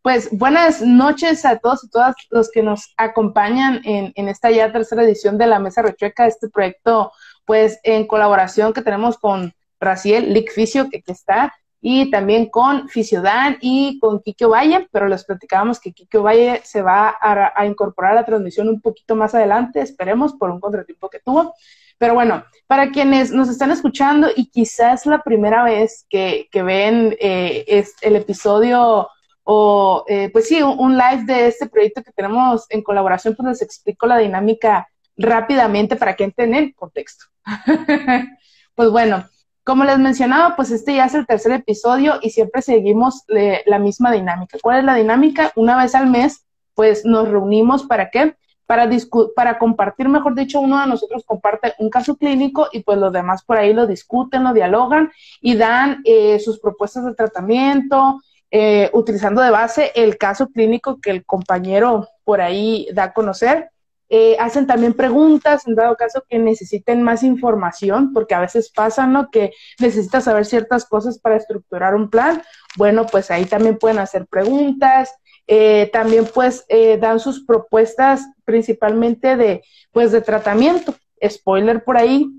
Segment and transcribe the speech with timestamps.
[0.00, 5.04] Pues buenas noches a todos y todas los que nos acompañan en, esta ya tercera
[5.04, 7.12] edición de la Mesa Rechueca, este proyecto,
[7.44, 11.52] pues en colaboración que tenemos con Raciel Lic Fisio, que, está,
[11.82, 16.80] y también con Fisiodan y con Kikio Valle, pero les platicábamos que Kikio Valle se
[16.80, 21.20] va a, incorporar a la transmisión un poquito más adelante, esperemos, por un contratiempo que
[21.20, 21.54] tuvo.
[21.98, 27.64] Pero bueno, para quienes nos están escuchando y quizás la primera vez que, ven eh,
[27.68, 29.08] es el episodio
[29.50, 33.62] o eh, pues sí, un, live de este proyecto que tenemos en colaboración, pues les
[33.62, 37.24] explico la dinámica rápidamente para que entren en contexto.
[38.74, 39.24] pues bueno,
[39.64, 43.78] como les mencionaba, pues este ya es el tercer episodio y siempre seguimos eh, la
[43.78, 44.58] misma dinámica.
[44.60, 45.50] ¿Cuál es la dinámica?
[45.56, 46.44] Una vez al mes,
[46.74, 48.36] pues nos reunimos para qué?
[48.66, 48.86] Para,
[49.34, 53.42] para compartir, mejor dicho, uno de nosotros comparte un caso clínico y pues los demás
[53.44, 55.10] por ahí lo discuten, lo dialogan
[55.40, 61.10] y dan eh, sus propuestas de tratamiento, eh, utilizando de base el caso clínico que
[61.10, 63.70] el compañero por ahí da a conocer.
[64.10, 69.06] Eh, hacen también preguntas en dado caso que necesiten más información, porque a veces pasa,
[69.06, 69.30] ¿no?
[69.30, 72.42] Que necesitas saber ciertas cosas para estructurar un plan.
[72.76, 75.14] Bueno, pues ahí también pueden hacer preguntas.
[75.46, 76.66] Eh, también pues
[77.00, 79.62] dan sus propuestas principalmente de
[79.92, 80.94] pues de tratamiento.
[81.26, 82.30] Spoiler por ahí,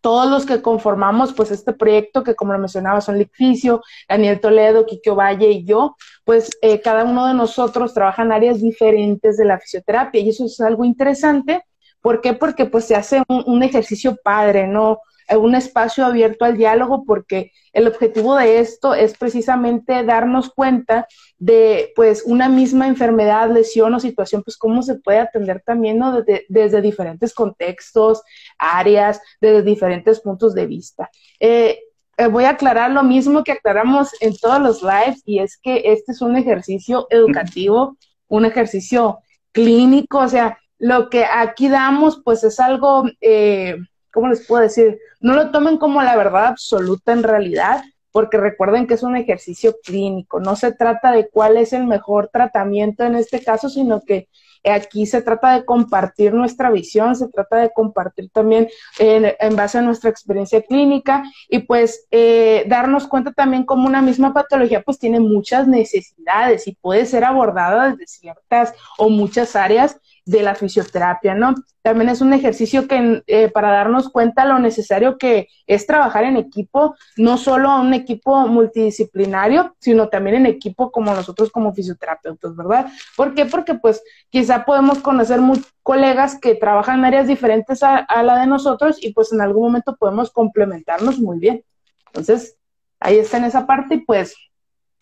[0.00, 4.86] todos los que conformamos pues este proyecto, que como lo mencionaba son Licficio, Daniel Toledo,
[4.86, 9.44] Kikio Valle y yo, pues eh, cada uno de nosotros trabaja en áreas diferentes de
[9.44, 11.64] la fisioterapia y eso es algo interesante.
[12.00, 12.32] ¿Por qué?
[12.32, 15.00] Porque pues se hace un ejercicio padre, ¿no?
[15.36, 21.06] Un espacio abierto al diálogo porque el objetivo de esto es precisamente darnos cuenta
[21.38, 26.22] de pues una misma enfermedad, lesión o situación, pues cómo se puede atender también ¿no?
[26.22, 28.22] desde, diferentes contextos,
[28.58, 31.10] áreas, desde diferentes puntos de vista.
[31.38, 31.78] Eh,
[32.16, 35.82] eh, voy a aclarar lo mismo que aclaramos en todos los lives y es que
[35.84, 37.96] este es un ejercicio educativo,
[38.28, 39.20] un ejercicio
[39.52, 43.04] clínico, o sea, lo que aquí damos pues es algo...
[43.20, 43.76] Eh,
[44.12, 44.98] ¿cómo les puedo decir?
[45.20, 47.82] No lo tomen como la verdad absoluta en realidad,
[48.12, 52.28] porque recuerden que es un ejercicio clínico, no se trata de cuál es el mejor
[52.32, 54.28] tratamiento en este caso, sino que
[54.64, 59.82] aquí se trata de compartir nuestra visión, se trata de compartir también en, base a
[59.82, 65.20] nuestra experiencia clínica y pues eh, darnos cuenta también como una misma patología pues tiene
[65.20, 71.54] muchas necesidades y puede ser abordada desde ciertas o muchas áreas de la fisioterapia, ¿no?
[71.82, 76.36] También es un ejercicio que eh, para darnos cuenta lo necesario que es trabajar en
[76.36, 82.86] equipo, no solo un equipo multidisciplinario, sino también en equipo como nosotros como fisioterapeutas, ¿verdad?
[83.16, 83.46] ¿Por qué?
[83.46, 85.40] Porque pues quizá podemos conocer
[85.82, 89.64] colegas que trabajan en áreas diferentes a, a la de nosotros y pues en algún
[89.64, 91.64] momento podemos complementarnos muy bien.
[92.06, 92.56] Entonces,
[92.98, 94.34] ahí está en esa parte y pues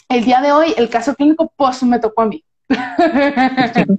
[0.08, 2.44] el día de hoy el caso clínico pues me tocó a mí.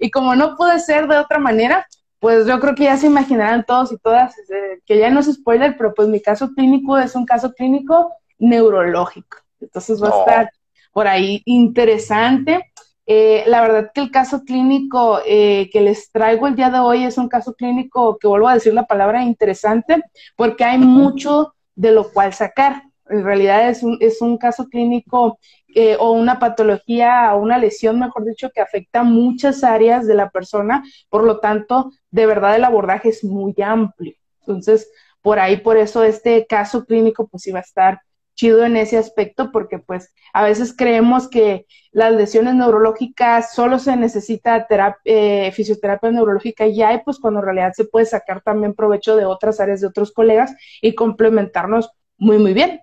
[0.00, 1.86] y como no puede ser de otra manera,
[2.18, 5.32] pues yo creo que ya se imaginarán todos y todas, este, que ya no es
[5.32, 9.38] spoiler, pero pues mi caso clínico es un caso clínico neurológico.
[9.60, 10.50] Entonces va a estar
[10.92, 12.72] por ahí interesante.
[13.06, 17.04] Eh, la verdad que el caso clínico eh, que les traigo el día de hoy
[17.04, 20.02] es un caso clínico que vuelvo a decir la palabra interesante,
[20.34, 22.82] porque hay mucho de lo cual sacar.
[23.08, 25.38] En realidad es un, es un caso clínico
[25.78, 30.30] eh, o una patología o una lesión, mejor dicho, que afecta muchas áreas de la
[30.30, 34.14] persona, por lo tanto, de verdad el abordaje es muy amplio.
[34.40, 38.00] Entonces, por ahí, por eso este caso clínico pues iba a estar
[38.34, 43.96] chido en ese aspecto, porque pues a veces creemos que las lesiones neurológicas solo se
[43.96, 44.66] necesita
[45.04, 49.14] eh, fisioterapia neurológica y ya, y pues cuando en realidad se puede sacar también provecho
[49.14, 52.80] de otras áreas de otros colegas y complementarnos muy, muy bien.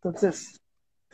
[0.00, 0.60] Entonces,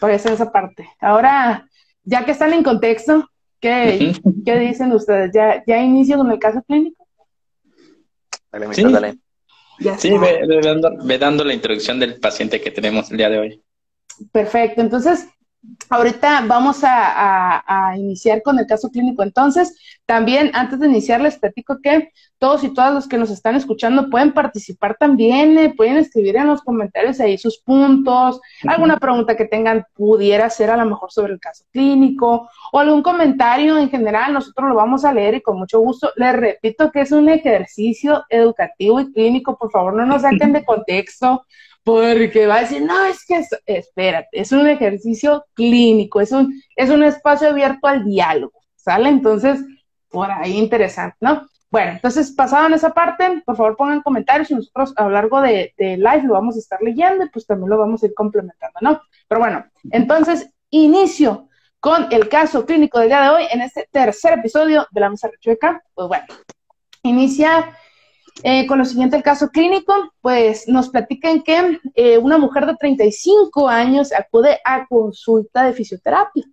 [0.03, 0.85] por eso esa parte.
[1.01, 1.69] Ahora,
[2.03, 3.31] ya que están en contexto,
[3.61, 4.13] ¿qué,
[4.45, 5.31] ¿qué dicen ustedes?
[5.33, 7.07] ¿Ya, ¿Ya inicio con el caso clínico?
[8.51, 9.19] Dale, sí, dale.
[9.99, 13.63] sí ve, dando, la introducción del paciente que tenemos el día de hoy.
[14.33, 15.29] Perfecto, entonces
[15.91, 19.23] Ahorita vamos a, iniciar con el caso clínico.
[19.23, 19.77] Entonces,
[20.07, 24.11] también antes de iniciar les platico que todos y todas los que nos están escuchando
[24.11, 29.45] pueden participar también, eh, pueden escribir en los comentarios ahí sus puntos, alguna pregunta que
[29.45, 34.33] tengan pudiera ser a lo mejor sobre el caso clínico o algún comentario en general,
[34.33, 36.11] nosotros lo vamos a leer y con mucho gusto.
[36.17, 40.65] Les repito que es un ejercicio educativo y clínico, por favor no nos saquen de
[40.65, 41.45] contexto
[41.85, 46.91] porque va a decir, no, es que, espérate, es un ejercicio clínico, es un, es
[46.91, 49.09] un espacio abierto al diálogo, ¿sale?
[49.09, 49.61] Entonces,
[50.09, 51.49] por ahí interesante, ¿no?
[51.71, 55.41] Bueno, entonces, pasado en esa parte, por favor pongan comentarios y nosotros a lo largo
[55.41, 58.15] de, de live lo vamos a estar leyendo y pues también lo vamos a ir
[58.15, 59.01] complementando, ¿no?
[59.27, 61.49] Pero bueno, entonces, inicio
[61.83, 65.29] con el caso clínico del día de hoy en este tercer episodio de la Mesa
[65.29, 65.83] Rechueca.
[65.95, 66.27] Pues bueno,
[67.03, 67.77] inicia
[68.43, 72.77] eh, con lo siguiente el caso clínico, pues nos platican que eh, una mujer de
[72.77, 76.45] 35 años acude a consulta de fisioterapia.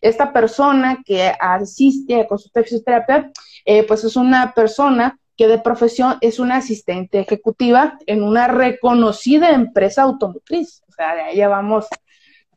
[0.00, 3.32] Esta persona que asiste a consulta de fisioterapia,
[3.64, 9.50] eh, pues es una persona que de profesión es una asistente ejecutiva en una reconocida
[9.50, 10.82] empresa automotriz.
[10.88, 11.86] O sea, de ahí ya vamos.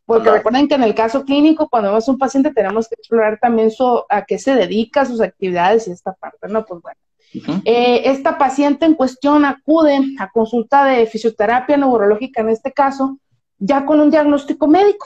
[0.05, 3.39] Porque recuerden que en el caso clínico, cuando vemos a un paciente, tenemos que explorar
[3.41, 6.63] también su, a qué se dedica, sus actividades y esta parte, ¿no?
[6.65, 7.06] Pues bueno.
[7.33, 13.19] Eh, esta paciente en cuestión acude a consulta de fisioterapia neurológica, en este caso,
[13.57, 15.05] ya con un diagnóstico médico.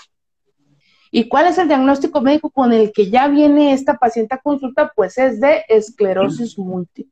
[1.14, 4.94] ¿Y cuál es el diagnóstico médico con el que ya viene esta paciente a consulta?
[4.96, 7.12] Pues es de esclerosis múltiple.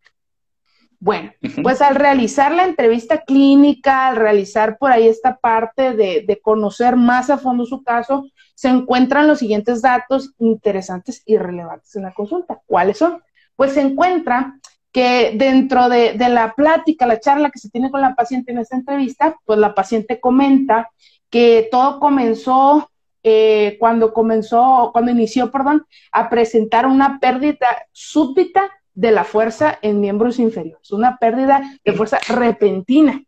[1.01, 1.31] Bueno,
[1.63, 6.97] pues al realizar la entrevista clínica, al realizar por ahí esta parte de, de, conocer
[6.97, 12.13] más a fondo su caso, se encuentran los siguientes datos interesantes y relevantes en la
[12.13, 12.61] consulta.
[12.65, 13.23] ¿Cuáles son?
[13.55, 14.59] Pues se encuentra
[14.91, 18.75] que dentro de, la plática, la charla que se tiene con la paciente en esta
[18.75, 20.89] entrevista, pues la paciente comenta
[21.29, 22.89] que todo comenzó
[23.21, 28.63] eh, cuando comenzó, cuando inició, perdón, a presentar una pérdida súbita
[28.93, 33.21] de la fuerza en miembros inferiores, una pérdida de fuerza repentina.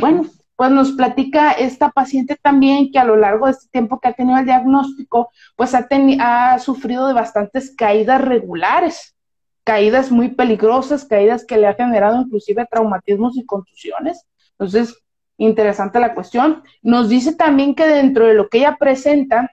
[0.00, 4.08] Bueno, pues nos platica esta paciente también que a lo largo de este tiempo que
[4.08, 5.88] ha tenido el diagnóstico, pues ha,
[6.20, 9.15] ha sufrido de bastantes caídas regulares
[9.66, 14.24] caídas muy peligrosas, caídas que le ha generado inclusive traumatismos y contusiones.
[14.52, 15.02] Entonces,
[15.38, 16.62] interesante la cuestión.
[16.82, 19.50] Nos dice también que dentro de lo que ella presenta,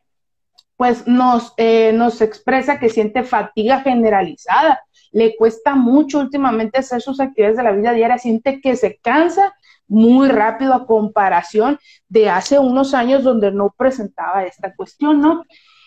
[0.78, 4.82] pues nos, eh, nos expresa que siente fatiga generalizada,
[5.12, 9.56] le cuesta mucho últimamente hacer sus actividades de la vida diaria, siente que se cansa
[9.88, 15.44] muy rápido a comparación de hace unos años donde no presentaba esta cuestión, ¿no?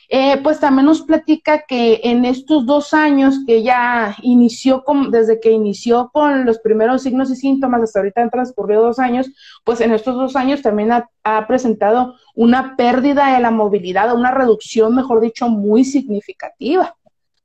[0.09, 5.41] Eh, pues también nos platica que en estos dos años que ella inició, con, desde
[5.41, 9.29] que inició con los primeros signos y síntomas, hasta ahorita han transcurrido dos años,
[9.65, 14.31] pues en estos dos años también ha, ha presentado una pérdida de la movilidad, una
[14.31, 16.97] reducción, mejor dicho, muy significativa.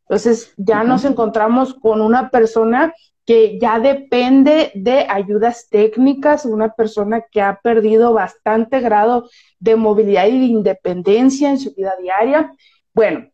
[0.01, 2.93] Entonces ya nos encontramos con una persona
[3.25, 9.29] que ya depende de ayudas técnicas, una persona que ha perdido bastante grado
[9.59, 12.51] de movilidad y de independencia en su vida diaria.
[12.93, 13.29] Bueno,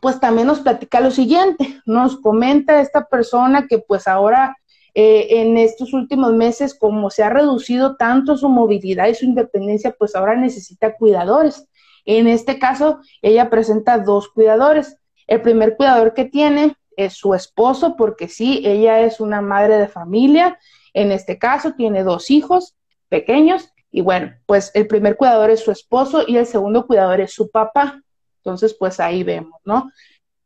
[0.00, 4.56] pues también nos platica lo siguiente, nos comenta esta persona que pues ahora
[4.94, 9.94] eh, en estos últimos meses, como se ha reducido tanto su movilidad y su independencia,
[9.98, 11.68] pues ahora necesita cuidadores.
[12.06, 14.96] En este caso, ella presenta dos cuidadores.
[15.26, 19.88] El primer cuidador que tiene es su esposo, porque sí, ella es una madre de
[19.88, 20.58] familia,
[20.94, 22.76] en este caso tiene dos hijos
[23.08, 27.32] pequeños, y bueno, pues el primer cuidador es su esposo y el segundo cuidador es
[27.32, 28.02] su papá.
[28.38, 29.90] Entonces, pues ahí vemos, ¿no?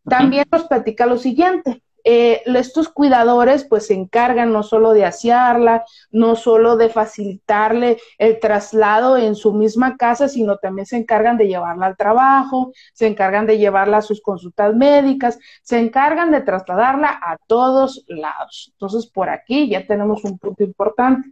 [0.04, 1.82] También nos platica lo siguiente,
[2.12, 8.40] eh, estos cuidadores pues se encargan no solo de asearla, no solo de facilitarle el
[8.40, 13.46] traslado en su misma casa, sino también se encargan de llevarla al trabajo, se encargan
[13.46, 18.72] de llevarla a sus consultas médicas, se encargan de trasladarla a todos lados.
[18.72, 21.30] Entonces, por aquí ya tenemos un punto importante.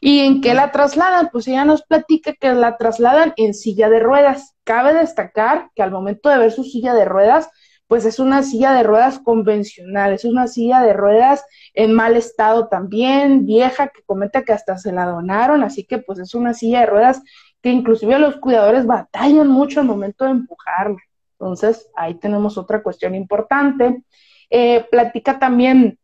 [0.00, 1.30] ¿Y en qué la trasladan?
[1.32, 4.54] Pues ella nos platica que la trasladan en silla de ruedas.
[4.62, 7.50] Cabe destacar que al momento de ver su silla de ruedas,
[7.92, 12.68] pues es una silla de ruedas convencional, es una silla de ruedas en mal estado
[12.68, 16.80] también, vieja, que comenta que hasta se la donaron, así que pues es una silla
[16.80, 17.20] de ruedas
[17.60, 20.96] que inclusive los cuidadores batallan mucho al momento de empujarla.
[21.32, 24.02] Entonces, ahí tenemos otra cuestión importante.
[24.48, 25.98] Eh, platica también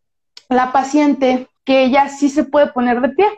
[0.51, 3.29] la paciente que ella sí se puede poner de pie.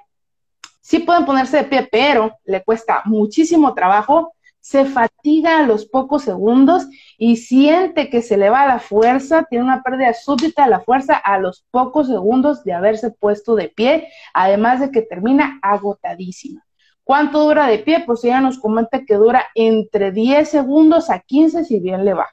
[0.81, 4.35] Sí pueden ponerse de pie, pero le cuesta muchísimo trabajo
[4.71, 6.87] se fatiga a los pocos segundos
[7.19, 11.17] y siente que se le va la fuerza, tiene una pérdida súbita de la fuerza
[11.17, 16.65] a los pocos segundos de haberse puesto de pie, además de que termina agotadísima.
[17.03, 18.05] ¿Cuánto dura de pie?
[18.07, 22.29] Pues ella nos comenta que dura entre 10 segundos a 15 si bien le va.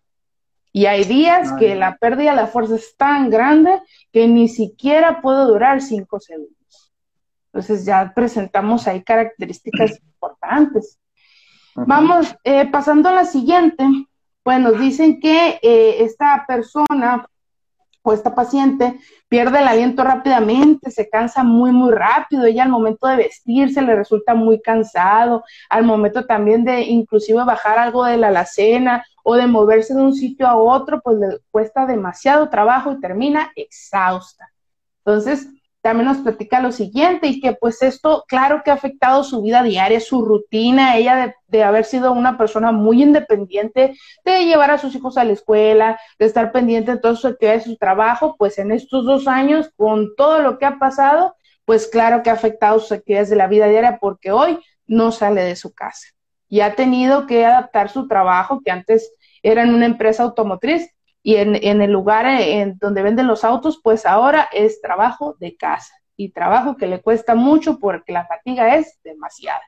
[0.71, 5.21] Y hay días que la pérdida de la fuerza es tan grande que ni siquiera
[5.23, 6.93] puede durar 5 segundos.
[7.47, 10.99] Entonces ya presentamos ahí características importantes.
[11.85, 13.85] Vamos, eh, pasando a la siguiente,
[14.41, 17.27] pues nos dicen que eh, esta persona
[18.01, 23.05] o esta paciente pierde el aliento rápidamente, se cansa muy, muy rápido, ella al momento
[23.05, 28.29] de vestirse le resulta muy cansado, al momento también de inclusive bajar algo de la
[28.29, 33.01] alacena o de moverse de un sitio a otro, pues le cuesta demasiado trabajo y
[33.01, 34.49] termina exhausta.
[34.99, 35.49] Entonces,
[35.87, 39.63] también nos platica lo siguiente y que pues esto, claro que ha afectado su vida
[39.63, 44.93] diaria, su rutina, ella de, haber sido una persona muy independiente, de llevar a sus
[44.95, 48.73] hijos a la escuela, de estar pendiente de todas sus actividades, su trabajo, pues en
[48.73, 52.91] estos dos años, con todo lo que ha pasado, pues claro que ha afectado sus
[52.91, 56.09] actividades de la vida diaria porque hoy no sale de su casa.
[56.49, 60.89] Y ha tenido que adaptar su trabajo, que antes era en una empresa automotriz,
[61.27, 65.93] y en, el lugar en donde venden los autos, pues ahora es trabajo de casa
[66.15, 69.61] y trabajo que le cuesta mucho porque la fatiga es demasiada.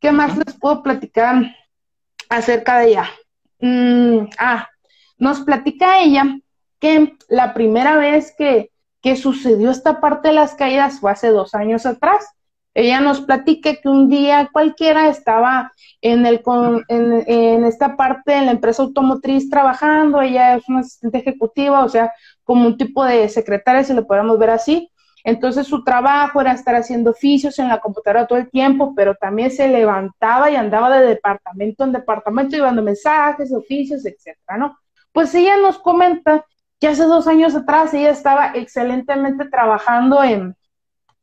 [0.00, 1.54] ¿Qué más les puedo platicar
[2.30, 3.10] acerca de ella?
[3.58, 4.70] Mm, ah,
[5.18, 6.24] nos platica ella
[6.80, 8.72] que la primera vez que,
[9.02, 12.26] que sucedió esta parte de las caídas fue hace dos años atrás
[12.74, 16.42] ella nos platica que un día cualquiera estaba en, el,
[16.88, 21.88] en, en, esta parte de la empresa automotriz trabajando, ella es una asistente ejecutiva, o
[21.88, 22.12] sea,
[22.44, 24.88] como un tipo de secretaria, si lo podemos ver así.
[25.24, 29.50] Entonces su trabajo era estar haciendo oficios en la computadora todo el tiempo, pero también
[29.50, 34.76] se levantaba y andaba de departamento en departamento llevando mensajes, oficios, etcétera, ¿no?
[35.12, 36.44] Pues ella nos comenta
[36.80, 40.56] que hace dos años atrás ella estaba excelentemente trabajando en,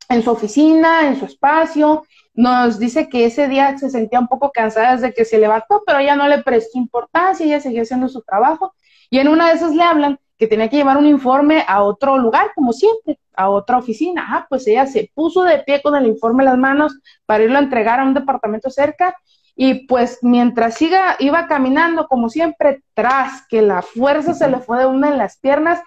[0.09, 2.03] en su oficina, en su espacio.
[2.33, 5.99] Nos dice que ese día se sentía un poco cansada desde que se levantó, pero
[5.99, 8.73] ella no le prestó importancia, ella seguía haciendo su trabajo.
[9.09, 12.17] Y en una de esas le hablan que tenía que llevar un informe a otro
[12.17, 14.25] lugar, como siempre, a otra oficina.
[14.29, 17.57] Ah, pues ella se puso de pie con el informe en las manos para irlo
[17.57, 19.15] a entregar a un departamento cerca.
[19.55, 24.79] Y pues mientras siga, iba caminando, como siempre, tras que la fuerza se le fue
[24.79, 25.81] de una en las piernas,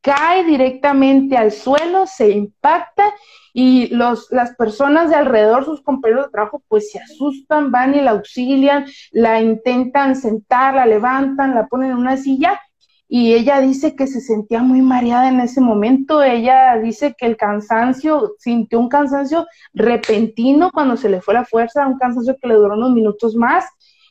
[0.00, 3.12] cae directamente al suelo, se impacta
[3.60, 8.00] y los, las personas de alrededor, sus compañeros de trabajo, pues se asustan, van y
[8.00, 12.60] la auxilian, la intentan sentar, la levantan, la ponen en una silla
[13.08, 16.22] y ella dice que se sentía muy mareada en ese momento.
[16.22, 21.88] Ella dice que el cansancio, sintió un cansancio repentino cuando se le fue la fuerza,
[21.88, 23.64] un cansancio que le duró unos minutos más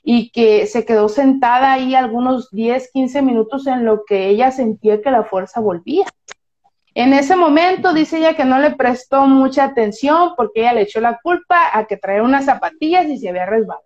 [0.04, 5.02] y que se quedó sentada ahí algunos 10, 15 minutos en lo que ella sentía
[5.02, 6.06] que la fuerza volvía.
[7.00, 11.00] En ese momento dice ella que no le prestó mucha atención porque ella le echó
[11.00, 13.86] la culpa a que traía unas zapatillas y se había resbalado.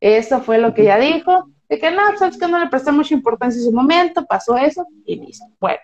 [0.00, 3.14] Eso fue lo que ella dijo, de que no, sabes que no le presté mucha
[3.14, 5.44] importancia en ese momento, pasó eso y listo.
[5.60, 5.78] Bueno,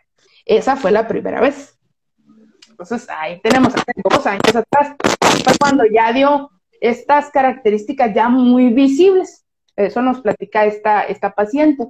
[0.45, 1.79] esa fue la primera vez.
[2.69, 4.97] Entonces ahí tenemos hace dos años atrás,
[5.45, 6.51] fue cuando ya dio
[6.81, 9.45] estas características ya muy visibles.
[9.77, 11.87] Eso nos platica esta, esta paciente.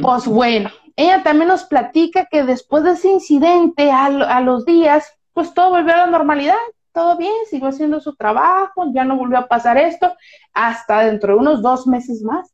[0.00, 5.52] Pues bueno, ella también nos platica que después de ese incidente, a, los días, pues
[5.52, 6.56] todo volvió a la normalidad,
[6.92, 10.14] todo bien, siguió haciendo su trabajo, ya no volvió a pasar esto,
[10.54, 12.52] hasta dentro de unos dos meses más.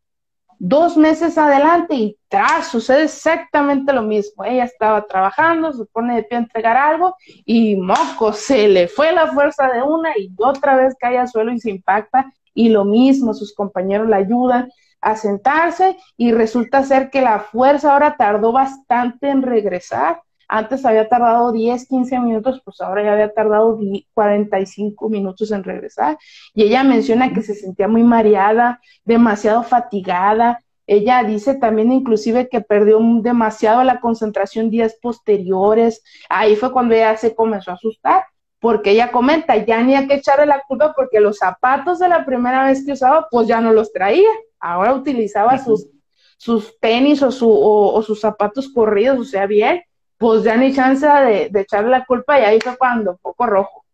[0.65, 4.45] Dos meses adelante y tras sucede exactamente lo mismo.
[4.45, 9.13] Ella estaba trabajando, se pone de pie a entregar algo y moco, se le fue
[9.13, 12.85] la fuerza de una y otra vez cae al suelo y se impacta y lo
[12.85, 14.71] mismo, sus compañeros la ayudan
[15.03, 20.23] a sentarse y resulta ser que la fuerza ahora tardó bastante en regresar.
[20.49, 23.79] Antes había tardado 10, 15 minutos, pues ahora ya había tardado
[24.15, 26.19] 45 minutos en regresar.
[26.55, 30.61] Y ella menciona que se sentía muy mareada, demasiado fatigada.
[30.87, 36.03] Ella dice también inclusive que perdió demasiado la concentración días posteriores.
[36.29, 38.25] Ahí fue cuando ella se comenzó a asustar
[38.63, 42.25] porque ella comenta, ya ni hay que echarle la culpa porque los zapatos de la
[42.25, 44.29] primera vez que usaba, pues ya no los traía.
[44.61, 45.89] Ahora utilizaba sus,
[46.37, 49.83] sus tenis o, su, o, sus zapatos corridos, o sea, bien,
[50.17, 53.85] pues ya ni chance de, echarle la culpa y ahí fue cuando, poco rojo,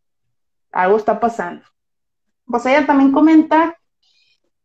[0.71, 1.65] algo está pasando.
[2.45, 3.75] Pues ella también comenta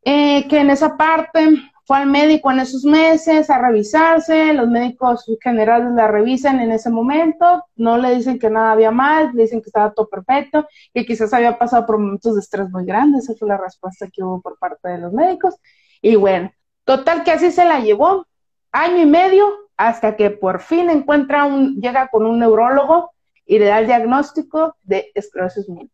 [0.04, 1.48] eh, que en esa parte
[1.86, 6.90] fue al médico en esos meses a revisarse, los médicos generales la revisan en ese
[6.90, 11.06] momento, no le dicen que nada había mal, le dicen que estaba todo perfecto, que
[11.06, 14.42] quizás había pasado por momentos de estrés muy grandes, esa fue la respuesta que hubo
[14.42, 15.56] por parte de los médicos.
[16.02, 16.52] Y bueno,
[16.86, 18.28] total que así se la llevó,
[18.72, 23.12] año y medio, hasta que por fin encuentra un, llega con un neurólogo
[23.46, 25.92] y le da el diagnóstico de esclerosis múltiple.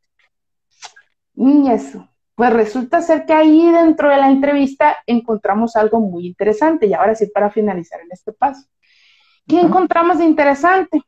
[1.35, 2.08] Y eso,
[2.39, 7.13] pues resulta ser que ahí dentro de la entrevista encontramos algo muy interesante y ahora
[7.13, 8.65] sí para finalizar en este paso.
[9.45, 11.01] ¿Qué encontramos de interesante?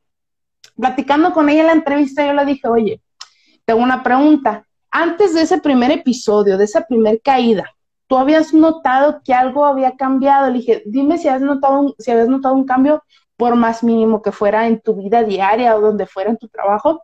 [0.76, 3.02] Platicando con ella en la entrevista yo le dije, oye,
[3.64, 4.68] tengo una pregunta.
[4.90, 7.64] Antes de ese primer episodio, de esa primer caída,
[8.08, 10.50] ¿tú habías notado que algo había cambiado?
[10.50, 13.06] Le dije, dime si, has notado si habías notado un cambio,
[13.38, 17.04] por más mínimo que fuera en tu vida diaria o donde fuera en tu trabajo,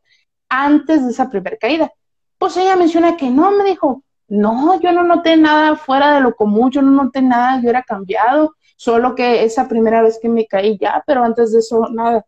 [0.50, 1.94] antes de esa primera caída.
[2.38, 6.36] Pues ella menciona que no, me dijo, no, yo no noté nada fuera de lo
[6.36, 10.46] común, yo no noté nada, yo era cambiado, solo que esa primera vez que me
[10.46, 12.26] caí ya, pero antes de eso nada.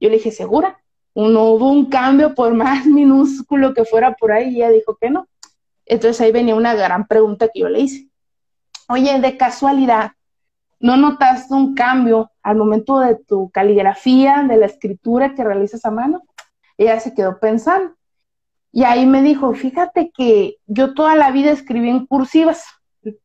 [0.00, 0.78] Yo le dije, ¿segura?
[1.14, 5.10] no hubo un cambio por más minúsculo que fuera por ahí y ella dijo que
[5.10, 5.28] no.
[5.86, 8.08] Entonces ahí venía una gran pregunta que yo le hice.
[8.88, 10.12] Oye, de casualidad,
[10.80, 15.90] ¿no notaste un cambio al momento de tu caligrafía, de la escritura que realizas a
[15.90, 16.22] mano?
[16.76, 17.94] Ella se quedó pensando.
[18.76, 22.66] Y ahí me dijo, fíjate que yo toda la vida escribí en cursivas.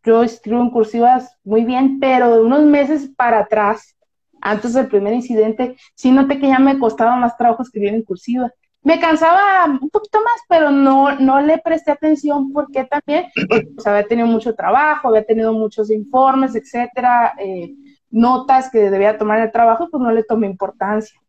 [0.03, 3.97] Yo escribo en cursivas muy bien, pero de unos meses para atrás,
[4.41, 8.51] antes del primer incidente, sí noté que ya me costaba más trabajo escribir en cursiva.
[8.83, 13.25] Me cansaba un poquito más, pero no, no le presté atención porque también
[13.75, 17.73] pues, había tenido mucho trabajo, había tenido muchos informes, etcétera, eh,
[18.11, 21.19] notas que debía tomar el trabajo, pues no le tomé importancia.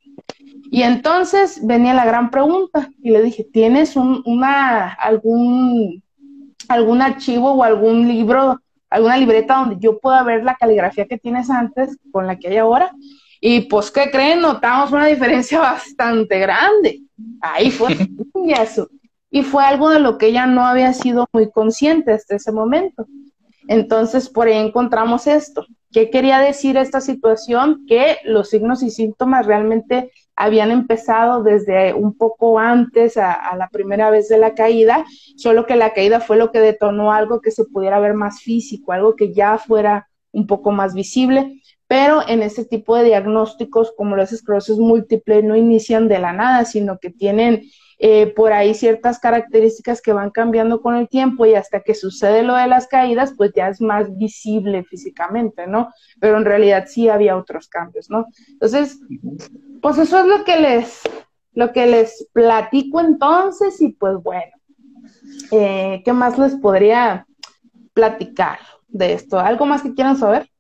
[0.71, 6.03] Y entonces venía la gran pregunta y le dije, ¿tienes un, una, algún,
[6.69, 8.61] algún archivo o algún libro
[8.91, 12.57] alguna libreta donde yo pueda ver la caligrafía que tienes antes con la que hay
[12.59, 12.93] ahora.
[13.41, 14.41] Y pues, ¿qué creen?
[14.41, 17.01] Notamos una diferencia bastante grande.
[17.41, 17.97] Ahí fue.
[19.31, 23.07] Y fue algo de lo que ella no había sido muy consciente hasta ese momento.
[23.69, 25.65] Entonces, por ahí encontramos esto.
[25.93, 27.85] ¿Qué quería decir esta situación?
[27.87, 30.11] Que los signos y síntomas realmente
[30.41, 35.05] habían empezado desde un poco antes a, la primera vez de la caída,
[35.37, 38.93] solo que la caída fue lo que detonó algo que se pudiera ver más físico,
[38.93, 44.17] algo que ya fuera un poco más visible, pero en este tipo de diagnósticos como
[44.17, 47.65] las esclerosis múltiple no inician de la nada, sino que tienen
[48.03, 52.43] eh, por ahí ciertas características que van cambiando con el tiempo y hasta que sucede
[52.43, 55.93] lo de las caídas, pues ya es más visible físicamente, ¿no?
[56.19, 58.25] Pero en realidad sí había otros cambios, ¿no?
[58.49, 58.99] Entonces,
[59.83, 61.03] pues eso es lo que les,
[61.53, 64.53] lo que les platico entonces y pues bueno,
[65.51, 67.27] eh, ¿qué más les podría
[67.93, 69.39] platicar de esto?
[69.39, 70.51] ¿Algo más que quieran saber?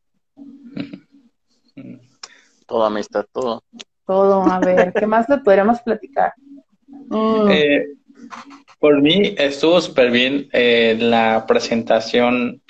[2.66, 3.64] Todo amistad, todo.
[4.04, 6.34] Todo, a ver, ¿qué más les podríamos platicar?
[7.08, 7.50] Mm.
[7.50, 7.86] Eh,
[8.78, 12.62] por mí estuvo súper bien eh, la presentación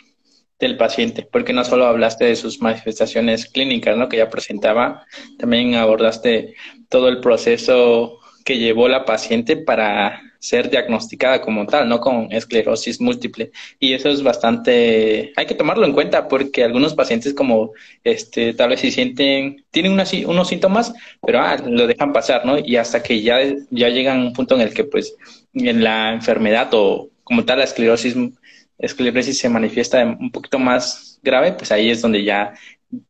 [0.58, 4.08] del paciente, porque no solo hablaste de sus manifestaciones clínicas, ¿no?
[4.08, 5.06] Que ya presentaba,
[5.38, 6.54] también abordaste
[6.88, 13.00] todo el proceso que llevó la paciente para ser diagnosticada como tal, no con esclerosis
[13.00, 13.52] múltiple.
[13.78, 17.72] Y eso es bastante, hay que tomarlo en cuenta porque algunos pacientes como,
[18.02, 20.92] este, tal vez si sienten, tienen unos síntomas,
[21.24, 22.58] pero ah, lo dejan pasar, ¿no?
[22.58, 23.38] Y hasta que ya,
[23.70, 25.14] ya llegan a un punto en el que pues
[25.54, 28.16] en la enfermedad o como tal la esclerosis,
[28.78, 32.54] esclerosis se manifiesta un poquito más grave, pues ahí es donde ya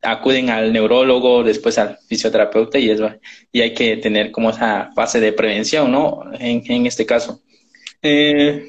[0.03, 3.11] acuden al neurólogo, después al fisioterapeuta y, eso,
[3.51, 6.23] y hay que tener como esa fase de prevención, ¿no?
[6.39, 7.41] En, en este caso.
[8.03, 8.67] Eh,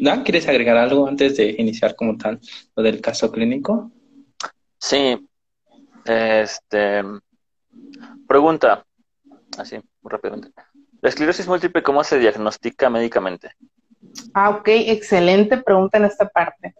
[0.00, 2.40] Dan, ¿quieres agregar algo antes de iniciar como tal
[2.74, 3.90] lo del caso clínico?
[4.78, 5.26] Sí.
[6.04, 7.02] Este.
[8.26, 8.84] Pregunta.
[9.58, 10.50] Así, muy rápidamente.
[11.00, 13.52] ¿La esclerosis múltiple cómo se diagnostica médicamente?
[14.32, 16.74] Ah, ok, excelente pregunta en esta parte.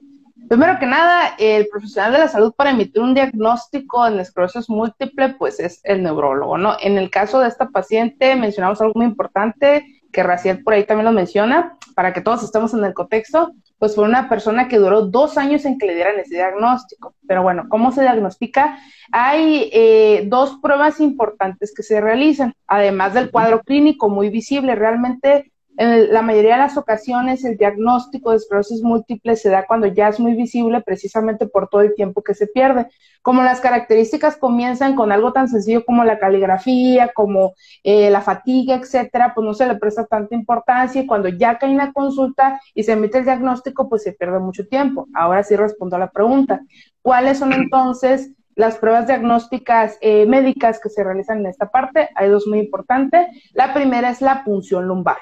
[0.48, 5.34] Primero que nada, el profesional de la salud para emitir un diagnóstico en esclerosis múltiple,
[5.34, 6.76] pues es el neurólogo, ¿no?
[6.80, 11.04] En el caso de esta paciente, mencionamos algo muy importante, que Raciel por ahí también
[11.04, 15.02] lo menciona, para que todos estemos en el contexto, pues fue una persona que duró
[15.02, 17.14] dos años en que le dieran ese diagnóstico.
[17.26, 18.78] Pero bueno, ¿cómo se diagnostica?
[19.12, 24.74] Hay eh, dos pruebas importantes que se realizan, además del cuadro clínico muy visible.
[24.74, 29.86] Realmente en la mayoría de las ocasiones el diagnóstico de esclerosis múltiple se da cuando
[29.86, 32.88] ya es muy visible precisamente por todo el tiempo que se pierde.
[33.22, 38.74] Como las características comienzan con algo tan sencillo como la caligrafía, como eh, la fatiga,
[38.74, 42.60] etcétera, pues no se le presta tanta importancia y cuando ya cae en la consulta
[42.74, 45.06] y se emite el diagnóstico, pues se pierde mucho tiempo.
[45.14, 46.60] Ahora sí respondo a la pregunta.
[47.02, 52.08] ¿Cuáles son entonces las pruebas diagnósticas eh, médicas que se realizan en esta parte?
[52.16, 53.28] Hay dos muy importantes.
[53.52, 55.18] La primera es la punción lumbar.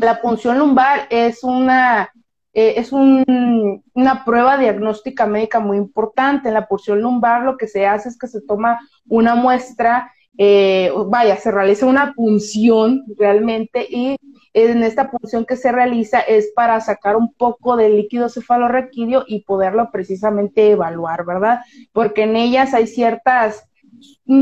[0.00, 2.10] La punción lumbar es una,
[2.52, 6.48] eh, es una prueba diagnóstica médica muy importante.
[6.48, 10.92] En la punción lumbar lo que se hace es que se toma una muestra, eh,
[11.06, 14.16] vaya, se realiza una punción realmente y
[14.52, 19.42] en esta punción que se realiza es para sacar un poco de líquido cefalorraquídeo y
[19.44, 21.60] poderlo precisamente evaluar, ¿verdad?
[21.92, 23.68] Porque en ellas hay ciertas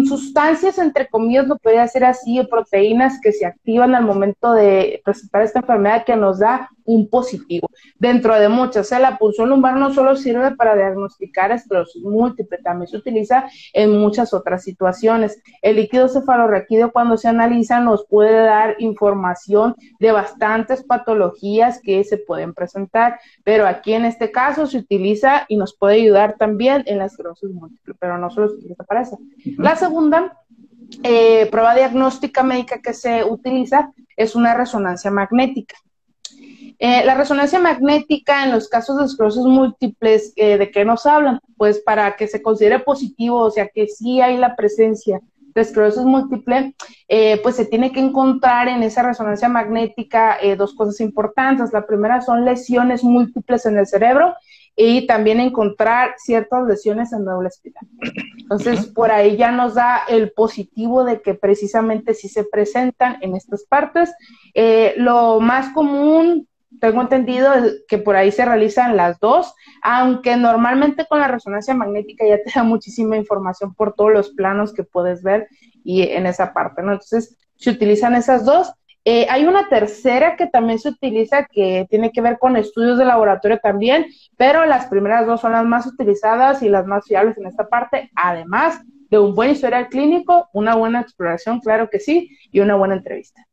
[0.06, 5.42] sustancias, entre comillas, lo podría hacer así, proteínas que se activan al momento de presentar
[5.42, 8.86] esta enfermedad que nos da un positivo, dentro de muchas.
[8.86, 13.48] O sea, la punción lumbar no solo sirve para diagnosticar esclerosis múltiple, también se utiliza
[13.72, 15.42] en muchas otras situaciones.
[15.62, 22.18] El líquido cefalorraquídeo cuando se analiza nos puede dar información de bastantes patologías que se
[22.18, 26.98] pueden presentar, pero aquí en este caso se utiliza y nos puede ayudar también en
[26.98, 29.18] la esclerosis múltiple, pero no solo se utiliza para eso.
[29.58, 30.40] La segunda
[31.02, 35.76] eh, prueba diagnóstica médica que se utiliza es una resonancia magnética.
[36.78, 41.40] Eh, la resonancia magnética en los casos de esclerosis múltiples, eh, ¿de qué nos hablan?
[41.56, 45.20] Pues para que se considere positivo, o sea que sí hay la presencia
[45.54, 46.74] de esclerosis múltiple,
[47.08, 51.72] eh, pues se tiene que encontrar en esa resonancia magnética dos cosas importantes.
[51.72, 54.34] La primera son lesiones múltiples en el cerebro
[54.76, 57.86] y también encontrar ciertas lesiones en doble espiral.
[58.38, 63.36] Entonces, por ahí ya nos da el positivo de que precisamente sí se presentan en
[63.36, 64.12] estas partes.
[64.96, 66.48] lo más común
[66.80, 67.52] tengo entendido
[67.88, 72.50] que por ahí se realizan las dos, aunque normalmente con la resonancia magnética ya te
[72.54, 75.48] da muchísima información por todos los planos que puedes ver
[75.84, 76.92] y en esa parte, ¿no?
[76.92, 78.72] Entonces, se utilizan esas dos.
[79.06, 83.04] Eh, hay una tercera que también se utiliza que tiene que ver con estudios de
[83.04, 84.06] laboratorio también,
[84.38, 88.10] pero las primeras dos son las más utilizadas y las más fiables en esta parte,
[88.14, 92.94] además de un buen historial clínico, una buena exploración, claro que sí, y una buena
[92.94, 93.46] entrevista.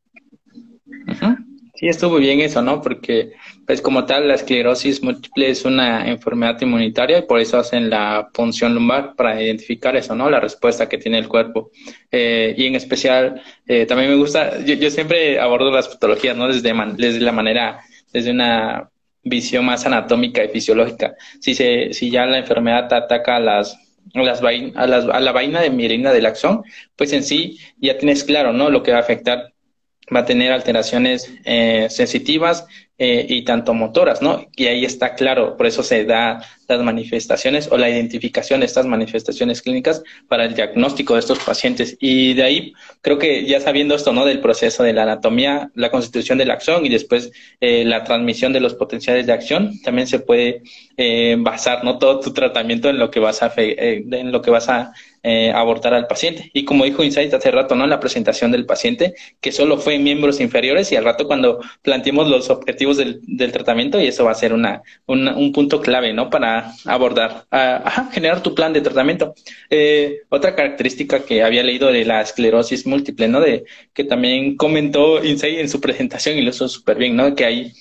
[1.82, 2.80] Sí, estuvo bien eso, ¿no?
[2.80, 3.32] Porque,
[3.66, 8.30] pues como tal, la esclerosis múltiple es una enfermedad inmunitaria y por eso hacen la
[8.32, 10.30] punción lumbar para identificar eso, ¿no?
[10.30, 11.72] La respuesta que tiene el cuerpo.
[12.12, 16.46] Eh, y en especial, eh, también me gusta, yo, siempre abordo las patologías, ¿no?
[16.46, 16.72] Desde,
[17.20, 17.80] la manera,
[18.12, 18.88] desde una
[19.24, 21.16] visión más anatómica y fisiológica.
[21.40, 23.76] Si, se, si ya la enfermedad ataca a las
[24.14, 26.62] las a, las, a la vaina de mielina del axón,
[26.94, 28.70] pues en sí ya tienes claro, ¿no?
[28.70, 29.52] Lo que va a afectar
[30.14, 32.66] va a tener alteraciones eh, sensitivas
[32.98, 34.46] eh, y tanto motoras, ¿no?
[34.54, 38.86] Y ahí está claro, por eso se da las manifestaciones o la identificación de estas
[38.86, 41.96] manifestaciones clínicas para el diagnóstico de estos pacientes.
[42.00, 44.24] Y de ahí, creo que ya sabiendo esto, ¿no?
[44.24, 48.60] Del proceso de la anatomía, la constitución del acción y después eh, la transmisión de
[48.60, 50.62] los potenciales de acción, también se puede
[51.38, 51.98] basar, ¿no?
[51.98, 55.94] Todo tu tratamiento en lo que vas a, en lo que vas a eh, abortar
[55.94, 56.50] al paciente.
[56.52, 57.86] Y como dijo Insight hace rato, ¿no?
[57.86, 62.28] La presentación del paciente, que solo fue en miembros inferiores y al rato cuando planteemos
[62.28, 66.30] los objetivos del, del tratamiento y eso va a ser una, un punto clave, ¿no?
[66.30, 69.34] Para abordar, ajá, generar tu plan de tratamiento.
[69.70, 73.40] Eh, otra característica que había leído de la esclerosis múltiple, ¿no?
[73.40, 77.34] De que también comentó Insight en su presentación y lo hizo súper bien, ¿no?
[77.34, 77.72] Que hay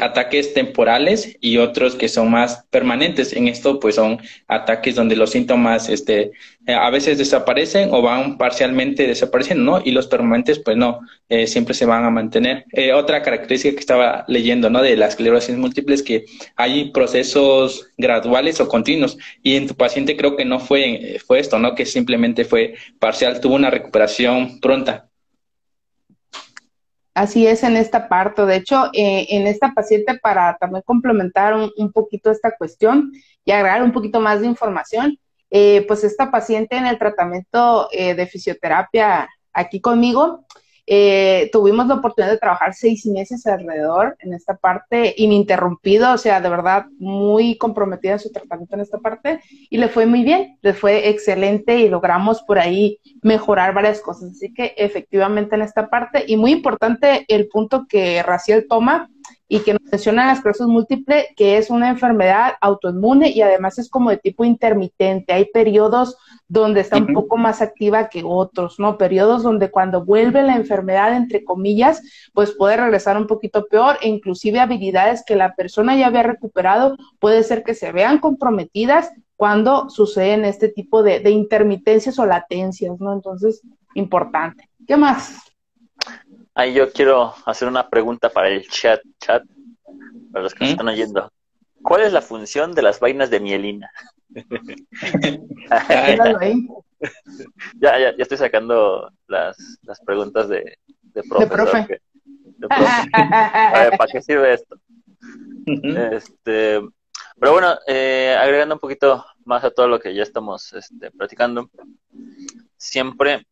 [0.00, 3.32] ataques temporales y otros que son más permanentes.
[3.32, 6.32] En esto, pues son ataques donde los síntomas este,
[6.66, 9.82] eh, a veces desaparecen o van parcialmente desapareciendo, ¿no?
[9.84, 12.64] Y los permanentes, pues no, eh, siempre se van a mantener.
[12.72, 14.82] Eh, otra característica que estaba leyendo, ¿no?
[14.82, 16.24] De la esclerosis múltiple es que
[16.56, 21.58] hay procesos graduales o continuos y en tu paciente creo que no fue, fue esto,
[21.58, 21.74] ¿no?
[21.74, 25.07] Que simplemente fue parcial, tuvo una recuperación pronta.
[27.18, 28.46] Así es en esta parte.
[28.46, 33.10] De hecho, eh, en esta paciente, para también complementar un, poquito esta cuestión
[33.44, 35.18] y agregar un poquito más de información,
[35.50, 40.46] eh, pues esta paciente en el tratamiento eh, de fisioterapia aquí conmigo,
[40.90, 46.40] eh, tuvimos la oportunidad de trabajar seis meses alrededor en esta parte, ininterrumpido, o sea,
[46.40, 50.56] de verdad muy comprometida en su tratamiento en esta parte y le fue muy bien,
[50.62, 54.32] le fue excelente y logramos por ahí mejorar varias cosas.
[54.32, 59.10] Así que efectivamente en esta parte y muy importante el punto que Raciel toma
[59.48, 63.88] y que nos menciona la esclerosis múltiple, que es una enfermedad autoinmune y además es
[63.88, 65.32] como de tipo intermitente.
[65.32, 68.98] Hay periodos donde está un poco más activa que otros, ¿no?
[68.98, 72.02] Periodos donde cuando vuelve la enfermedad, entre comillas,
[72.34, 76.96] pues puede regresar un poquito peor e inclusive habilidades que la persona ya había recuperado
[77.18, 83.00] puede ser que se vean comprometidas cuando suceden este tipo de, de intermitencias o latencias,
[83.00, 83.14] ¿no?
[83.14, 83.62] Entonces,
[83.94, 84.68] importante.
[84.86, 85.47] ¿Qué más?
[86.58, 89.44] Ahí yo quiero hacer una pregunta para el chat, chat,
[90.32, 90.72] para los que nos ¿Mm?
[90.72, 91.32] están oyendo.
[91.84, 93.88] ¿Cuál es la función de las vainas de mielina?
[97.78, 100.78] ya, ya, ya estoy sacando las, las preguntas de,
[101.14, 102.00] de, profe.
[102.68, 104.80] ¿Para qué sirve esto?
[106.10, 106.80] este,
[107.38, 111.70] pero bueno, eh, agregando un poquito más a todo lo que ya estamos este, platicando,
[112.76, 113.46] siempre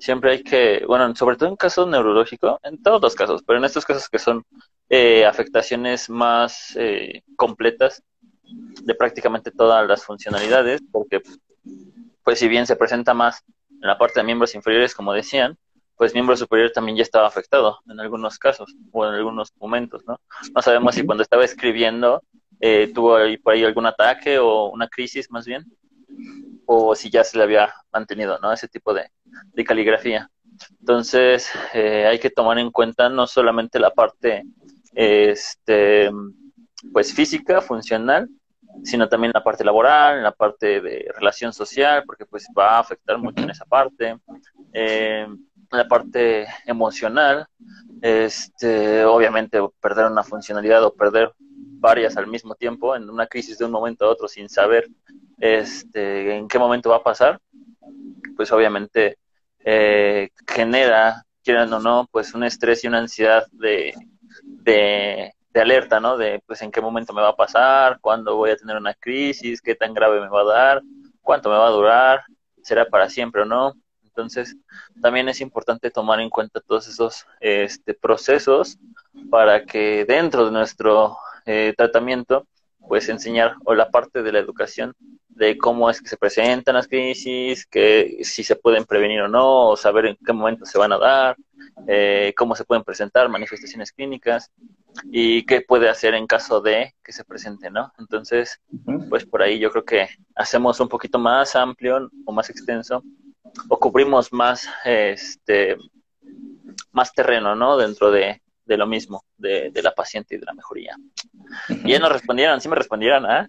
[0.00, 3.64] siempre hay que, bueno, sobre todo en casos neurológicos, en todos los casos, pero en
[3.64, 4.44] estos casos que son
[4.88, 8.02] eh, afectaciones más eh, completas
[8.82, 11.22] de prácticamente todas las funcionalidades, porque
[12.24, 15.56] pues si bien se presenta más en la parte de miembros inferiores, como decían,
[15.96, 20.18] pues miembro superior también ya estaba afectado en algunos casos o en algunos momentos, ¿no?
[20.54, 22.22] No sabemos si cuando estaba escribiendo
[22.58, 25.64] eh, tuvo ahí, por ahí algún ataque o una crisis más bien,
[26.72, 28.52] o si ya se le había mantenido, ¿no?
[28.52, 29.10] Ese tipo de,
[29.64, 30.30] caligrafía.
[30.78, 34.44] Entonces, eh, hay que tomar en cuenta no solamente la parte,
[34.94, 36.12] este,
[36.92, 38.28] pues física, funcional,
[38.84, 42.78] sino también la parte laboral, en la parte de relación social, porque pues va a
[42.78, 44.16] afectar mucho en esa parte,
[44.72, 45.26] eh,
[45.72, 47.48] la parte emocional,
[48.00, 51.32] este, obviamente perder una funcionalidad o perder
[51.80, 54.88] varias al mismo tiempo en una crisis de un momento a otro sin saber
[55.38, 57.40] este, en qué momento va a pasar,
[58.36, 59.18] pues obviamente
[59.64, 63.94] eh, genera, quieran o no, pues un estrés y una ansiedad de,
[64.44, 66.16] de, de, alerta, ¿no?
[66.18, 69.62] De pues en qué momento me va a pasar, cuándo voy a tener una crisis,
[69.62, 70.82] qué tan grave me va a dar,
[71.22, 72.22] cuánto me va a durar,
[72.62, 73.74] será para siempre o no.
[74.04, 74.56] Entonces,
[75.00, 78.78] también es importante tomar en cuenta todos esos este, procesos
[79.30, 81.16] para que dentro de nuestro
[81.50, 82.46] eh, tratamiento,
[82.88, 84.94] pues enseñar o la parte de la educación
[85.28, 89.70] de cómo es que se presentan las crisis, que si se pueden prevenir o no,
[89.70, 91.36] o saber en qué momento se van a dar,
[91.88, 94.52] eh, cómo se pueden presentar manifestaciones clínicas
[95.10, 97.92] y qué puede hacer en caso de que se presente, ¿no?
[97.98, 98.60] Entonces,
[99.08, 103.02] pues por ahí yo creo que hacemos un poquito más amplio o más extenso
[103.68, 105.76] o cubrimos más, este,
[106.92, 107.76] más terreno, ¿no?
[107.76, 110.96] Dentro de, de lo mismo, de, de, la paciente y de la mejoría.
[111.84, 113.48] Y ya nos respondieron, sí me respondieron, ¿ah?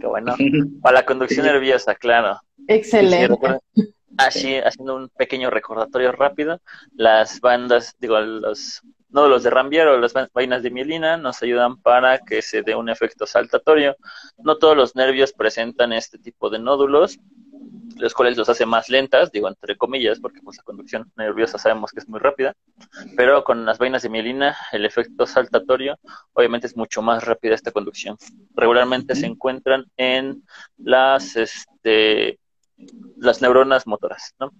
[0.00, 0.34] Qué bueno.
[0.82, 2.40] Para la conducción nerviosa, claro.
[2.66, 3.38] Excelente.
[4.16, 6.60] Así, haciendo un pequeño recordatorio rápido,
[6.96, 12.18] las bandas, digo, los nódulos de Rambier o las vainas de mielina nos ayudan para
[12.18, 13.96] que se dé un efecto saltatorio.
[14.38, 17.18] No todos los nervios presentan este tipo de nódulos,
[17.96, 21.90] los cuales los hace más lentas, digo entre comillas, porque pues la conducción nerviosa sabemos
[21.90, 22.54] que es muy rápida,
[23.16, 25.98] pero con las vainas de mielina el efecto saltatorio
[26.32, 28.16] obviamente es mucho más rápida esta conducción.
[28.54, 30.44] Regularmente se encuentran en
[30.76, 32.38] las este
[33.16, 34.52] las neuronas motoras, ¿no?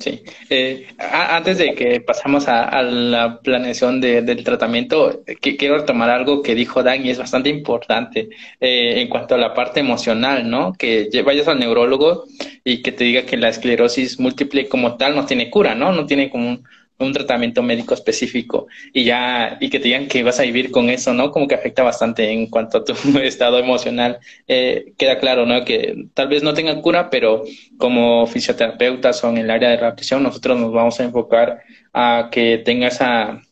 [0.00, 0.22] Sí.
[0.50, 6.54] Eh, antes de que pasamos a, la planeación del tratamiento, que, quiero retomar algo que
[6.54, 8.28] dijo Dan y es bastante importante
[8.60, 10.72] eh, en cuanto a la parte emocional, ¿no?
[10.72, 12.24] Que vayas al neurólogo
[12.64, 15.92] y que te diga que la esclerosis múltiple como tal no tiene cura, ¿no?
[15.92, 16.64] No tiene como un,
[16.98, 20.90] un tratamiento médico específico y ya y que te digan que vas a vivir con
[20.90, 21.30] eso, ¿no?
[21.30, 24.18] Como que afecta bastante en cuanto a tu estado emocional.
[24.46, 25.64] Eh, queda claro, ¿no?
[25.64, 27.44] Que tal vez no tengan cura, pero
[27.78, 32.58] como fisioterapeutas o en el área de rehabilitación, nosotros nos vamos a enfocar a que
[32.58, 33.42] tenga esa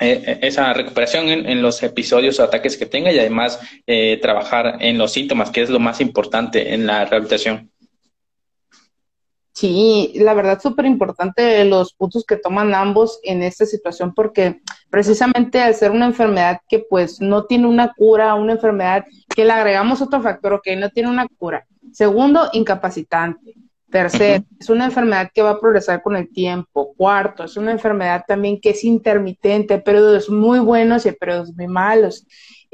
[0.00, 4.98] eh, esa recuperación en, los episodios o ataques que tenga y además eh, trabajar en
[4.98, 7.70] los síntomas, que es lo más importante en la rehabilitación.
[9.54, 15.60] Sí, la verdad súper importante los puntos que toman ambos en esta situación porque precisamente
[15.60, 20.02] al ser una enfermedad que pues no tiene una cura, una enfermedad que le agregamos
[20.02, 21.64] otro factor, ok, no tiene una cura.
[21.92, 23.54] Segundo, incapacitante.
[23.88, 26.92] Tercero, es una enfermedad que va a progresar con el tiempo.
[26.96, 31.54] Cuarto, es una enfermedad también que es intermitente, hay periodos muy buenos y hay periodos
[31.54, 32.26] muy malos.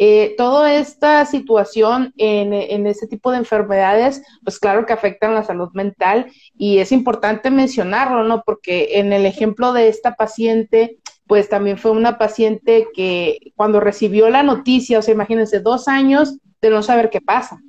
[0.03, 5.45] Eh, toda esta situación en, en este tipo de enfermedades, pues claro que afectan la
[5.45, 8.43] salud mental y es importante mencionarlo, ¿no?
[8.47, 14.31] Porque en el ejemplo de esta paciente, pues también fue una paciente que cuando recibió
[14.31, 17.61] la noticia, o sea, imagínense, dos años de no saber qué pasa.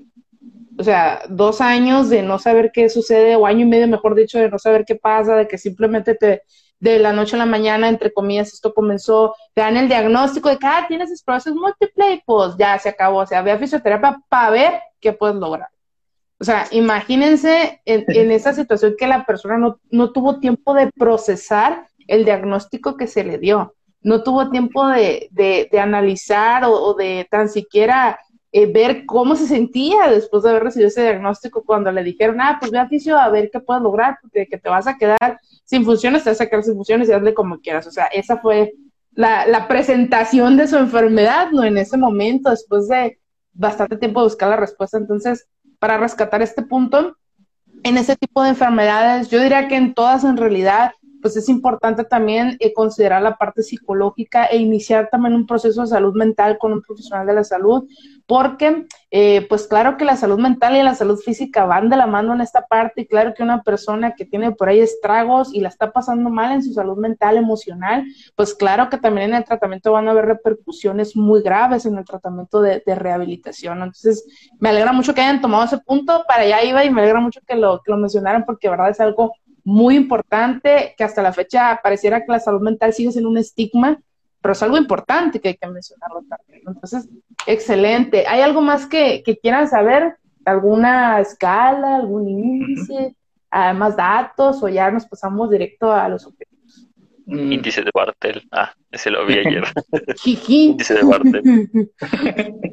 [0.79, 4.39] O sea, dos años de no saber qué sucede, o año y medio, mejor dicho,
[4.39, 6.43] de no saber qué pasa, de que simplemente te,
[6.81, 10.57] de la noche a la mañana, entre comillas, esto comenzó, te dan el diagnóstico de
[10.57, 14.19] que, ah, tienes esclerosis múltiple y pues ya se acabó, o sea, ve a fisioterapia
[14.27, 15.69] para ver qué puedes lograr.
[16.39, 20.91] O sea, imagínense en, en esa situación que la persona no, no, tuvo tiempo de
[20.91, 26.73] procesar el diagnóstico que se le dio, no tuvo tiempo de, de, de analizar o,
[26.73, 28.19] o, de tan siquiera
[28.51, 32.57] eh, ver cómo se sentía después de haber recibido ese diagnóstico cuando le dijeron, ah,
[32.59, 35.39] pues ve a fisio a ver qué puedes lograr, porque que te vas a quedar
[35.63, 37.87] sin funciones, te vas a quedar sin funciones y hazle como quieras.
[37.87, 38.73] O sea, esa fue
[39.13, 41.63] la, la presentación de su enfermedad, ¿no?
[41.63, 43.19] En ese momento, después de
[43.53, 44.97] bastante tiempo de buscar la respuesta.
[44.97, 45.47] Entonces,
[45.79, 47.17] para rescatar este punto,
[47.83, 52.03] en ese tipo de enfermedades, yo diría que en todas en realidad, pues es importante
[52.03, 56.73] también eh, considerar la parte psicológica e iniciar también un proceso de salud mental con
[56.73, 57.87] un profesional de la salud,
[58.31, 62.07] porque eh, pues claro que la salud mental y la salud física van de la
[62.07, 65.59] mano en esta parte y claro que una persona que tiene por ahí estragos y
[65.59, 68.05] la está pasando mal en su salud mental, emocional,
[68.37, 72.05] pues claro que también en el tratamiento van a haber repercusiones muy graves en el
[72.05, 73.79] tratamiento de, rehabilitación.
[73.79, 74.25] Entonces,
[74.61, 77.41] me alegra mucho que hayan tomado ese punto, para allá iba y me alegra mucho
[77.45, 79.33] que lo, que lo mencionaran porque de verdad es algo
[79.65, 83.99] muy importante que hasta la fecha pareciera que la salud mental sigue siendo un estigma
[84.41, 86.63] pero es algo importante que hay que mencionarlo también.
[86.65, 87.07] Entonces,
[87.45, 88.25] excelente.
[88.27, 90.17] ¿Hay algo más que, quieran saber?
[90.45, 93.15] ¿Alguna escala, algún índice,
[93.51, 96.87] más datos o ya nos pasamos directo a los objetivos?
[97.27, 97.51] Mm.
[97.51, 98.41] Índice de Bartel.
[98.51, 99.63] Ah, ese lo vi ayer.
[100.47, 101.91] Índice de Bartel.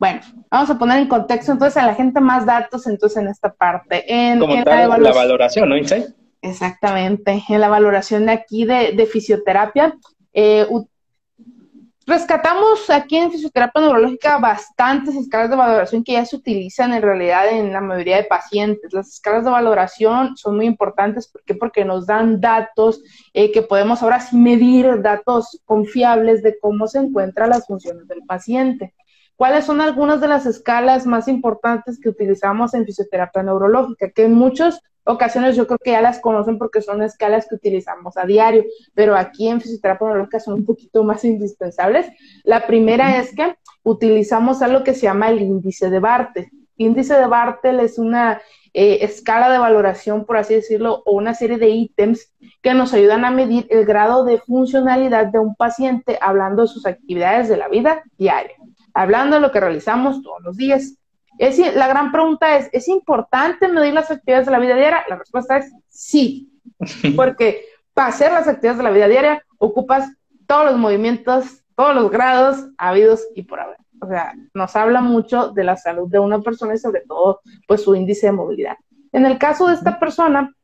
[0.00, 3.52] Bueno, vamos a poner en contexto entonces a la gente más datos entonces en esta
[3.52, 4.02] parte.
[4.08, 5.76] En, Como tal, la, valoración, ¿no,
[6.42, 7.42] Exactamente.
[7.48, 9.96] En la valoración de aquí de, fisioterapia,
[10.32, 10.66] eh,
[12.06, 17.48] rescatamos aquí en fisioterapia neurológica bastantes escalas de valoración que ya se utilizan en realidad
[17.50, 18.92] en la mayoría de pacientes.
[18.92, 21.54] Las escalas de valoración son muy importantes ¿por qué?
[21.54, 23.02] porque nos dan datos
[23.34, 28.22] eh, que podemos ahora sí medir, datos confiables de cómo se encuentran las funciones del
[28.26, 28.94] paciente.
[29.40, 34.10] ¿Cuáles son algunas de las escalas más importantes que utilizamos en fisioterapia neurológica?
[34.10, 38.18] Que en muchas ocasiones yo creo que ya las conocen porque son escalas que utilizamos
[38.18, 42.06] a diario, pero aquí en fisioterapia neurológica son un poquito más indispensables.
[42.44, 46.50] La primera es que utilizamos algo que se llama el índice de Bartel.
[46.76, 48.42] Índice de Bartel es una
[48.74, 53.24] eh, escala de valoración, por así decirlo, o una serie de ítems que nos ayudan
[53.24, 57.68] a medir el grado de funcionalidad de un paciente hablando de sus actividades de la
[57.68, 58.54] vida diaria
[58.94, 60.96] hablando de lo que realizamos todos los días.
[61.38, 65.04] Es, la gran pregunta es, ¿es importante medir las actividades de la vida diaria?
[65.08, 66.52] La respuesta es sí,
[67.16, 70.08] porque para hacer las actividades de la vida diaria ocupas
[70.46, 73.76] todos los movimientos, todos los grados habidos y por haber.
[74.02, 77.82] O sea, nos habla mucho de la salud de una persona y sobre todo, pues
[77.82, 78.76] su índice de movilidad.
[79.12, 80.54] En el caso de esta persona,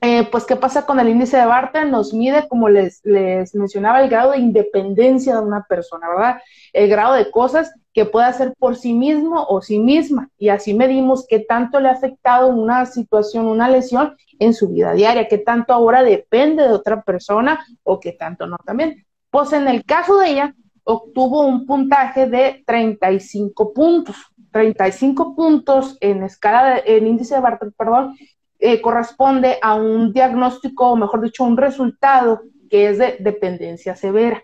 [0.00, 1.90] eh, pues, ¿qué pasa con el índice de Barton?
[1.90, 6.40] Nos mide, como les, les mencionaba, el grado de independencia de una persona, ¿verdad?
[6.72, 10.28] El grado de cosas que puede hacer por sí mismo o sí misma.
[10.38, 14.92] Y así medimos qué tanto le ha afectado una situación, una lesión en su vida
[14.92, 19.06] diaria, qué tanto ahora depende de otra persona o qué tanto no también.
[19.30, 24.16] Pues en el caso de ella, obtuvo un puntaje de 35 puntos.
[24.52, 28.16] 35 puntos en escala de, en índice de Barton, perdón,
[28.58, 34.42] eh, corresponde a un diagnóstico, o mejor dicho, un resultado que es de dependencia severa.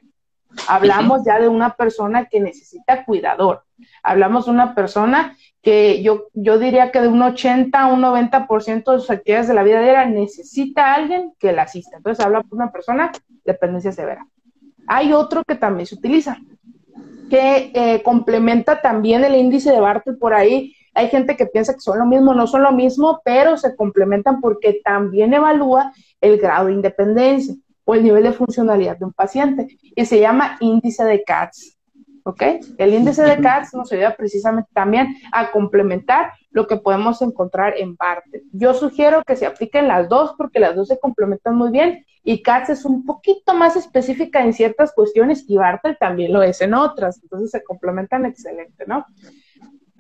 [0.69, 3.65] Hablamos ya de una persona que necesita cuidador.
[4.03, 8.93] Hablamos de una persona que yo, yo diría que de un 80 a un 90%
[8.93, 11.97] de sus actividades de la vida diaria necesita a alguien que la asista.
[11.97, 13.13] Entonces habla de una persona
[13.45, 14.27] dependencia severa.
[14.87, 16.39] Hay otro que también se utiliza,
[17.31, 21.81] que eh, complementa también el índice de Bartel por ahí, hay gente que piensa que
[21.81, 26.67] son lo mismo, no son lo mismo, pero se complementan porque también evalúa el grado
[26.67, 31.25] de independencia o el nivel de funcionalidad de un paciente y se llama índice de
[31.25, 31.79] CATS.
[32.25, 32.41] ¿Ok?
[32.79, 37.97] El índice de CATS nos ayuda precisamente también a complementar lo que podemos encontrar en
[37.97, 38.45] parte.
[38.53, 42.43] Yo sugiero que se apliquen las dos porque las dos se complementan muy bien y
[42.43, 46.75] CATS es un poquito más específica en ciertas cuestiones y Bartel también lo es en
[46.75, 49.05] otras, entonces se complementan excelente, ¿no?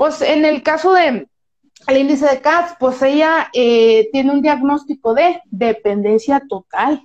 [0.03, 1.29] Pues en el caso de
[1.87, 7.01] el índice de CATS, pues ella eh, tiene un diagnóstico de dependencia total.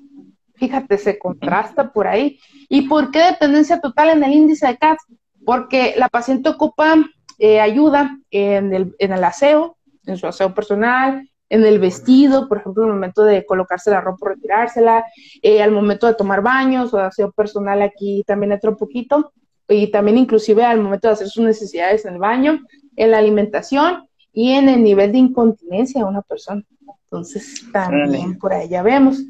[0.55, 2.39] Fíjate, se contrasta por ahí.
[2.69, 5.03] ¿Y por qué dependencia total en el índice de CATS?
[5.45, 6.95] Porque la paciente ocupa
[7.37, 12.57] eh, ayuda en el, en el aseo, en su aseo personal, en el vestido, por
[12.57, 15.05] ejemplo, el momento de colocarse la ropa o retirársela,
[15.43, 19.33] eh, al momento de tomar baños o aseo personal, aquí también entra un poquito,
[19.69, 22.59] y también inclusive al momento de hacer sus necesidades en el baño,
[22.97, 26.61] en la alimentación y en el nivel de incontinencia de una persona.
[27.03, 29.23] Entonces, también por ahí ya vemos.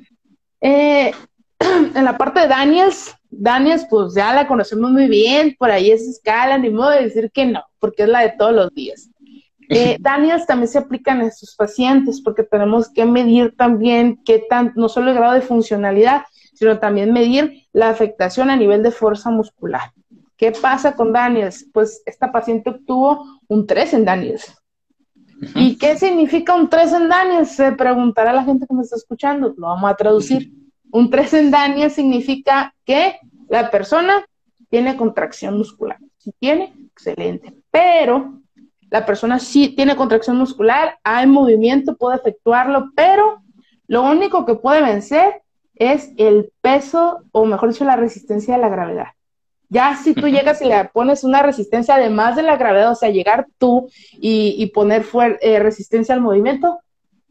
[0.60, 1.12] Eh,
[1.60, 6.08] en la parte de Daniels, Daniels, pues ya la conocemos muy bien, por ahí es
[6.08, 9.10] escala, ni modo de decir que no, porque es la de todos los días.
[9.70, 14.74] Eh, Daniels también se aplica en estos pacientes porque tenemos que medir también qué tan,
[14.76, 19.30] no solo el grado de funcionalidad, sino también medir la afectación a nivel de fuerza
[19.30, 19.92] muscular.
[20.38, 21.68] ¿Qué pasa con Daniels?
[21.74, 24.54] Pues esta paciente obtuvo un 3 en Daniels.
[25.56, 27.52] ¿Y qué significa un 3 en Daniels?
[27.52, 29.54] Se preguntará la gente que me está escuchando.
[29.58, 30.52] Lo vamos a traducir.
[30.92, 34.26] Un 3 en Daniels significa que la persona
[34.70, 35.98] tiene contracción muscular.
[36.18, 37.54] Si tiene, excelente.
[37.72, 38.42] Pero
[38.90, 43.42] la persona sí tiene contracción muscular, hay movimiento, puede efectuarlo, pero
[43.88, 45.42] lo único que puede vencer
[45.76, 49.08] es el peso, o mejor dicho, la resistencia a la gravedad.
[49.70, 53.10] Ya si tú llegas y le pones una resistencia además de la gravedad, o sea,
[53.10, 55.06] llegar tú y, poner
[55.42, 56.80] eh, resistencia al movimiento,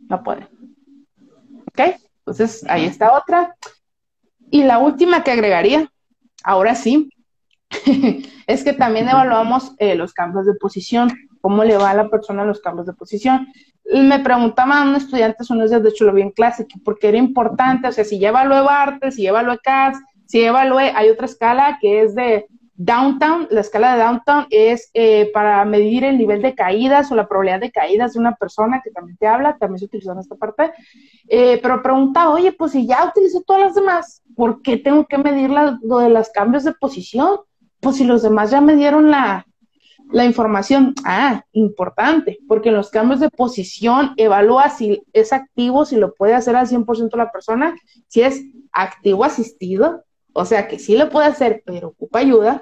[0.08, 0.46] no puede.
[1.68, 1.96] ¿Ok?
[2.18, 3.56] Entonces, ahí está otra.
[4.50, 5.90] Y la última que agregaría,
[6.42, 7.10] ahora sí,
[8.46, 12.44] es que también evaluamos eh, los cambios de posición, cómo le va a la persona
[12.44, 13.48] los cambios de posición.
[13.84, 16.78] Y me preguntaban un estudiante hace unos días, de hecho lo vi en clase, que
[16.84, 20.92] porque era importante, o sea, si ya evalué arte, si ya evalué CAS, si evalué,
[20.94, 22.46] hay otra escala que es de
[22.78, 27.26] Downtown, la escala de Downtown es eh, para medir el nivel de caídas o la
[27.26, 30.36] probabilidad de caídas de una persona que también te habla, también se utilizó en esta
[30.36, 30.72] parte.
[31.26, 35.16] Eh, pero pregunta, oye, pues si ya utilizo todas las demás, ¿por qué tengo que
[35.16, 37.38] medir lo de los cambios de posición?
[37.80, 39.46] Pues si los demás ya me dieron la,
[40.10, 40.94] la información.
[41.04, 46.34] Ah, importante, porque en los cambios de posición evalúa si es activo, si lo puede
[46.34, 47.74] hacer al 100% la persona,
[48.08, 50.04] si es activo asistido,
[50.36, 52.60] o sea que sí lo puede hacer, pero ocupa ayuda,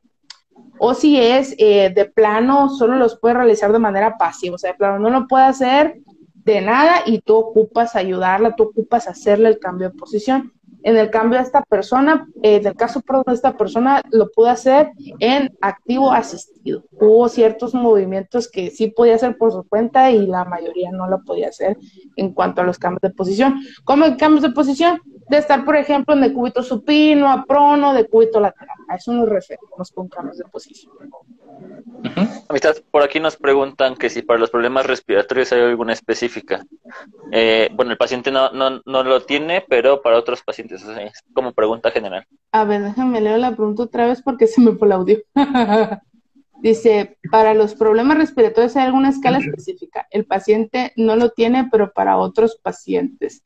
[0.79, 4.73] o si es eh, de plano, solo los puede realizar de manera pasiva, o sea,
[4.73, 5.99] de plano no lo puede hacer
[6.45, 10.53] de nada y tú ocupas ayudarla, tú ocupas hacerle el cambio de posición.
[10.85, 14.91] En el cambio de esta persona, en el caso de esta persona, lo pudo hacer
[15.19, 16.85] en activo asistido.
[16.93, 21.25] Hubo ciertos movimientos que sí podía hacer por su cuenta y la mayoría no lo
[21.25, 21.79] podía hacer
[22.17, 23.61] en cuanto a los cambios de posición.
[23.85, 25.01] ¿Cómo cambios de posición?
[25.29, 28.77] De estar, por ejemplo, en decúbito supino, a prono, decúbito lateral.
[28.89, 30.93] A eso nos referimos con cambios de posición.
[32.49, 36.65] Amistad, por aquí nos preguntan que si para los problemas respiratorios hay alguna específica.
[37.33, 41.53] Eh, bueno, el paciente no, no, no, lo tiene, pero para otros pacientes, es como
[41.53, 42.27] pregunta general.
[42.53, 45.19] A ver, déjame leer la pregunta otra vez porque se me fue el audio.
[46.61, 50.07] Dice, para los problemas respiratorios hay alguna escala específica.
[50.11, 53.43] El paciente no lo tiene, pero para otros pacientes.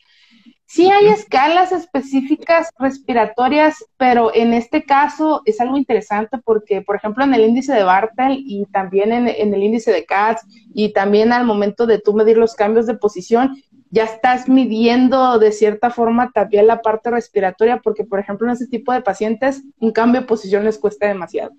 [0.71, 7.25] Sí hay escalas específicas respiratorias, pero en este caso es algo interesante porque, por ejemplo,
[7.25, 10.45] en el índice de Bartel y también en, el índice de CATS
[10.75, 13.57] y también al momento de tú medir los cambios de posición,
[13.89, 18.67] ya estás midiendo de cierta forma también la parte respiratoria porque, por ejemplo, en ese
[18.67, 21.53] tipo de pacientes un cambio de posición les cuesta demasiado.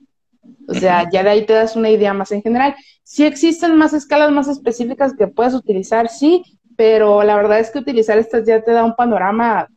[0.67, 2.75] O sea, ya de ahí te das una idea más en general.
[3.01, 6.43] Si existen más escalas más específicas que puedes utilizar, sí,
[6.79, 9.67] pero la verdad es que utilizar estas ya te da un panorama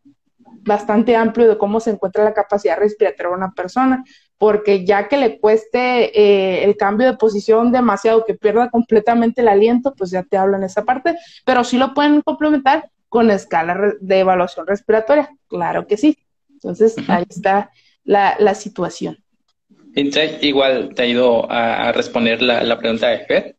[0.61, 4.05] bastante amplio de cómo se encuentra la capacidad respiratoria de una persona,
[4.38, 9.48] porque ya que le cueste eh, el cambio de posición demasiado, que pierda completamente el
[9.48, 13.94] aliento, pues ya te hablo en esa parte, pero sí lo pueden complementar con escala
[14.00, 16.16] de evaluación respiratoria, claro que sí.
[16.53, 17.72] Entonces, ahí está
[18.05, 19.18] la, situación.
[19.96, 23.57] Igual te ha ido a, responder la, la pregunta de Fer.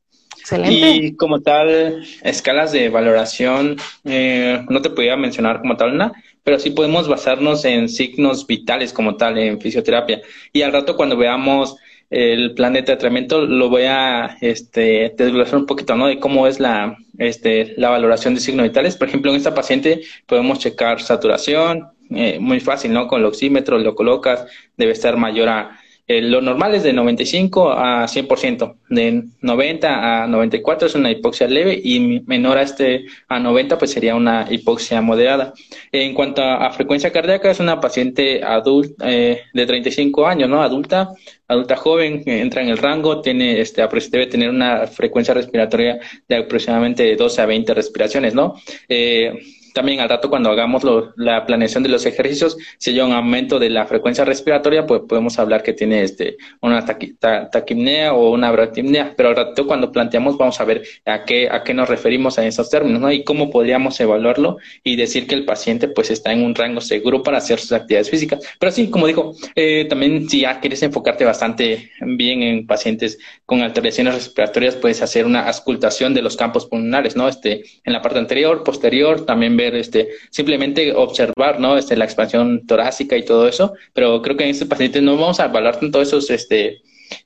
[0.70, 6.12] Y como tal, escalas de valoración, eh, no te podía mencionar como tal una,
[6.44, 10.22] pero sí podemos basarnos en signos vitales como tal en fisioterapia.
[10.52, 11.78] Y al rato cuando veamos
[12.10, 16.08] el plan de tratamiento lo voy a este, desglosar un poquito, ¿no?
[16.08, 18.98] De cómo es la, este, la valoración de signos vitales.
[18.98, 23.08] Por ejemplo, en esta paciente podemos checar saturación, eh, muy fácil, ¿no?
[23.08, 24.46] Con el oxímetro lo colocas,
[24.78, 30.28] debe estar mayor a eh, lo normal es de 95 a 100%, de 90 a
[30.28, 35.02] 94 es una hipoxia leve y menor a este a 90 pues sería una hipoxia
[35.02, 35.54] moderada.
[35.92, 40.62] En cuanto a, frecuencia cardíaca es una paciente adulta eh, de 35 años, ¿no?
[40.62, 41.14] Adulta,
[41.48, 43.82] adulta joven, entra en el rango, tiene este
[44.12, 48.56] debe tener una frecuencia respiratoria de aproximadamente 12 a 20 respiraciones, ¿no?
[48.90, 49.40] Eh,
[49.74, 50.84] también al rato cuando hagamos
[51.16, 55.40] la planeación de los ejercicios, si hay un aumento de la frecuencia respiratoria, pues podemos
[55.40, 60.60] hablar que tiene este una taquimnea o una bratimnea, pero al rato cuando planteamos vamos
[60.60, 63.12] a ver a qué a qué nos referimos a esos términos, ¿no?
[63.12, 67.24] Y cómo podríamos evaluarlo y decir que el paciente pues está en un rango seguro
[67.24, 68.40] para hacer sus actividades físicas.
[68.60, 73.62] Pero sí, como digo, eh, también si ya quieres enfocarte bastante bien en pacientes con
[73.62, 77.28] alteraciones respiratorias, puedes hacer una auscultación de los campos pulmonares, ¿no?
[77.28, 81.78] Este en la parte anterior, posterior, también este, simplemente observar, ¿no?
[81.78, 85.40] Este, la expansión torácica y todo eso, pero creo que en este paciente no vamos
[85.40, 86.82] a evaluar tanto esos, este,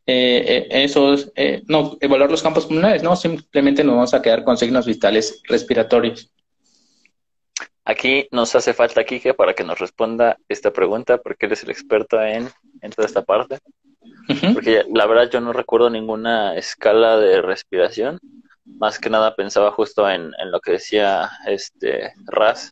[0.06, 3.16] eh, eh, esos, eh, no, evaluar los campos pulmonares, ¿no?
[3.16, 6.32] Simplemente nos vamos a quedar con signos vitales respiratorios.
[7.86, 11.70] Aquí nos hace falta Kike para que nos responda esta pregunta, porque él es el
[11.70, 12.50] experto en,
[12.82, 13.60] en toda esta parte.
[14.54, 18.20] Porque la verdad yo no recuerdo ninguna escala de respiración
[18.68, 22.72] más que nada pensaba justo en, lo que decía este Raz,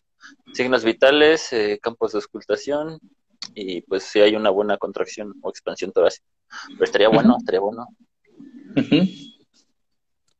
[0.53, 2.99] signos vitales, eh, campos de auscultación
[3.53, 6.25] y pues si hay una buena contracción o expansión torácica.
[6.69, 7.87] Pero estaría bueno, estaría bueno.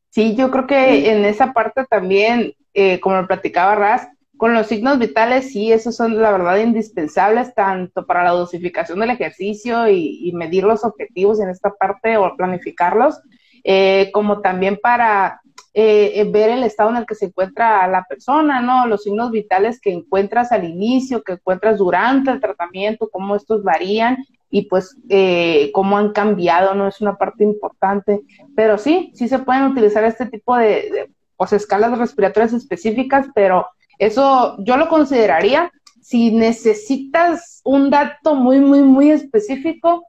[0.10, 4.68] Sí, yo creo que en esa parte también, eh, como lo platicaba Raz, con los
[4.68, 10.32] signos vitales, sí, esos son la verdad indispensables tanto para la dosificación del ejercicio y,
[10.34, 13.20] medir los objetivos en esta parte o planificarlos,
[13.64, 15.42] eh, como también para
[15.78, 18.88] eh, eh, ver el estado en el que se encuentra la persona, ¿no?
[18.88, 24.26] Los signos vitales que encuentras al inicio, que encuentras durante el tratamiento, cómo estos varían
[24.50, 26.88] y pues eh, cómo han cambiado, ¿no?
[26.88, 28.22] Es una parte importante.
[28.56, 33.68] Pero sí, sí se pueden utilizar este tipo de, de pues, escalas respiratorias específicas, pero
[34.00, 40.08] eso yo lo consideraría si necesitas un dato muy, muy, muy específico,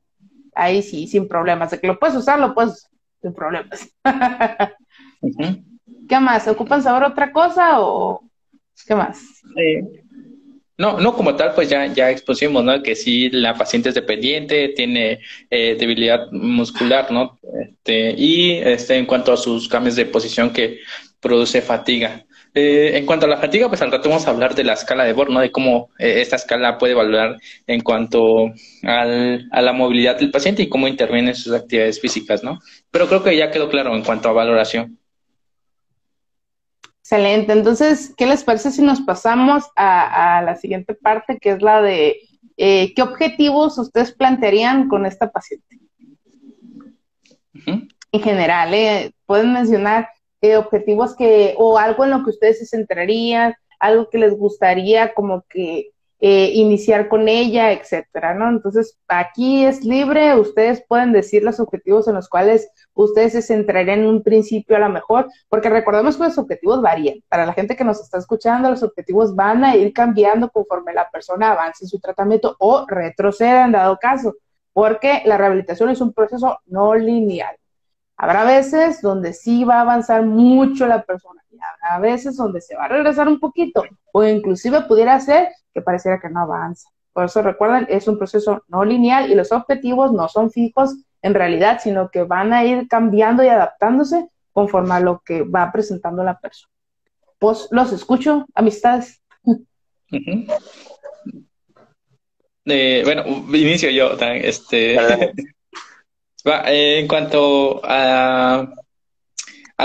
[0.54, 1.72] ahí sí, sin problemas.
[1.72, 2.88] De que lo puedes usar, lo puedes
[3.20, 3.88] sin problemas.
[6.08, 6.46] ¿Qué más?
[6.48, 8.22] ¿Ocupan saber otra cosa o
[8.86, 9.22] qué más?
[10.78, 12.82] no, no como tal, pues ya, ya expusimos, ¿no?
[12.82, 17.38] Que si la paciente es dependiente, tiene eh, debilidad muscular, ¿no?
[17.60, 20.80] Este, y este, en cuanto a sus cambios de posición que
[21.20, 22.24] produce fatiga.
[22.54, 25.04] Eh, en cuanto a la fatiga, pues al rato vamos a hablar de la escala
[25.04, 25.40] de Born, ¿no?
[25.40, 28.52] De cómo eh, esta escala puede valorar en cuanto
[28.82, 32.60] al, a la movilidad del paciente y cómo interviene en sus actividades físicas, ¿no?
[32.90, 34.98] Pero creo que ya quedó claro en cuanto a valoración.
[37.08, 37.52] Excelente.
[37.52, 42.16] Entonces, ¿qué les parece si nos pasamos a, la siguiente parte, que es la de
[42.56, 45.78] eh, qué objetivos ustedes plantearían con esta paciente?
[47.64, 49.12] En general, ¿eh?
[49.24, 50.08] pueden mencionar
[50.40, 55.14] eh, objetivos que, o algo en lo que ustedes se centrarían, algo que les gustaría
[55.14, 58.48] como que eh, iniciar con ella, etcétera, ¿no?
[58.48, 64.00] Entonces, aquí es libre, ustedes pueden decir los objetivos en los cuales ustedes se centrarían
[64.00, 67.18] en un principio a lo mejor, porque recordemos que los objetivos varían.
[67.28, 71.10] Para la gente que nos está escuchando, los objetivos van a ir cambiando conforme la
[71.10, 74.36] persona avance en su tratamiento o retroceda en dado caso,
[74.72, 77.56] porque la rehabilitación es un proceso no lineal.
[78.16, 82.74] Habrá veces donde sí va a avanzar mucho la persona y habrá veces donde se
[82.74, 86.88] va a regresar un poquito o inclusive pudiera ser que pareciera que no avanza.
[87.12, 91.34] Por eso recuerden, es un proceso no lineal y los objetivos no son fijos en
[91.34, 96.22] realidad, sino que van a ir cambiando y adaptándose conforme a lo que va presentando
[96.24, 96.72] la persona.
[97.38, 99.22] Pues los escucho, amistades.
[102.64, 104.12] Eh, bueno, inicio yo.
[104.18, 104.96] Este,
[106.66, 108.68] en cuanto a,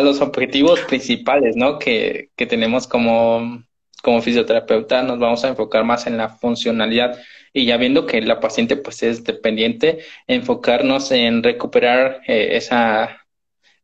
[0.01, 1.77] los objetivos principales, ¿no?
[1.79, 3.63] Que, que tenemos como,
[4.01, 7.19] como fisioterapeuta, nos vamos a enfocar más en la funcionalidad
[7.53, 13.25] y ya viendo que la paciente pues es dependiente, enfocarnos en recuperar eh, esa,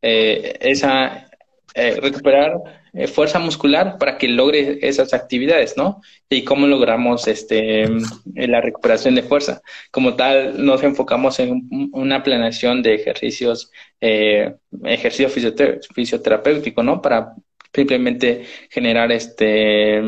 [0.01, 1.30] eh, esa
[1.73, 2.53] eh, recuperar
[2.98, 6.02] eh, fuerza muscular para que logre esas actividades, ¿no?
[6.30, 7.88] Y cómo logramos este,
[8.34, 9.62] la recuperación de fuerza.
[9.91, 13.72] Como tal, nos enfocamos en una planeación de ejercicios,
[14.02, 17.00] eh, ejercicio fisioterapéutico, ¿no?
[17.00, 17.36] Para
[17.72, 20.02] simplemente generar este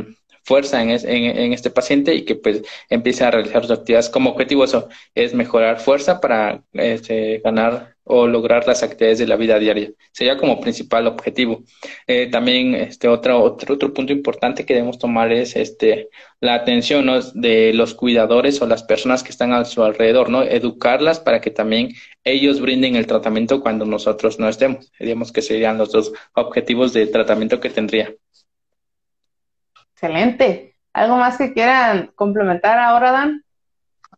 [0.44, 4.10] fuerza en, en, este paciente y que pues empiece a realizar sus actividades.
[4.10, 9.36] Como objetivo eso es mejorar fuerza para este, ganar o lograr las actividades de la
[9.36, 9.92] vida diaria.
[10.12, 11.62] Sería como principal objetivo.
[12.08, 17.08] Eh, también este otro, otro, otro punto importante que debemos tomar es este la atención
[17.36, 20.42] de los cuidadores o las personas que están a su alrededor, ¿no?
[20.42, 21.90] Educarlas para que también
[22.24, 24.92] ellos brinden el tratamiento cuando nosotros no estemos.
[25.00, 28.12] Digamos que serían los dos objetivos de tratamiento que tendría.
[29.94, 30.76] Excelente.
[30.94, 33.44] ¿Algo más que quieran complementar ahora, Dan?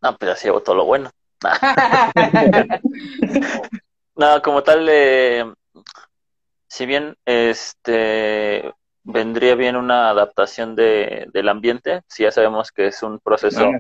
[0.02, 1.12] No, pues así llevo todo lo bueno.
[4.16, 5.46] No, como tal, eh,
[6.68, 8.74] si bien este
[9.04, 13.72] vendría bien una adaptación de, del ambiente, si ya sabemos que es un proceso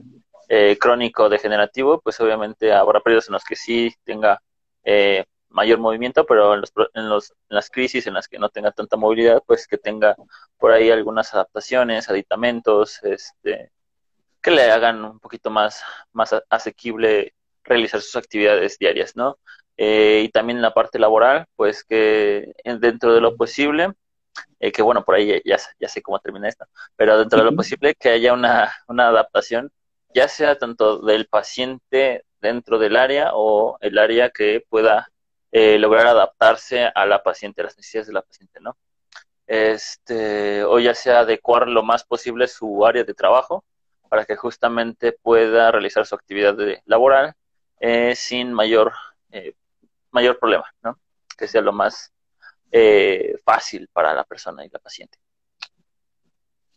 [0.49, 4.41] eh, crónico degenerativo, pues obviamente habrá periodos en los que sí tenga
[4.83, 8.49] eh, mayor movimiento, pero en, los, en, los, en las crisis en las que no
[8.49, 10.15] tenga tanta movilidad, pues que tenga
[10.57, 13.71] por ahí algunas adaptaciones, aditamentos, este,
[14.41, 15.83] que le hagan un poquito más,
[16.13, 17.33] más asequible
[17.63, 19.37] realizar sus actividades diarias, ¿no?
[19.77, 23.93] Eh, y también la parte laboral, pues que dentro de lo posible,
[24.59, 27.55] eh, que bueno, por ahí ya, ya, sé cómo termina esto, pero dentro de lo
[27.55, 29.71] posible que haya una, una adaptación,
[30.13, 35.09] ya sea tanto del paciente dentro del área o el área que pueda
[35.51, 38.77] eh, lograr adaptarse a la paciente, a las necesidades de la paciente, ¿no?
[39.47, 43.65] Este, o ya sea adecuar lo más posible su área de trabajo
[44.09, 46.55] para que justamente pueda realizar su actividad
[46.85, 47.33] laboral
[47.81, 48.93] eh, sin mayor,
[49.31, 49.53] eh,
[50.11, 50.97] mayor problema, ¿no?
[51.37, 52.13] Que sea lo más
[53.43, 55.17] fácil para la persona y la paciente.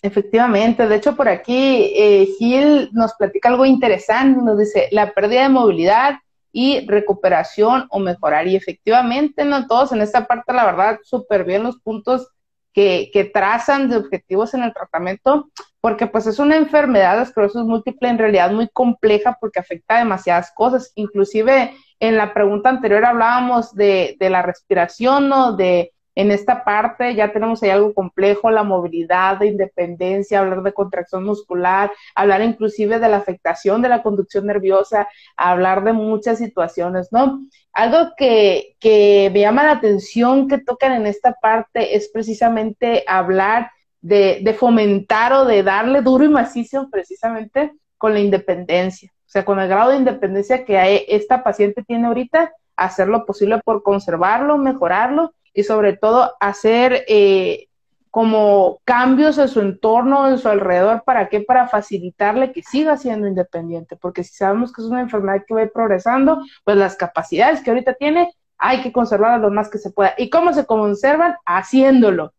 [0.02, 1.94] Efectivamente, de hecho por aquí
[2.36, 6.16] Gil nos platica algo interesante, nos dice, la pérdida de movilidad
[6.54, 8.46] y recuperación o mejorar.
[8.46, 12.28] Y efectivamente, no todos en esta parte, la verdad, súper bien los puntos
[12.72, 15.50] que, que, trazan de objetivos en el tratamiento,
[15.84, 19.98] porque pues es una enfermedad de esclerosis múltiple en realidad muy compleja porque afecta a
[19.98, 20.90] demasiadas cosas.
[20.94, 25.54] Inclusive en la pregunta anterior hablábamos de, de la respiración, ¿no?
[25.54, 30.72] De en esta parte ya tenemos ahí algo complejo, la movilidad, de independencia, hablar de
[30.72, 35.06] contracción muscular, hablar inclusive de la afectación de la conducción nerviosa,
[35.36, 37.40] hablar de muchas situaciones, ¿no?
[37.74, 43.70] Algo que, que me llama la atención que tocan en esta parte es precisamente hablar
[44.04, 49.10] de, de fomentar o de darle duro y macizo precisamente con la independencia.
[49.14, 53.60] O sea, con el grado de independencia que esta paciente tiene ahorita, hacer lo posible
[53.64, 57.68] por conservarlo, mejorarlo y sobre todo hacer eh,
[58.10, 61.40] como cambios en su entorno, en su alrededor, ¿para qué?
[61.40, 65.66] Para facilitarle que siga siendo independiente, porque si sabemos que es una enfermedad que va
[65.72, 70.14] progresando, pues las capacidades que ahorita tiene hay que conservarlas lo más que se pueda.
[70.18, 71.36] ¿Y cómo se conservan?
[71.46, 72.34] Haciéndolo.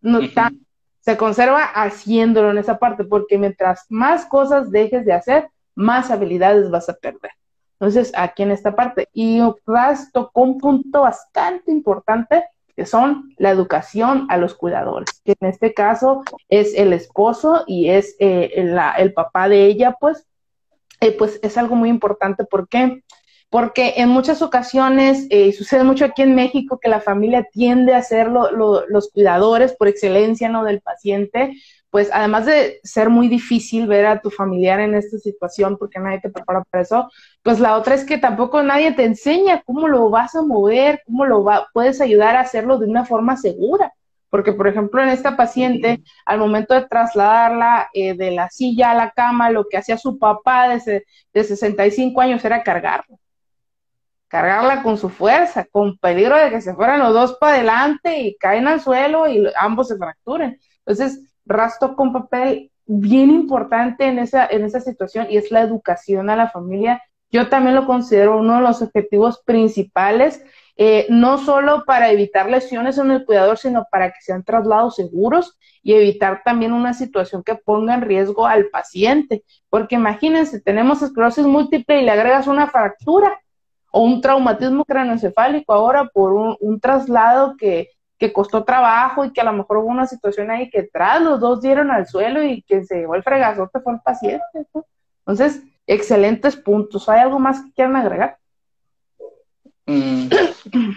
[0.00, 0.20] No,
[1.08, 6.68] se conserva haciéndolo en esa parte, porque mientras más cosas dejes de hacer, más habilidades
[6.68, 7.30] vas a perder.
[7.80, 9.08] Entonces, aquí en esta parte.
[9.14, 12.44] Y Ras tocó un punto bastante importante
[12.76, 17.88] que son la educación a los cuidadores, que en este caso es el esposo y
[17.88, 18.50] es eh,
[18.98, 20.26] el, papá de ella, pues,
[21.00, 22.44] eh, pues es algo muy importante.
[22.44, 23.02] ¿Por qué?
[23.50, 27.94] Porque en muchas ocasiones, eh, y sucede mucho aquí en México, que la familia tiende
[27.94, 30.64] a ser los cuidadores por excelencia, ¿no?
[30.64, 31.54] Del paciente,
[31.90, 36.20] pues además de ser muy difícil ver a tu familiar en esta situación porque nadie
[36.20, 37.10] te prepara para eso,
[37.42, 41.24] pues la otra es que tampoco nadie te enseña cómo lo vas a mover, cómo
[41.24, 43.92] lo va, puedes ayudar a hacerlo de una forma segura.
[44.30, 48.94] Porque, por ejemplo, en esta paciente, al momento de trasladarla eh, de la silla a
[48.94, 53.16] la cama, lo que hacía su papá de, de 65 años era cargarla.
[54.28, 58.36] Cargarla con su fuerza, con peligro de que se fueran los dos para adelante y
[58.36, 60.60] caen al suelo y ambos se fracturen.
[60.80, 66.30] Entonces, rastro con papel bien importante en esa, en esa situación y es la educación
[66.30, 67.02] a la familia.
[67.30, 70.42] Yo también lo considero uno de los objetivos principales,
[70.76, 75.58] eh, no solo para evitar lesiones en el cuidador, sino para que sean traslados seguros
[75.82, 79.42] y evitar también una situación que ponga en riesgo al paciente.
[79.68, 83.38] Porque imagínense, tenemos esclerosis múltiple y le agregas una fractura
[83.90, 89.44] o un traumatismo craneoencefálico ahora por un traslado que, que costó trabajo y que a
[89.44, 92.84] lo mejor hubo una situación ahí que tras los dos dieron al suelo y quien
[92.84, 94.44] se llevó el fregazote fue el paciente.
[95.20, 97.08] Entonces, excelentes puntos.
[97.08, 98.36] ¿Hay algo más que quieran agregar?
[99.86, 100.28] Mm.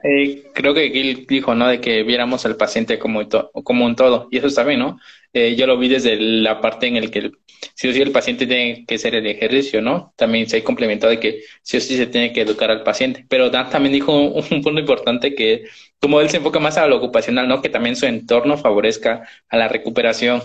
[0.00, 1.66] Eh, creo que Gil dijo, ¿no?
[1.66, 3.20] De que viéramos al paciente como,
[3.64, 4.28] como un todo.
[4.30, 5.00] Y eso está bien, ¿no?
[5.32, 7.38] Eh, yo lo vi desde la parte en el que el,
[7.74, 10.12] sí o sí el paciente tiene que ser el ejercicio, ¿no?
[10.16, 13.26] También se ha complementado de que sí o sí se tiene que educar al paciente.
[13.28, 15.64] Pero Dan también dijo un, punto importante que
[16.00, 17.62] como él se enfoca más a lo ocupacional, ¿no?
[17.62, 20.42] Que también su entorno favorezca a la recuperación.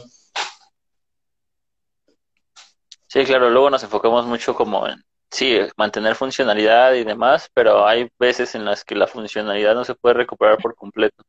[3.08, 5.04] Sí, claro, luego nos enfocamos mucho como en
[5.34, 9.96] sí, mantener funcionalidad y demás, pero hay veces en las que la funcionalidad no se
[9.96, 11.24] puede recuperar por completo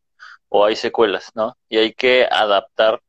[0.49, 1.57] o hay secuelas, ¿no?
[1.69, 3.01] Y hay que adaptar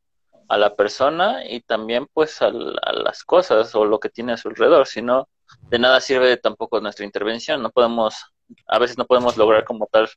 [0.48, 4.48] a la persona y también pues a, las cosas o lo que tiene a su
[4.48, 5.28] alrededor, si no,
[5.68, 8.32] de nada sirve tampoco nuestra intervención, no podemos,
[8.66, 10.08] a veces no podemos lograr como tal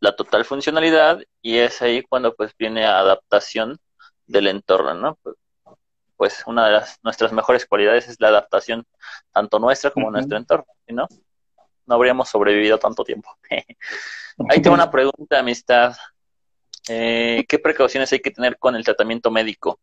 [0.00, 3.78] la total funcionalidad y es ahí cuando pues viene adaptación
[4.26, 5.18] del entorno, ¿no?
[5.22, 5.36] Pues,
[6.16, 8.84] pues una de las, nuestras mejores cualidades es la adaptación,
[9.32, 11.08] tanto nuestra como nuestro entorno, no,
[11.86, 13.36] no habríamos sobrevivido tanto tiempo.
[14.48, 15.94] Ahí tengo una pregunta, amistad.
[16.88, 19.80] Eh, ¿Qué precauciones hay que tener con el tratamiento médico?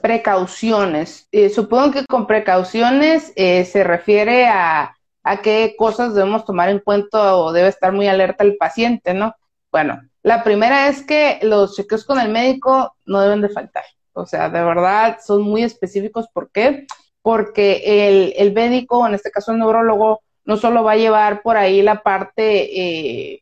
[0.00, 1.28] Precauciones.
[1.30, 6.80] Eh, supongo que con precauciones eh, se refiere a, a qué cosas debemos tomar en
[6.80, 9.34] cuenta o debe estar muy alerta el paciente, ¿no?
[9.70, 13.84] Bueno, la primera es que los chequeos con el médico no deben de faltar.
[14.12, 16.26] O sea, de verdad son muy específicos.
[16.32, 16.86] ¿Por qué?
[17.22, 21.56] Porque el, el médico, en este caso el neurólogo, no solo va a llevar por
[21.56, 23.41] ahí la parte, eh,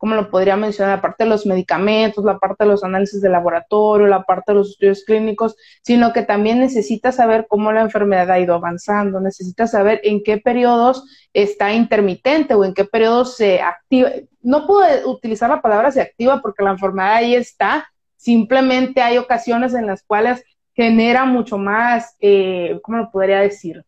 [0.00, 0.96] ¿cómo lo podría mencionar?
[0.96, 4.58] La parte de los medicamentos, la parte de los análisis de laboratorio, la parte de
[4.58, 9.66] los estudios clínicos, sino que también necesita saber cómo la enfermedad ha ido avanzando, necesita
[9.66, 14.10] saber en qué periodos está intermitente o en qué periodos se activa.
[14.40, 17.86] No puedo utilizar la palabra se activa porque la enfermedad ahí está,
[18.20, 20.44] Simplemente hay ocasiones en las cuales
[20.74, 23.82] genera mucho más, eh, ¿cómo lo podría decir?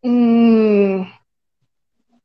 [0.00, 1.02] Mm,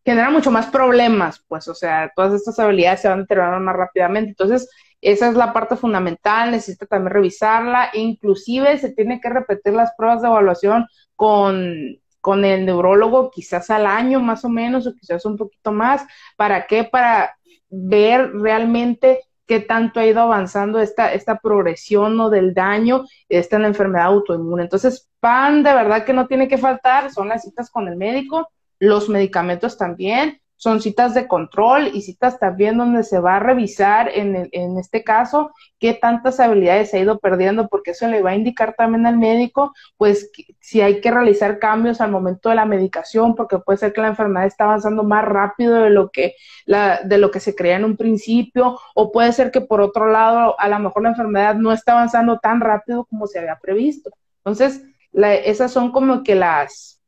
[0.06, 4.30] genera mucho más problemas, pues, o sea, todas estas habilidades se van deteriorando más rápidamente.
[4.30, 4.70] Entonces,
[5.02, 9.94] esa es la parte fundamental, necesita también revisarla, e inclusive se tiene que repetir las
[9.98, 15.26] pruebas de evaluación con, con el neurólogo quizás al año más o menos, o quizás
[15.26, 16.06] un poquito más.
[16.36, 16.84] ¿Para qué?
[16.84, 17.38] Para
[17.70, 19.20] ver realmente
[19.50, 22.30] qué tanto ha ido avanzando esta, esta progresión ¿no?
[22.30, 24.64] del daño, esta en la enfermedad autoinmune.
[24.64, 28.50] Entonces, pan de verdad que no tiene que faltar, son las citas con el médico,
[28.80, 34.10] los medicamentos también, son citas de control y citas también donde se va a revisar
[34.14, 38.32] en, en este caso qué tantas habilidades se ha ido perdiendo, porque eso le va
[38.32, 42.66] a indicar también al médico, pues si hay que realizar cambios al momento de la
[42.66, 47.04] medicación, porque puede ser que la enfermedad está avanzando más rápido de lo que, la,
[47.04, 50.60] de lo que se creía en un principio, o puede ser que por otro lado,
[50.60, 54.12] a lo mejor la enfermedad no está avanzando tan rápido como se había previsto.
[54.40, 56.99] Entonces, esas son como que las,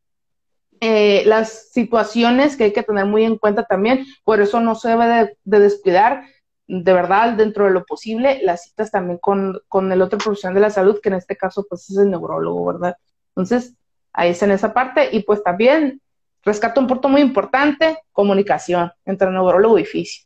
[0.83, 4.89] eh, las situaciones que hay que tener muy en cuenta también, por eso no se
[4.89, 6.25] debe de, descuidar
[6.67, 10.61] de verdad dentro de lo posible las citas también con, con el otro profesional de
[10.61, 12.97] la salud, que en este caso pues es el neurólogo, ¿verdad?
[13.29, 13.75] Entonces,
[14.11, 15.09] ahí está en esa parte.
[15.11, 16.01] Y pues también
[16.43, 20.25] rescato un punto muy importante, comunicación entre neurólogo y fisio,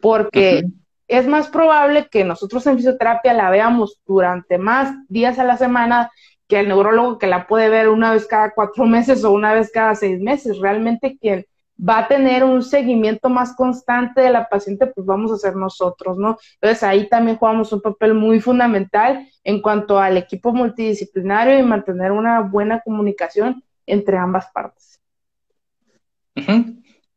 [0.00, 0.64] porque
[1.08, 6.10] es más probable que nosotros en fisioterapia la veamos durante más días a la semana
[6.48, 9.70] que el neurólogo que la puede ver una vez cada cuatro meses o una vez
[9.72, 10.58] cada seis meses.
[10.58, 15.38] Realmente quien va a tener un seguimiento más constante de la paciente, pues vamos a
[15.38, 16.38] ser nosotros, ¿no?
[16.54, 22.12] Entonces ahí también jugamos un papel muy fundamental en cuanto al equipo multidisciplinario y mantener
[22.12, 25.00] una buena comunicación entre ambas partes.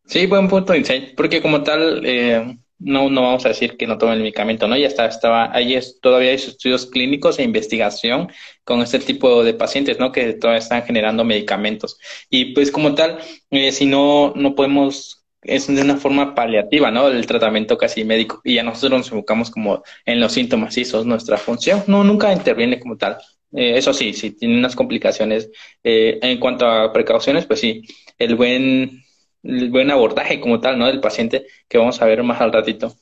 [0.05, 0.73] Sí, buen punto,
[1.15, 4.78] porque como tal, eh, no, no vamos a decir que no tomen el medicamento, ¿no?
[4.78, 8.32] Ya está, estaba, ahí es, todavía hay estudios clínicos e investigación
[8.63, 10.11] con este tipo de pacientes, ¿no?
[10.11, 11.97] Que todavía están generando medicamentos.
[12.30, 13.19] Y pues como tal,
[13.51, 17.07] eh, si no, no podemos, es de una forma paliativa, ¿no?
[17.07, 18.41] El tratamiento casi médico.
[18.43, 21.84] Y ya nosotros nos enfocamos como en los síntomas y eso es nuestra función.
[21.88, 23.17] No, nunca interviene como tal.
[23.53, 25.49] Eh, eso sí, si tiene unas complicaciones
[25.84, 27.82] eh, en cuanto a precauciones, pues sí,
[28.17, 29.03] el buen
[29.44, 30.88] el buen abordaje como tal, ¿no?
[30.88, 32.94] Del paciente que vamos a ver más al ratito.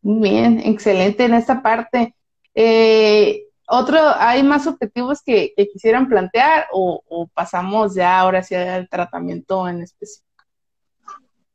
[0.00, 2.14] Bien, excelente en esta parte.
[2.54, 9.68] Eh, otro, ¿hay más objetivos que, quisieran plantear o, pasamos ya ahora hacia el tratamiento
[9.68, 10.28] en específico?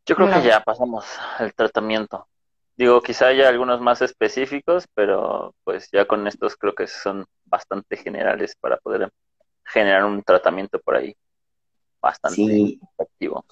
[0.05, 1.05] Yo creo que ya pasamos
[1.37, 2.25] al tratamiento.
[2.77, 7.97] Digo, quizá haya algunos más específicos, pero pues ya con estos creo que son bastante
[7.97, 9.11] generales para poder
[9.65, 11.13] generar un tratamiento por ahí
[12.01, 13.45] bastante efectivo.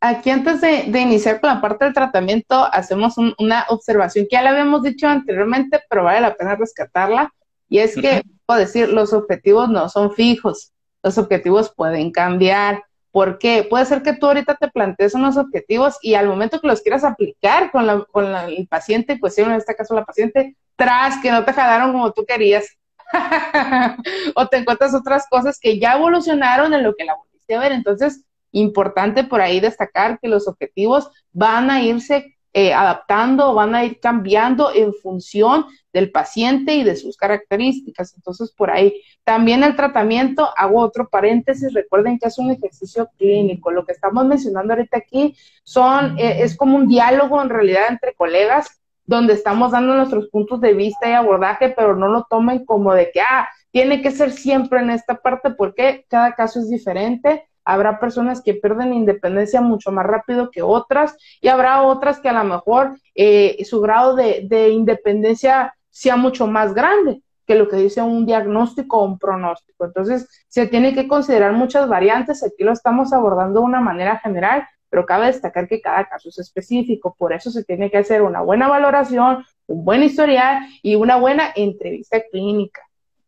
[0.00, 4.48] Aquí antes de, iniciar con la parte del tratamiento, hacemos una observación que ya le
[4.48, 7.30] habíamos dicho anteriormente, pero vale la pena rescatarla,
[7.68, 12.82] y es que, puedo decir, los objetivos no son fijos, los objetivos pueden cambiar.
[13.12, 13.66] ¿Por qué?
[13.68, 17.04] Puede ser que tú ahorita te plantees unos objetivos y al momento que los quieras
[17.04, 21.44] aplicar con, la, con el paciente, pues en este caso la paciente, tras que no
[21.44, 22.66] te jalaron como tú querías,
[24.34, 27.14] o te encuentras otras cosas que ya evolucionaron en lo que la
[27.58, 27.72] ver.
[27.72, 33.84] Entonces, importante por ahí destacar que los objetivos van a irse eh, adaptando, van a
[33.84, 38.12] ir cambiando en función del paciente y de sus características.
[38.16, 43.70] Entonces, por ahí también el tratamiento, hago otro paréntesis, recuerden que es un ejercicio clínico.
[43.70, 48.14] Lo que estamos mencionando ahorita aquí son, eh, es como un diálogo en realidad entre
[48.14, 52.94] colegas donde estamos dando nuestros puntos de vista y abordaje, pero no lo tomen como
[52.94, 57.48] de que, ah, tiene que ser siempre en esta parte porque cada caso es diferente.
[57.64, 62.32] Habrá personas que pierden independencia mucho más rápido que otras y habrá otras que a
[62.32, 67.76] lo mejor eh, su grado de, de, independencia sea mucho más grande que lo que
[67.76, 69.84] dice un diagnóstico o un pronóstico.
[69.84, 72.44] Entonces, se tiene que considerar muchas variantes.
[72.44, 76.38] Aquí lo estamos abordando de una manera general, pero cabe destacar que cada caso es
[76.38, 77.14] específico.
[77.18, 81.50] Por eso se tiene que hacer una buena valoración, un buen historial y una buena
[81.56, 82.82] entrevista clínica.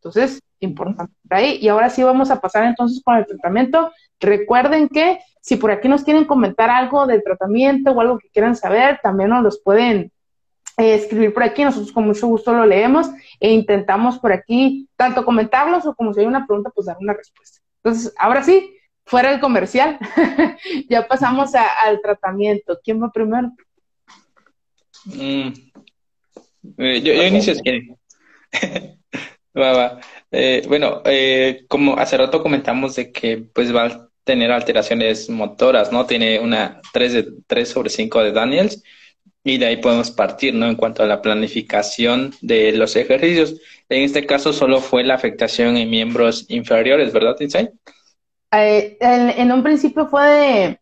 [0.05, 1.59] Entonces, importante ahí.
[1.61, 3.93] Y ahora sí vamos a pasar entonces con el tratamiento.
[4.19, 8.57] Recuerden que si por aquí nos quieren comentar algo del tratamiento o algo que quieran
[8.57, 10.11] saber, también nos los pueden
[10.77, 11.63] eh, escribir por aquí.
[11.63, 16.21] Nosotros con mucho gusto lo leemos e intentamos por aquí tanto comentarlos o como si
[16.21, 17.61] hay una pregunta, pues dar una respuesta.
[17.85, 19.99] Entonces, ahora sí, fuera el comercial,
[20.89, 22.81] ya pasamos al tratamiento.
[22.83, 23.53] ¿Quién va primero?
[25.05, 25.53] Mm.
[26.79, 27.63] Eh, yo, inicio si
[29.57, 30.01] Va, va.
[30.31, 35.93] Eh, bueno, eh, como hace rato comentamos de que pues va a tener alteraciones motoras,
[35.93, 36.07] ¿no?
[36.07, 38.83] Tiene una 3, de, 3 sobre 5 de Daniels
[39.45, 40.67] y de ahí podemos partir, ¿no?
[40.67, 43.61] En cuanto a la planificación de los ejercicios.
[43.89, 47.69] En este caso solo fue la afectación en miembros inferiores, ¿verdad, Insay?
[48.53, 50.79] Eh, en, un principio fue.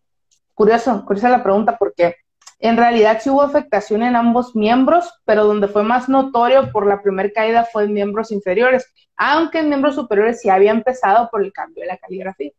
[0.54, 2.16] Curioso, curiosa la pregunta porque
[2.60, 7.02] en realidad sí hubo afectación en ambos miembros, pero donde fue más notorio por la
[7.02, 8.86] primera caída fue en miembros inferiores,
[9.16, 12.52] aunque en miembros superiores sí había empezado por el cambio de la caligrafía.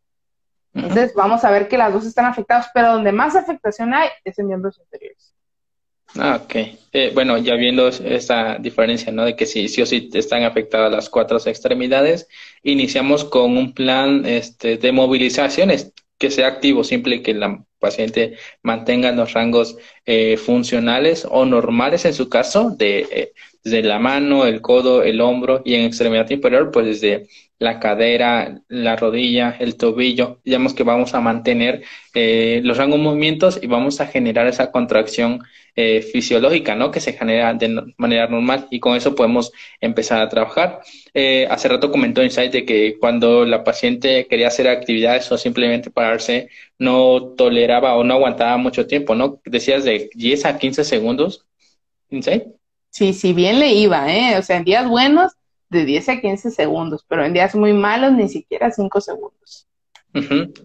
[0.74, 4.38] Entonces vamos a ver que las dos están afectadas, pero donde más afectación hay es
[4.38, 5.34] en miembros inferiores.
[6.18, 6.54] Ah, ok.
[6.92, 9.24] Eh, bueno, ya viendo esa diferencia, ¿no?
[9.24, 12.28] De que sí, sí o sí están afectadas las cuatro extremidades,
[12.62, 19.12] iniciamos con un plan este, de movilizaciones que sea activo, simple que la paciente mantenga
[19.12, 19.76] los rangos
[20.06, 23.32] eh, funcionales o normales en su caso de, eh,
[23.64, 28.60] desde la mano, el codo, el hombro y en extremidad inferior, pues desde la cadera,
[28.68, 31.84] la rodilla, el tobillo, digamos que vamos a mantener
[32.14, 35.42] eh, los rangos movimientos y vamos a generar esa contracción
[35.76, 36.90] eh, fisiológica, ¿no?
[36.90, 40.80] Que se genera de manera normal y con eso podemos empezar a trabajar.
[41.14, 45.90] Eh, hace rato comentó Insight de que cuando la paciente quería hacer actividades o simplemente
[45.90, 46.48] pararse,
[46.78, 49.40] no toleraba o no aguantaba mucho tiempo, ¿no?
[49.44, 51.46] Decías de 10 a 15 segundos,
[52.10, 52.61] Insight.
[52.92, 54.36] Sí, sí, bien le iba, ¿eh?
[54.36, 55.32] O sea, en días buenos
[55.70, 59.66] de 10 a 15 segundos, pero en días muy malos ni siquiera 5 segundos.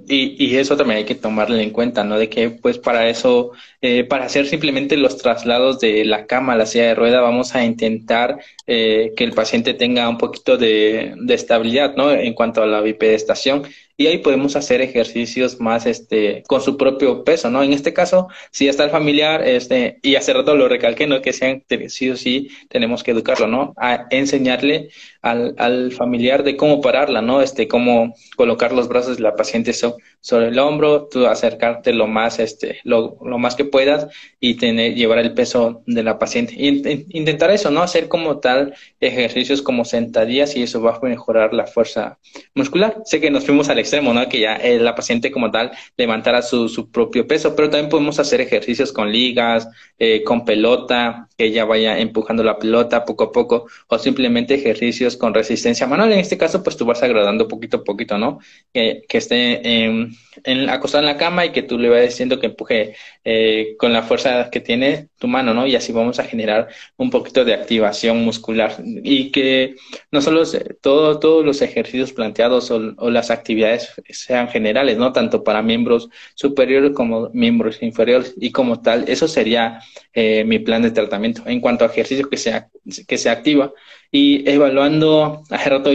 [0.10, 2.20] y, y, eso también hay que tomarle en cuenta, ¿no?
[2.20, 6.58] De que pues para eso, eh, para hacer simplemente los traslados de la cama a
[6.58, 11.14] la silla de rueda, vamos a intentar eh, que el paciente tenga un poquito de,
[11.16, 12.12] de, estabilidad, ¿no?
[12.12, 13.64] En cuanto a la bipedestación
[13.98, 17.64] y ahí podemos hacer ejercicios más este con su propio peso, ¿no?
[17.64, 21.22] En este caso, si está el familiar, este, y hace rato lo recalqué, ¿no?
[21.22, 23.74] Que sean sí o sí tenemos que educarlo, ¿no?
[24.12, 24.90] Enseñarle
[25.22, 27.42] al, al familiar de cómo pararla, ¿no?
[27.42, 32.40] Este, cómo colocar los brazos de la paciente sobre el hombro, tú acercarte lo más,
[32.40, 34.08] este, lo, lo más que puedas
[34.40, 36.54] y tener, llevar el peso de la paciente.
[36.58, 37.82] intentar eso, ¿no?
[37.82, 42.20] Hacer como tal ejercicios como sentadillas y eso va a mejorar la fuerza
[42.54, 42.98] muscular.
[43.06, 44.28] Sé que nos fuimos al extremo, ¿no?
[44.28, 48.20] Que ya eh, la paciente como tal levantara su, su propio peso, pero también podemos
[48.20, 49.68] hacer ejercicios con ligas,
[49.98, 55.18] eh, con pelota, que ella vaya empujando la pelota poco a poco, o simplemente ejercicios
[55.18, 56.12] con resistencia manual.
[56.14, 58.40] En este caso, pues tú vas agradando poquito a poquito, ¿no?
[58.74, 60.12] Que, esté en,
[60.44, 63.94] en, acostada en la cama y que tú le vayas diciendo que empuje eh, con
[63.94, 65.68] la fuerza que tiene tu mano, ¿no?
[65.68, 66.68] Y así vamos a generar
[66.98, 69.76] un poquito de activación muscular y que
[70.12, 70.44] no solo
[70.82, 73.77] todo, todos los ejercicios planteados o, las actividades
[74.10, 75.12] sean generales, ¿no?
[75.14, 79.80] Tanto para miembros superiores como miembros inferiores y como tal, eso sería
[80.14, 82.66] eh, mi plan de tratamiento en cuanto a ejercicio que se,
[83.08, 83.72] que se activa
[84.12, 85.92] y evaluando, hace rato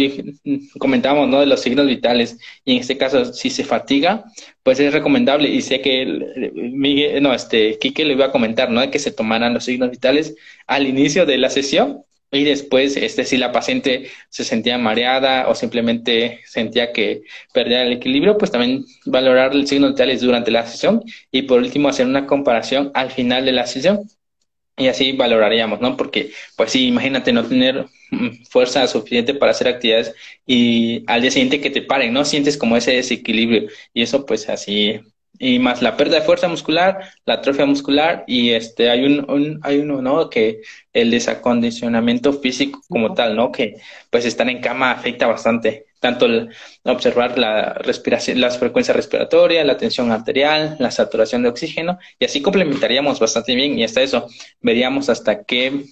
[0.79, 1.41] comentábamos, ¿no?
[1.41, 4.25] De los signos vitales y en este caso, si se fatiga,
[4.63, 8.89] pues es recomendable y sé que Miguel, no, este, Quique le iba a comentar, ¿no?
[8.91, 10.35] Que se tomaran los signos vitales
[10.67, 15.55] al inicio de la sesión y después, este, si la paciente se sentía mareada o
[15.55, 17.23] simplemente sentía que
[17.53, 21.89] perdía el equilibrio, pues también valorar el signo vitales durante la sesión y por último
[21.89, 24.09] hacer una comparación al final de la sesión
[24.79, 25.97] y así valoraríamos, ¿no?
[25.97, 30.15] Porque, pues sí, imagínate no tener mm, fuerza suficiente para hacer actividades
[30.47, 32.25] y al día siguiente que te paren, ¿no?
[32.25, 35.01] Sientes como ese desequilibrio y eso pues así
[35.39, 39.79] y más la pérdida de fuerza muscular, la atrofia muscular y este hay un, hay
[39.81, 40.31] uno, ¿no?
[40.31, 40.61] Que
[40.93, 43.51] el desacondicionamiento físico como tal, ¿no?
[43.51, 43.77] Que
[44.11, 46.51] pues estar en cama afecta bastante, tanto el,
[46.85, 52.43] observar la respiración, las frecuencias respiratorias, la tensión arterial, la saturación de oxígeno y así
[52.43, 54.29] complementaríamos bastante bien y hasta eso
[54.61, 55.85] veríamos hasta qué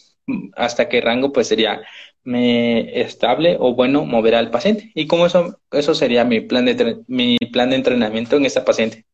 [0.56, 1.82] hasta qué rango pues sería
[2.24, 6.98] me, estable o bueno mover al paciente y como eso eso sería mi plan de
[7.08, 9.06] mi plan de entrenamiento en esta paciente.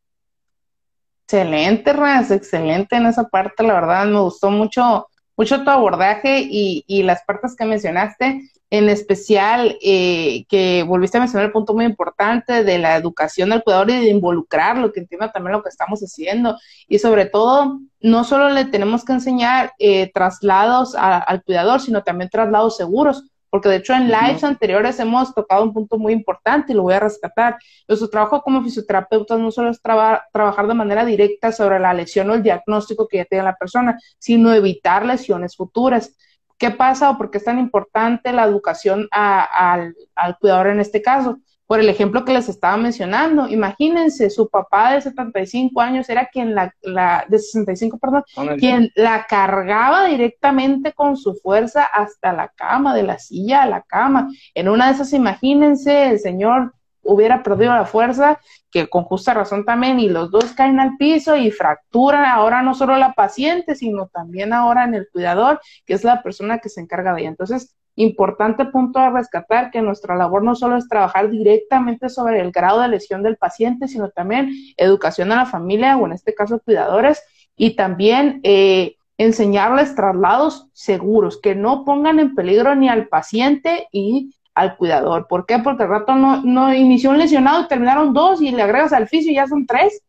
[1.29, 7.03] Excelente, Raz, excelente en esa parte, la verdad me gustó mucho, mucho tu abordaje y,
[7.03, 12.63] las partes que mencionaste, en especial eh, que volviste a mencionar el punto muy importante
[12.63, 16.57] de la educación del cuidador y de involucrarlo, que entienda también lo que estamos haciendo.
[16.87, 22.29] Y sobre todo no solo le tenemos que enseñar eh, traslados al cuidador, sino también
[22.29, 26.75] traslados seguros porque de hecho en lives anteriores hemos tocado un punto muy importante y
[26.75, 27.57] lo voy a rescatar.
[27.87, 32.35] Nuestro trabajo como fisioterapeutas no solo es trabajar de manera directa sobre la lesión o
[32.35, 36.15] el diagnóstico que ya tiene la persona, sino evitar lesiones futuras.
[36.57, 41.01] ¿Qué pasa o por qué es tan importante la educación al, al cuidador en este
[41.01, 41.37] caso?
[41.67, 43.47] Por el ejemplo que les estaba mencionando.
[43.47, 48.23] Imagínense, su papá de 75 años era quien la, la de 65, perdón,
[48.57, 53.81] quien la cargaba directamente con su fuerza hasta la cama, de la silla a la
[53.81, 54.29] cama.
[54.55, 58.39] En una de esas, imagínense, el señor hubiera perdido la fuerza,
[58.71, 62.75] que con justa razón también, y los dos caen al piso y fracturan ahora no
[62.75, 66.81] solo la paciente, sino también ahora en el cuidador, que es la persona que se
[66.81, 67.29] encarga de ella.
[67.29, 72.51] Entonces, Importante punto a rescatar que nuestra labor no solo es trabajar directamente sobre el
[72.51, 76.59] grado de lesión del paciente, sino también educación a la familia o en este caso
[76.59, 77.23] cuidadores
[77.55, 84.35] y también eh, enseñarles traslados seguros, que no pongan en peligro ni al paciente y
[84.53, 85.27] al cuidador.
[85.27, 85.57] ¿Por qué?
[85.57, 89.07] Porque el rato no, no inició un lesionado y terminaron dos y le agregas al
[89.07, 90.03] fisio y ya son tres.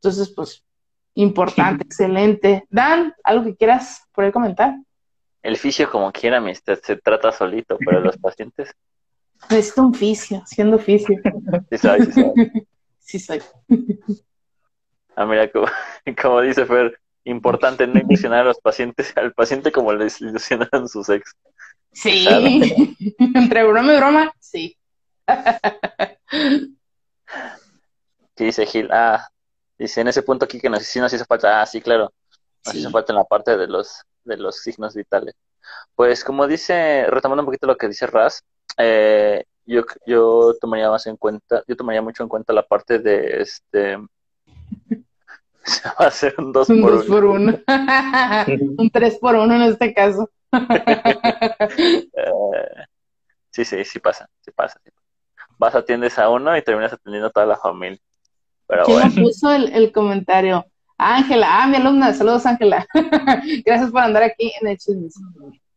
[0.00, 0.64] Entonces, pues,
[1.14, 2.66] importante, excelente.
[2.68, 4.74] Dan, ¿algo que quieras por ahí comentar?
[5.42, 8.74] El fisio como quiera, amistad, se trata solito, pero los pacientes...
[9.50, 11.16] Necesito un fisio, siendo fisio.
[11.70, 12.32] Sí soy, sí soy.
[12.98, 13.42] sí soy.
[15.14, 15.50] Ah, mira,
[16.22, 21.08] como, dice Fer, importante no ilusionar a los pacientes, al paciente como les ilusionan sus
[21.08, 21.34] ex.
[21.92, 22.26] Sí,
[23.18, 24.76] entre broma y broma, sí.
[28.36, 28.88] ¿Qué dice Gil?
[28.92, 29.28] Ah,
[29.76, 31.60] dice en ese punto aquí que nos, sí nos hizo falta.
[31.60, 32.12] Ah, sí, claro.
[32.64, 35.34] Nos hizo falta en la parte de los, de los signos vitales.
[35.94, 38.42] Pues como dice, retomando un poquito lo que dice Raz,
[38.76, 43.42] eh, yo, yo tomaría más en cuenta, yo tomaría mucho en cuenta la parte de
[43.42, 43.98] este
[45.64, 47.04] se va a hacer un 2 por 1.
[47.06, 47.58] por uno.
[48.78, 50.30] un 3 por 1 en este caso.
[53.50, 54.78] Sí, sí, sí pasa, sí pasa,
[55.58, 57.98] Vas, atiendes a uno y terminas atendiendo a toda la familia.
[58.68, 60.64] Pero ¿Quién puso el, el comentario?
[60.98, 62.86] Ángela, ah, mi alumna, saludos Ángela.
[63.64, 65.08] Gracias por andar aquí en el chisme.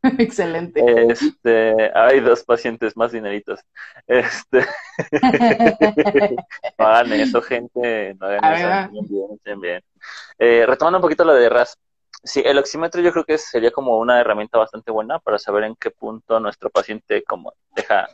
[0.18, 0.84] Excelente.
[1.12, 3.60] Este, hay dos pacientes más dineritos.
[4.08, 4.66] Este,
[6.80, 8.16] no hagan eso, gente.
[8.20, 9.04] No hagan eso.
[9.08, 9.84] Bien, bien, bien.
[10.40, 11.78] Eh, retomando un poquito lo de RAS.
[12.24, 15.76] Sí, el oxímetro yo creo que sería como una herramienta bastante buena para saber en
[15.76, 18.08] qué punto nuestro paciente como deja,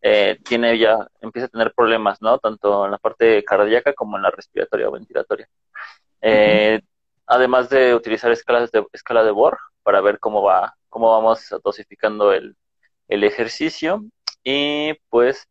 [0.00, 2.38] eh, tiene ya, empieza a tener problemas, ¿no?
[2.38, 5.48] Tanto en la parte cardíaca como en la respiratoria o ventilatoria.
[6.22, 6.80] Eh,
[7.26, 12.32] además de utilizar escalas de, escala de Bohr para ver cómo va, cómo vamos dosificando
[12.32, 12.56] el,
[13.08, 14.04] el ejercicio.
[14.44, 15.46] Y pues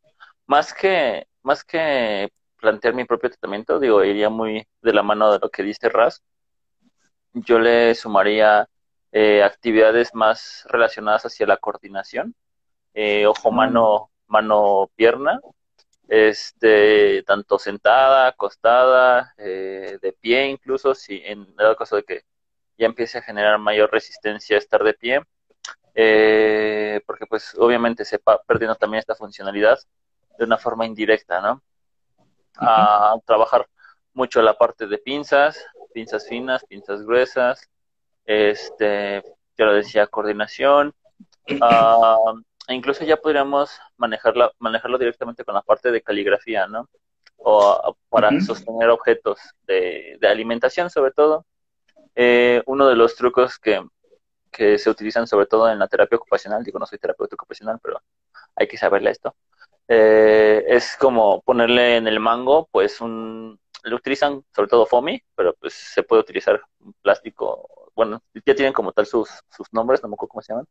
[0.47, 5.39] más que, más que plantear mi propio tratamiento, digo, iría muy de la mano de
[5.39, 6.23] lo que dice Raz.
[7.33, 8.67] Yo le sumaría
[9.11, 12.35] eh, actividades más relacionadas hacia la coordinación,
[12.93, 15.39] eh, ojo, mano, mano, pierna,
[16.09, 22.23] este, tanto sentada, acostada, eh, de pie incluso, si en el caso de que
[22.77, 25.21] ya empiece a generar mayor resistencia a estar de pie,
[25.93, 29.79] eh, porque pues obviamente se va perdiendo también esta funcionalidad
[30.37, 31.61] de una forma indirecta, ¿no?
[32.57, 33.67] A trabajar
[34.13, 37.69] mucho la parte de pinzas, pinzas finas, pinzas gruesas,
[38.25, 39.23] este,
[39.57, 40.93] ya lo decía, coordinación,
[41.61, 46.87] uh, e incluso ya podríamos manejarla, manejarlo directamente con la parte de caligrafía, ¿no?
[47.37, 51.47] O para sostener objetos de, alimentación, sobre todo.
[52.13, 53.81] Eh, uno de los trucos que,
[54.77, 58.01] se utilizan sobre todo en la terapia ocupacional, digo, no soy terapeuta ocupacional, pero
[58.55, 59.33] hay que saberle esto,
[59.87, 65.55] eh, es como ponerle en el mango, pues un, lo utilizan sobre todo foamy, pero
[65.55, 70.09] pues se puede utilizar un plástico, bueno, ya tienen como tal sus, sus nombres, no
[70.09, 70.67] me acuerdo cómo se llaman,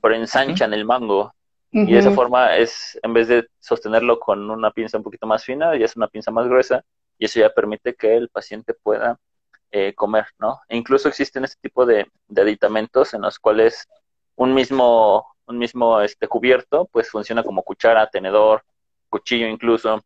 [0.00, 1.32] pero ensanchan el mango.
[1.72, 5.44] Y de esa forma es, en vez de sostenerlo con una pinza un poquito más
[5.44, 6.82] fina, ya es una pinza más gruesa
[7.16, 9.16] y eso ya permite que el paciente pueda
[9.70, 10.60] eh, comer, ¿no?
[10.68, 13.86] E incluso existen este tipo de, aditamentos en los cuales
[14.34, 18.64] un mismo, un mismo este, cubierto pues funciona como cuchara, tenedor,
[19.08, 20.02] cuchillo incluso.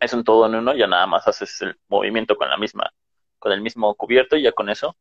[0.00, 2.88] Es un todo en uno, ya nada más haces el movimiento con la misma,
[3.40, 4.94] con el mismo cubierto y ya con eso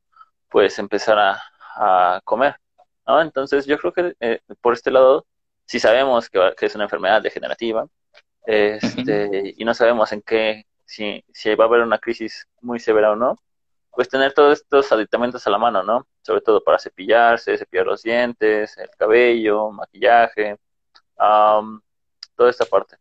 [0.50, 1.44] puedes empezar a,
[1.76, 2.56] a comer.
[3.08, 3.22] ¿No?
[3.22, 5.26] Entonces yo creo que eh, por este lado,
[5.66, 7.88] si sabemos que, es una enfermedad degenerativa
[8.46, 13.12] este, y no sabemos en qué, si, si va a haber una crisis muy severa
[13.12, 13.38] o no,
[13.92, 16.06] pues tener todos estos aditamentos a la mano, ¿no?
[16.22, 20.58] Sobre todo para cepillarse, cepillar los dientes, el cabello, maquillaje,
[21.16, 22.98] toda esta parte.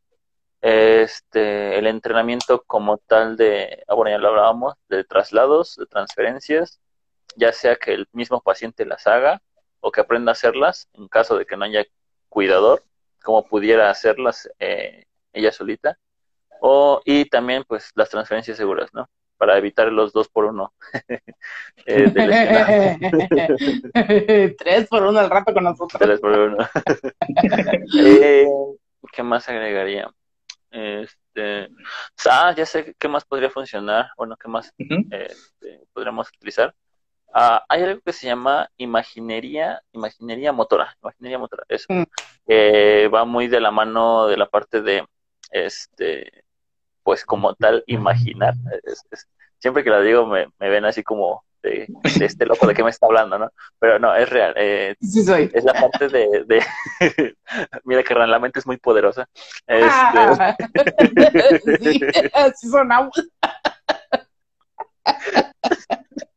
[0.61, 6.81] Este, el entrenamiento como tal de, ah, bueno, ya lo hablábamos, de traslados, de transferencias,
[7.37, 9.43] ya sea que el mismo paciente las haga
[9.85, 11.85] o que aprenda a hacerlas en caso de que no haya
[12.31, 12.83] cuidador,
[13.23, 15.99] como pudiera hacerlas eh, ella solita.
[16.63, 19.11] O, y también pues las transferencias seguras, ¿no?
[19.37, 20.73] Para evitar los dos por uno.
[21.87, 22.97] eh,
[24.59, 26.01] Tres por uno al rato con nosotros.
[26.01, 26.57] Tres por uno.
[27.99, 28.47] eh,
[29.13, 30.11] ¿Qué más agregaría?
[30.71, 31.69] Este,
[32.31, 36.75] ah, ya sé qué más podría funcionar, bueno, qué más este, podríamos utilizar.
[37.37, 42.05] Ah, hay algo que se llama imaginería, imaginería motora, imaginería motora, eso, mm.
[43.13, 45.05] va muy de la mano de la parte de,
[45.51, 46.45] este,
[47.03, 48.55] pues como tal, imaginar.
[49.59, 51.89] siempre que la digo me, ven así como de,
[52.21, 53.51] este loco de qué me está hablando, ¿no?
[53.81, 54.55] Pero no, es real.
[54.57, 55.51] Eh, sí soy.
[55.53, 56.63] Es la parte de, de
[57.85, 59.29] mira que la mente es muy poderosa.
[59.67, 60.61] Este...
[61.83, 62.01] sí,
[62.33, 63.13] así sonamos.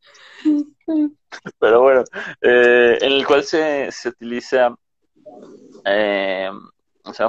[1.60, 2.04] Pero bueno,
[2.42, 4.76] eh, en el cual se, se utiliza,
[5.86, 6.50] eh,
[7.14, 7.24] se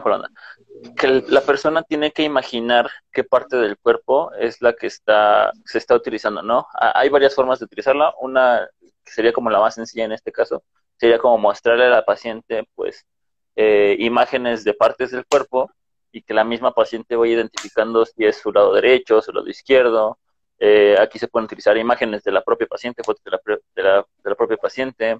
[0.96, 5.78] que la persona tiene que imaginar qué parte del cuerpo es la que está, se
[5.78, 6.66] está utilizando, ¿no?
[6.72, 8.14] Hay varias formas de utilizarla.
[8.20, 8.68] Una
[9.04, 10.62] que sería como la más sencilla en este caso,
[10.96, 13.06] sería como mostrarle a la paciente, pues,
[13.56, 15.70] eh, imágenes de partes del cuerpo
[16.12, 20.18] y que la misma paciente vaya identificando si es su lado derecho, su lado izquierdo,
[20.58, 23.40] Eh, aquí se pueden utilizar imágenes de la propia paciente, fotos de la,
[23.74, 25.18] de la, de la propia paciente.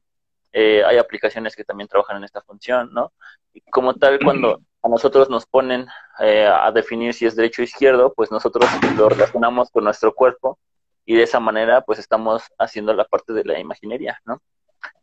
[0.53, 3.13] Eh, hay aplicaciones que también trabajan en esta función, ¿no?
[3.53, 5.87] Y como tal, cuando a nosotros nos ponen
[6.21, 10.59] eh, a definir si es derecho o izquierdo, pues nosotros lo relacionamos con nuestro cuerpo
[11.05, 14.41] y de esa manera, pues estamos haciendo la parte de la imaginería, ¿no?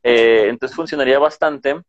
[0.04, 1.82] entonces funcionaría bastante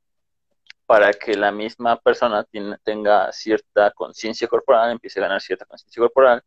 [0.86, 2.46] para que la misma persona
[2.82, 6.42] tenga cierta conciencia corporal, empiece a ganar cierta conciencia corporal,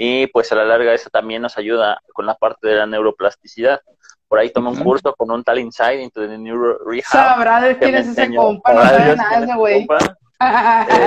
[0.00, 3.80] y pues a la larga eso también nos ayuda con la parte de la neuroplasticidad.
[4.28, 7.04] Por ahí tomé un curso con un tal Insight into the Neuro Rehab.
[7.04, 9.88] Sabrá de quién es ese compa, no sabe nada güey.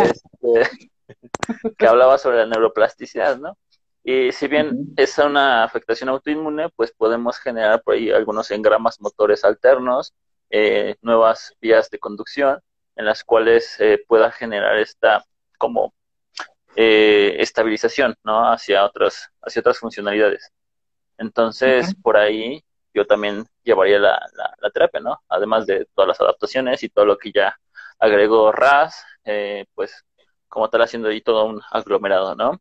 [0.03, 0.87] Este,
[1.77, 3.57] que hablaba sobre la neuroplasticidad, ¿no?
[4.03, 9.45] Y si bien es una afectación autoinmune, pues podemos generar por ahí algunos engramas motores
[9.45, 10.13] alternos,
[10.49, 12.59] eh, nuevas vías de conducción,
[12.97, 15.23] en las cuales eh, pueda generar esta
[15.57, 15.93] como
[16.75, 18.51] eh, estabilización ¿no?
[18.51, 20.51] hacia otras hacia otras funcionalidades.
[21.17, 22.63] Entonces por ahí
[22.93, 24.19] yo también llevaría la,
[24.59, 27.57] la, terapia no además de todas las adaptaciones y todo lo que ya
[27.99, 30.05] agregó RAS eh, pues
[30.47, 32.59] como tal haciendo ahí todo un aglomerado no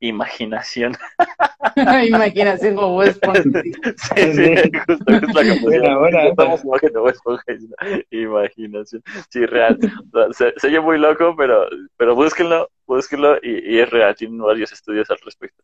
[0.00, 0.96] imaginación.
[2.06, 3.42] imaginación como Esponja.
[3.42, 4.54] Sí, sí,
[4.86, 7.44] justo es la Esponja.
[8.10, 9.02] Imaginación.
[9.28, 9.78] Sí, real.
[10.32, 14.14] se, se, oye muy loco, pero, pero búsquenlo, búsquenlo y, y es real.
[14.16, 15.62] Tienen varios estudios al respecto.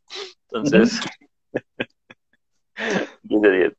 [0.50, 1.00] Entonces,
[3.22, 3.72] 10 de 10.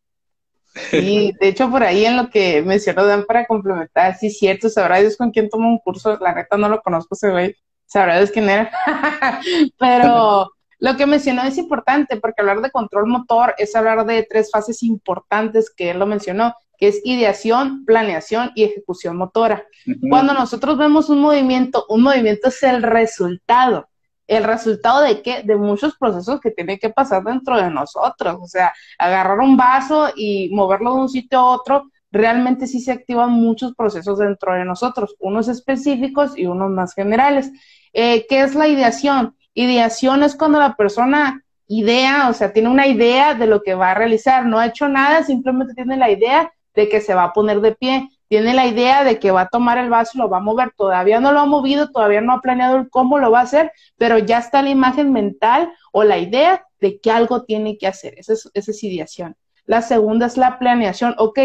[0.91, 4.99] Sí, de hecho por ahí en lo que mencionó Dan para complementar, sí cierto, sabrá
[4.99, 7.55] Dios con quién tomó un curso, la neta no lo conozco ese güey,
[7.87, 8.71] sabrá Dios quién era.
[9.79, 14.51] Pero lo que mencionó es importante porque hablar de control motor es hablar de tres
[14.51, 19.65] fases importantes que él lo mencionó, que es ideación, planeación y ejecución motora.
[20.09, 23.89] Cuando nosotros vemos un movimiento, un movimiento es el resultado.
[24.27, 25.41] ¿El resultado de qué?
[25.43, 28.37] De muchos procesos que tienen que pasar dentro de nosotros.
[28.41, 32.91] O sea, agarrar un vaso y moverlo de un sitio a otro, realmente sí se
[32.91, 37.51] activan muchos procesos dentro de nosotros, unos específicos y unos más generales.
[37.93, 39.35] Eh, ¿Qué es la ideación?
[39.53, 43.91] Ideación es cuando la persona idea, o sea, tiene una idea de lo que va
[43.91, 47.33] a realizar, no ha hecho nada, simplemente tiene la idea de que se va a
[47.33, 50.29] poner de pie, tiene la idea de que va a tomar el vaso y lo
[50.29, 53.39] va a mover, todavía no lo ha movido, todavía no ha planeado cómo lo va
[53.39, 57.77] a hacer, pero ya está la imagen mental o la idea de que algo tiene
[57.77, 59.35] que hacer, esa es, esa es ideación.
[59.65, 61.39] La segunda es la planeación, ok,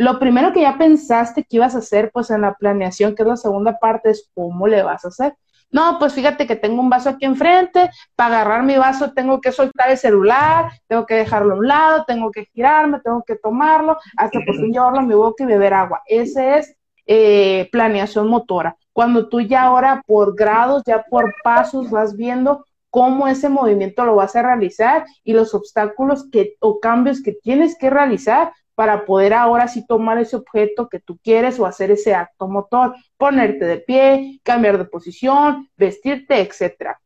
[0.00, 3.28] lo primero que ya pensaste que ibas a hacer, pues en la planeación, que es
[3.28, 5.36] la segunda parte, es cómo le vas a hacer.
[5.70, 9.52] No, pues fíjate que tengo un vaso aquí enfrente, para agarrar mi vaso tengo que
[9.52, 13.98] soltar el celular, tengo que dejarlo a un lado, tengo que girarme, tengo que tomarlo,
[14.16, 16.00] hasta por fin llevarlo a mi boca y beber agua.
[16.06, 16.74] Ese es
[17.04, 18.78] eh, planeación motora.
[18.94, 24.16] Cuando tú ya ahora por grados, ya por pasos vas viendo cómo ese movimiento lo
[24.16, 29.34] vas a realizar y los obstáculos que, o cambios que tienes que realizar para poder
[29.34, 33.76] ahora sí tomar ese objeto que tú quieres o hacer ese acto motor, ponerte de
[33.76, 36.98] pie, cambiar de posición, vestirte, etcétera.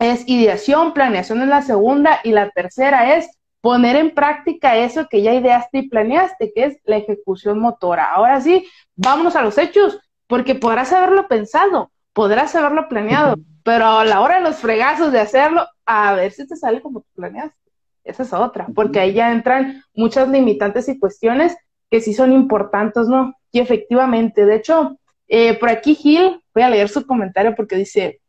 [0.00, 3.30] Es ideación, planeación en la segunda y la tercera es
[3.60, 8.12] poner en práctica eso que ya ideaste y planeaste, que es la ejecución motora.
[8.12, 14.04] Ahora sí, vámonos a los hechos, porque podrás haberlo pensado, podrás haberlo planeado, pero a
[14.04, 17.65] la hora de los fregazos de hacerlo, a ver si te sale como tú planeaste.
[18.06, 21.56] Esa es otra, porque ahí ya entran muchas limitantes y cuestiones
[21.90, 23.34] que sí son importantes, ¿no?
[23.50, 24.98] Y efectivamente, de hecho,
[25.28, 28.20] eh, por aquí Gil, voy a leer su comentario porque dice,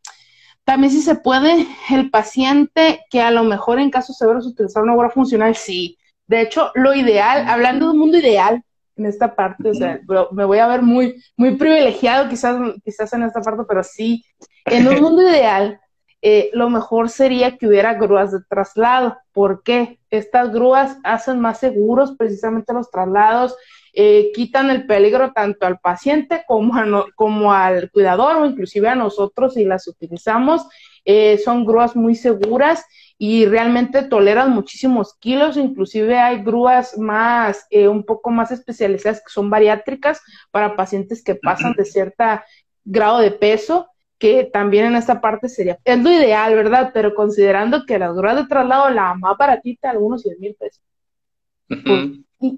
[0.63, 4.95] también si se puede, el paciente que a lo mejor en casos severos utilizar una
[4.95, 5.97] obra funcional, sí.
[6.27, 8.63] De hecho, lo ideal, hablando de un mundo ideal
[8.95, 9.99] en esta parte, o sea,
[10.31, 14.25] me voy a ver muy, muy privilegiado quizás, quizás en esta parte, pero sí,
[14.65, 15.79] en un mundo ideal,
[16.21, 19.17] eh, lo mejor sería que hubiera grúas de traslado.
[19.31, 19.99] ¿Por qué?
[20.09, 23.55] Estas grúas hacen más seguros precisamente los traslados,
[23.93, 26.73] eh, quitan el peligro tanto al paciente como,
[27.15, 30.67] como al cuidador o inclusive a nosotros si las utilizamos.
[31.05, 32.83] Eh, son grúas muy seguras
[33.17, 39.49] y realmente toleran muchísimos kilos, inclusive hay grúas más, un poco más especializadas que son
[39.49, 42.25] bariátricas para pacientes que pasan de cierto
[42.83, 43.87] grado de peso
[44.17, 46.91] que también en esta parte sería, es lo ideal, ¿verdad?
[46.93, 50.81] Pero considerando que la dura de traslado, la más baratita, algunos 100 mil pesos.
[51.67, 52.53] Pues,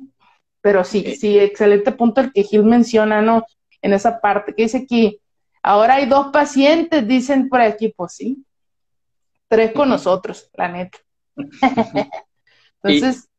[0.61, 1.15] pero sí, eh.
[1.15, 3.45] sí, excelente punto el que Gil menciona, ¿no?
[3.81, 5.19] En esa parte, que dice aquí,
[5.61, 8.43] ahora hay dos pacientes, dicen por aquí, pues sí,
[9.47, 10.97] tres con nosotros, la neta.
[12.83, 13.29] Entonces,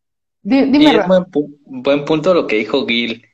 [0.43, 1.07] dime.
[1.07, 1.27] buen,
[1.65, 3.30] buen punto lo que dijo Gil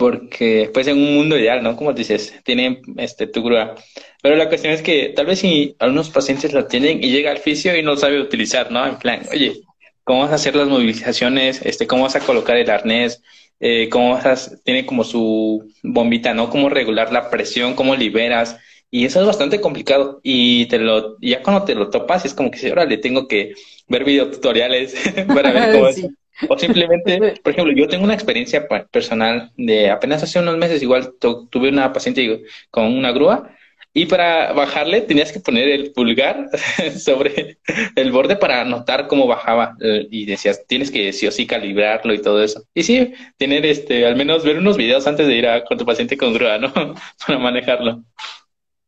[0.00, 1.76] porque pues en un mundo ideal, ¿no?
[1.76, 3.74] Como dices, tienen este, tu grúa.
[4.22, 7.36] Pero la cuestión es que tal vez si algunos pacientes la tienen y llega al
[7.36, 8.86] fisio y no sabe utilizar, ¿no?
[8.86, 9.60] En plan, oye,
[10.02, 11.60] ¿cómo vas a hacer las movilizaciones?
[11.66, 13.22] Este, ¿Cómo vas a colocar el arnés?
[13.60, 16.48] Eh, ¿Cómo vas a, tiene como su bombita, ¿no?
[16.48, 17.74] ¿Cómo regular la presión?
[17.74, 18.56] ¿Cómo liberas?
[18.90, 20.20] Y eso es bastante complicado.
[20.22, 23.52] Y te lo, ya cuando te lo topas, es como que, ahora le tengo que
[23.86, 24.94] ver videotutoriales
[25.28, 26.06] para ver cómo es.
[26.48, 31.14] O simplemente, por ejemplo, yo tengo una experiencia personal de apenas hace unos meses, igual
[31.18, 33.50] tuve una paciente con una grúa
[33.92, 36.48] y para bajarle tenías que poner el pulgar
[36.96, 37.58] sobre
[37.96, 42.14] el borde para notar cómo bajaba eh, y decías, tienes que sí o sí calibrarlo
[42.14, 42.62] y todo eso.
[42.72, 45.84] Y sí, tener este, al menos ver unos videos antes de ir a, con tu
[45.84, 46.72] paciente con grúa, ¿no?
[47.26, 48.04] para manejarlo.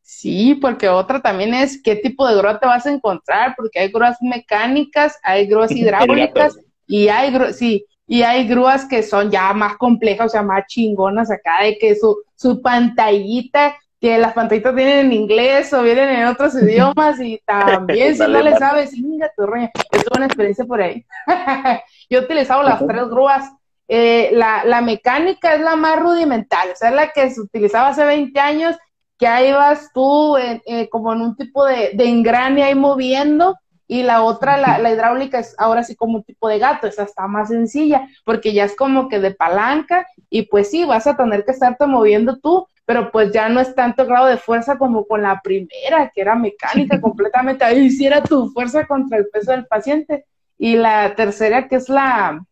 [0.01, 3.89] Sí, porque otra también es qué tipo de grúa te vas a encontrar, porque hay
[3.89, 6.57] grúas mecánicas, hay grúas hidráulicas
[6.87, 11.31] y hay, sí, y hay grúas que son ya más complejas, o sea, más chingonas
[11.31, 16.25] acá, de que su, su pantallita, que las pantallitas vienen en inglés o vienen en
[16.27, 19.69] otros idiomas y también si no le sabes, mira tu rollo.
[19.91, 21.05] Es una experiencia por ahí.
[22.09, 23.49] Yo he utilizado las tres grúas.
[23.87, 27.89] Eh, la, la mecánica es la más rudimentaria, o sea, es la que se utilizaba
[27.89, 28.77] hace 20 años,
[29.17, 33.55] que ahí vas tú eh, como en un tipo de, de engrane ahí moviendo
[33.87, 37.03] y la otra, la, la, hidráulica, es ahora sí como un tipo de gato, esa
[37.03, 41.17] está más sencilla, porque ya es como que de palanca, y pues sí, vas a
[41.17, 45.05] tener que estarte moviendo tú, pero pues ya no es tanto grado de fuerza como
[45.05, 49.65] con la primera, que era mecánica completamente, ahí hiciera tu fuerza contra el peso del
[49.65, 50.25] paciente.
[50.57, 52.45] Y la tercera, que es la,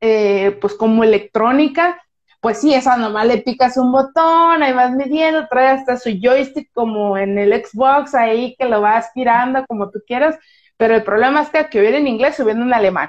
[0.00, 2.03] eh, pues como electrónica,
[2.44, 6.70] pues sí, esa nomás le picas un botón, ahí vas midiendo, trae hasta su joystick
[6.74, 10.38] como en el Xbox ahí que lo va aspirando como tú quieras,
[10.76, 13.08] pero el problema es que que viene en inglés o viene en alemán.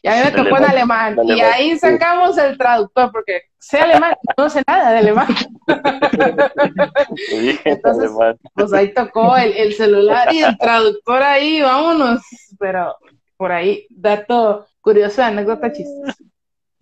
[0.00, 4.14] Y a mí me tocó en alemán, y ahí sacamos el traductor, porque sé alemán,
[4.38, 5.26] no sé nada de alemán.
[7.64, 8.12] Entonces,
[8.54, 12.20] pues ahí tocó el, el celular y el traductor ahí, vámonos,
[12.60, 12.94] pero
[13.36, 16.22] por ahí, dato curioso, anécdota chistosa.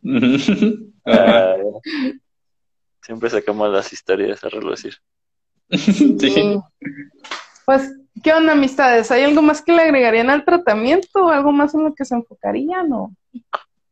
[3.02, 4.94] siempre sacamos las historias a relucir.
[5.70, 6.58] Sí.
[7.64, 7.92] Pues,
[8.24, 9.10] ¿qué onda, amistades?
[9.12, 12.16] ¿Hay algo más que le agregarían al tratamiento o algo más en lo que se
[12.16, 13.12] enfocarían o...?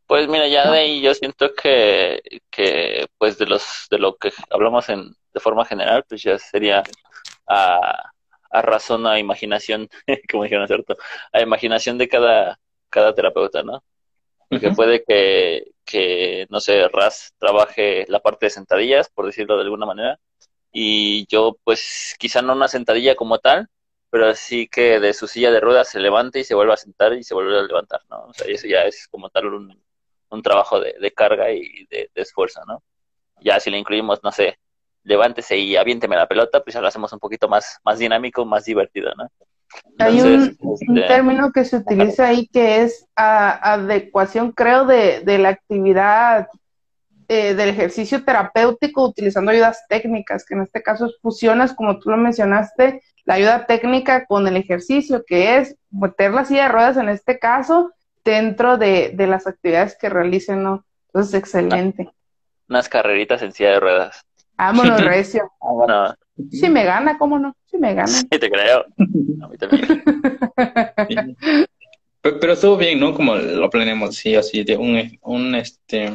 [0.08, 2.20] Pues mira, ya de ahí yo siento que,
[2.50, 6.82] que pues de los de lo que hablamos en de forma general, pues ya sería
[7.46, 8.10] a,
[8.50, 9.88] a razón, a imaginación,
[10.30, 10.96] como dijeron, ¿cierto?
[11.32, 12.58] A imaginación de cada,
[12.90, 13.82] cada terapeuta, ¿no?
[14.48, 19.62] Porque puede que, que, no sé, Raz trabaje la parte de sentadillas, por decirlo de
[19.62, 20.20] alguna manera,
[20.72, 23.68] y yo, pues, quizá no una sentadilla como tal,
[24.10, 27.12] pero sí que de su silla de ruedas se levante y se vuelva a sentar
[27.14, 28.26] y se vuelve a levantar, ¿no?
[28.26, 29.82] O sea, eso ya es como tal un,
[30.30, 32.82] un trabajo de, de, carga y de, esfuerzo, ¿no?
[33.40, 34.58] Ya si le incluimos, no sé,
[35.04, 38.64] levántese y aviénteme la pelota, pues ya lo hacemos un poquito más, más dinámico, más
[38.64, 39.30] divertido, ¿no?
[39.98, 45.50] Hay un, este, término que se utiliza ahí que es adecuación, creo, de, de la
[45.50, 46.48] actividad
[47.30, 52.16] eh, del ejercicio terapéutico utilizando ayudas técnicas, que en este caso fusionas, como tú lo
[52.16, 57.10] mencionaste, la ayuda técnica con el ejercicio, que es meter la silla de ruedas en
[57.10, 57.92] este caso
[58.24, 60.86] dentro de, de las actividades que realicen, ¿no?
[61.08, 62.10] Entonces, excelente.
[62.66, 64.24] Unas carreritas en silla de ruedas.
[64.56, 65.52] Vámonos, Recio.
[65.60, 66.14] Vámonos.
[66.50, 67.56] Si me gana, ¿cómo no?
[67.66, 68.08] Si me gana.
[68.08, 68.86] Sí, te creo.
[69.42, 70.04] A mí también.
[72.22, 73.14] pero, estuvo bien, ¿no?
[73.14, 76.10] Como lo planeamos, sí, así, de un, un este,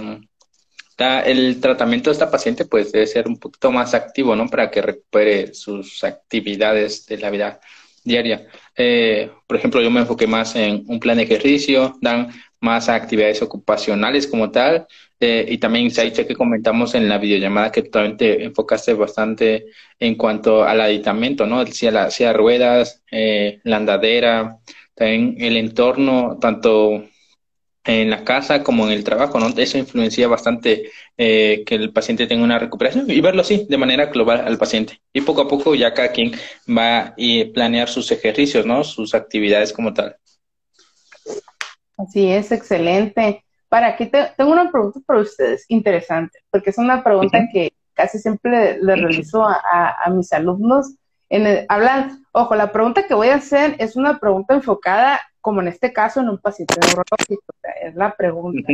[1.25, 4.47] el tratamiento de esta paciente pues debe ser un poquito más activo, ¿no?
[4.47, 7.59] Para que recupere sus actividades de la vida
[8.03, 8.47] diaria.
[8.75, 12.29] Eh, por ejemplo, yo me enfoqué más en un plan de ejercicio, dan
[12.63, 14.87] más actividades ocupacionales como tal,
[15.19, 19.65] eh, y también Saiche que comentamos en la videollamada que tú te enfocaste bastante
[19.99, 21.63] en cuanto al aditamento, ¿no?
[21.63, 24.57] Decía la ruedas, eh, la andadera,
[24.95, 27.03] también el entorno, tanto
[27.85, 29.49] en la casa como en el trabajo, ¿no?
[29.57, 34.05] Eso influencia bastante eh, que el paciente tenga una recuperación y verlo así, de manera
[34.07, 35.01] global al paciente.
[35.13, 36.31] Y poco a poco ya cada quien
[36.69, 37.15] va a
[37.53, 38.83] planear sus ejercicios, ¿no?
[38.83, 40.15] Sus actividades como tal.
[42.03, 43.43] Así es, excelente.
[43.69, 48.77] Para aquí tengo una pregunta para ustedes, interesante, porque es una pregunta que casi siempre
[48.79, 50.95] le, realizo a, mis alumnos.
[51.29, 55.67] En hablan, ojo, la pregunta que voy a hacer es una pregunta enfocada como en
[55.67, 57.43] este caso, en un paciente neurológico?
[57.81, 58.71] Es la pregunta.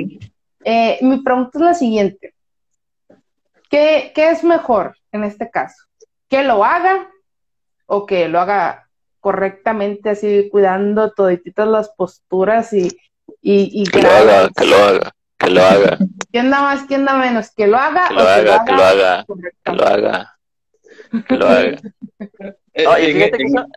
[0.63, 2.35] Eh, mi pregunta es la siguiente.
[3.71, 5.85] ¿Qué, ¿Qué, es mejor en este caso?
[6.29, 7.09] ¿Que lo haga
[7.87, 8.87] o que lo haga
[9.19, 12.95] correctamente, así cuidando todititas las posturas y...
[13.41, 15.97] y, que lo haga, que lo haga, que lo haga.
[16.31, 17.51] ¿Quién da más, quién da menos?
[17.55, 18.07] ¿Que lo haga?
[18.07, 19.25] Que lo, haga, que lo haga,
[19.63, 20.37] que lo haga,
[21.27, 21.77] que lo haga.
[22.73, 23.67] fíjate, que eso,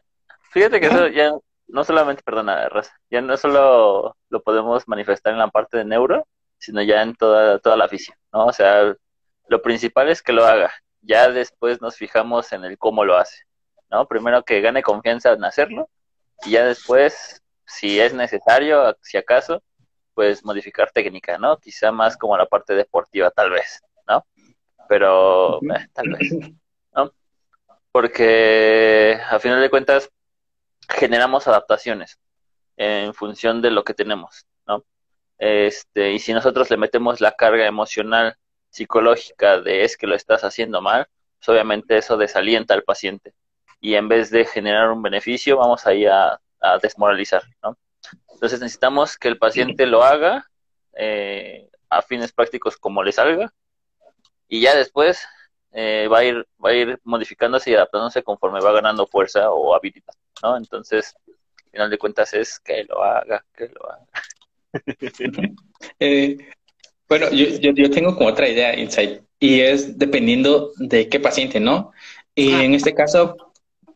[0.51, 1.33] fíjate que eso ya
[1.73, 6.27] no solamente, perdona, Raza, ya no solo lo podemos manifestar en la parte de neuro,
[6.59, 8.47] sino ya en toda, toda la física, ¿no?
[8.47, 8.95] O sea,
[9.49, 10.71] lo principal es que lo haga,
[11.01, 13.45] ya después nos fijamos en el cómo lo hace,
[13.91, 14.07] ¿no?
[14.07, 15.89] Primero que gane confianza en hacerlo,
[16.45, 17.42] y ya después,
[17.73, 19.63] si es necesario, si acaso,
[20.15, 21.57] pues modificar técnica, ¿no?
[21.59, 24.27] Quizá más como la parte deportiva, tal vez, ¿no?
[24.89, 26.33] Pero eh, tal vez,
[26.95, 27.13] ¿no?
[27.91, 30.11] Porque a final de cuentas
[30.89, 32.19] generamos adaptaciones
[32.77, 34.85] en función de lo que tenemos, ¿no?
[35.39, 38.37] Este, y si nosotros le metemos la carga emocional,
[38.71, 41.07] psicológica de es que lo estás haciendo mal,
[41.39, 43.35] pues obviamente eso desalienta al paciente.
[43.81, 47.77] Y en vez de generar un beneficio, vamos ahí a, a desmoralizar, ¿no?
[48.33, 50.49] Entonces necesitamos que el paciente lo haga
[50.95, 53.53] eh, a fines prácticos como le salga
[54.49, 55.27] y ya después
[55.73, 59.75] eh, va a ir va a ir modificándose y adaptándose conforme va ganando fuerza o
[59.75, 60.57] habilidad, ¿no?
[60.57, 64.07] Entonces, al final de cuentas es que lo haga, que lo haga.
[65.99, 66.39] Eh,
[67.09, 71.59] bueno, yo, yo, yo, tengo como otra idea, Insight, y es dependiendo de qué paciente,
[71.61, 71.93] ¿no?
[72.35, 73.52] Y en este caso,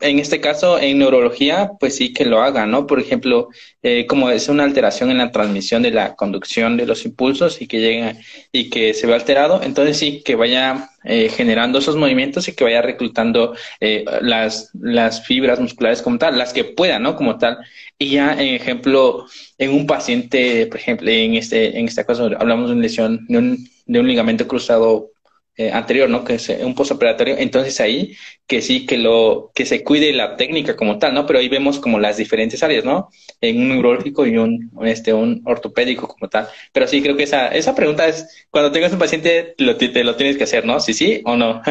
[0.07, 2.87] en este caso, en neurología, pues sí que lo haga, ¿no?
[2.87, 3.49] Por ejemplo,
[3.83, 7.67] eh, como es una alteración en la transmisión de la conducción de los impulsos y
[7.67, 8.17] que llega
[8.53, 12.65] y que se ve alterado, entonces sí que vaya eh, generando esos movimientos y que
[12.65, 17.17] vaya reclutando eh, las, las fibras musculares como tal, las que pueda, ¿no?
[17.17, 17.59] Como tal.
[17.99, 19.27] Y ya, en ejemplo,
[19.59, 23.39] en un paciente, por ejemplo, en este, en este caso hablamos de una lesión de
[23.39, 25.11] un, de un ligamento cruzado
[25.59, 26.23] eh, anterior, ¿no?
[26.23, 27.37] Que es un postoperatorio.
[27.39, 28.15] Entonces ahí
[28.47, 31.25] que sí que lo que se cuide la técnica como tal, ¿no?
[31.27, 33.09] Pero ahí vemos como las diferentes áreas, ¿no?
[33.41, 36.49] En un neurológico y un este un ortopédico como tal.
[36.73, 40.17] Pero sí creo que esa esa pregunta es cuando tengas un paciente lo, te lo
[40.17, 40.79] tienes que hacer, ¿no?
[40.81, 41.63] Sí, sí o no.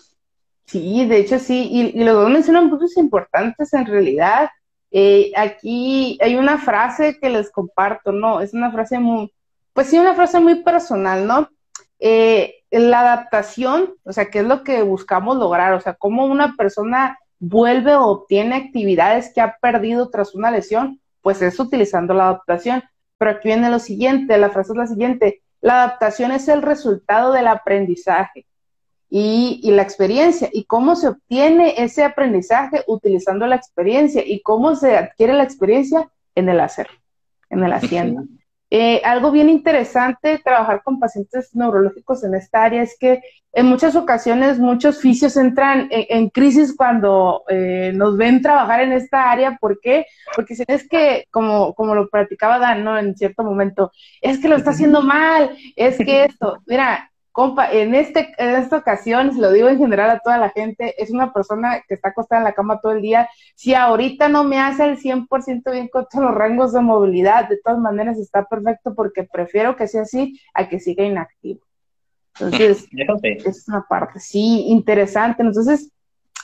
[0.66, 1.68] sí, de hecho sí.
[1.70, 4.50] Y, y dos mencionan puntos importantes en realidad.
[4.90, 8.40] Eh, aquí hay una frase que les comparto, ¿no?
[8.40, 9.32] Es una frase muy,
[9.72, 11.48] pues sí, una frase muy personal, ¿no?
[12.00, 15.74] Eh, la adaptación, o sea, ¿qué es lo que buscamos lograr?
[15.74, 21.00] O sea, cómo una persona vuelve o obtiene actividades que ha perdido tras una lesión,
[21.20, 22.82] pues es utilizando la adaptación.
[23.18, 27.32] Pero aquí viene lo siguiente, la frase es la siguiente, la adaptación es el resultado
[27.32, 28.46] del aprendizaje
[29.10, 30.48] y, y la experiencia.
[30.52, 34.22] ¿Y cómo se obtiene ese aprendizaje utilizando la experiencia?
[34.24, 36.08] ¿Y cómo se adquiere la experiencia?
[36.34, 36.88] En el hacer,
[37.50, 38.22] en el haciendo.
[38.72, 43.20] Eh, algo bien interesante trabajar con pacientes neurológicos en esta área es que
[43.52, 49.28] en muchas ocasiones muchos fisios entran en, crisis cuando eh, nos ven trabajar en esta
[49.28, 49.58] área.
[49.60, 50.06] ¿Por qué?
[50.36, 52.96] Porque si es que, como, como lo practicaba Dan, ¿no?
[52.96, 53.90] En cierto momento,
[54.20, 58.78] es que lo está haciendo mal, es que esto, mira, Compa, en, este, en esta
[58.78, 62.08] ocasión, se lo digo en general a toda la gente, es una persona que está
[62.08, 63.28] acostada en la cama todo el día.
[63.54, 67.58] Si ahorita no me hace el 100% bien con todos los rangos de movilidad, de
[67.58, 71.60] todas maneras está perfecto porque prefiero que sea así a que siga inactivo.
[72.40, 72.88] Entonces,
[73.46, 75.42] es una parte, sí, interesante.
[75.42, 75.92] Entonces,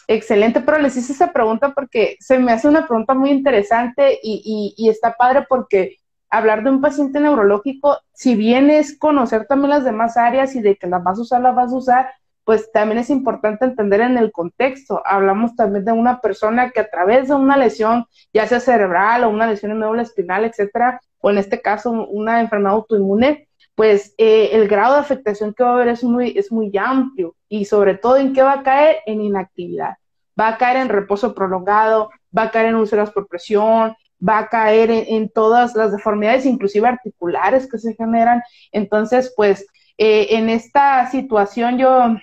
[0.06, 4.74] excelente, pero les hice esa pregunta porque se me hace una pregunta muy interesante y,
[4.78, 5.96] y, y está padre porque
[6.30, 10.76] hablar de un paciente neurológico, si bien es conocer también las demás áreas y de
[10.76, 12.10] que las vas a usar, las vas a usar,
[12.44, 15.02] pues también es importante entender en el contexto.
[15.04, 19.30] Hablamos también de una persona que a través de una lesión, ya sea cerebral o
[19.30, 24.50] una lesión en médula espinal, etcétera, o en este caso una enfermedad autoinmune, pues eh,
[24.52, 27.94] el grado de afectación que va a haber es muy, es muy amplio y sobre
[27.94, 29.96] todo en qué va a caer en inactividad.
[30.38, 34.48] Va a caer en reposo prolongado, va a caer en úlceras por presión, va a
[34.48, 38.42] caer en, todas las deformidades, inclusive articulares que se generan.
[38.72, 39.66] Entonces, pues,
[39.98, 42.16] eh, en esta situación yo,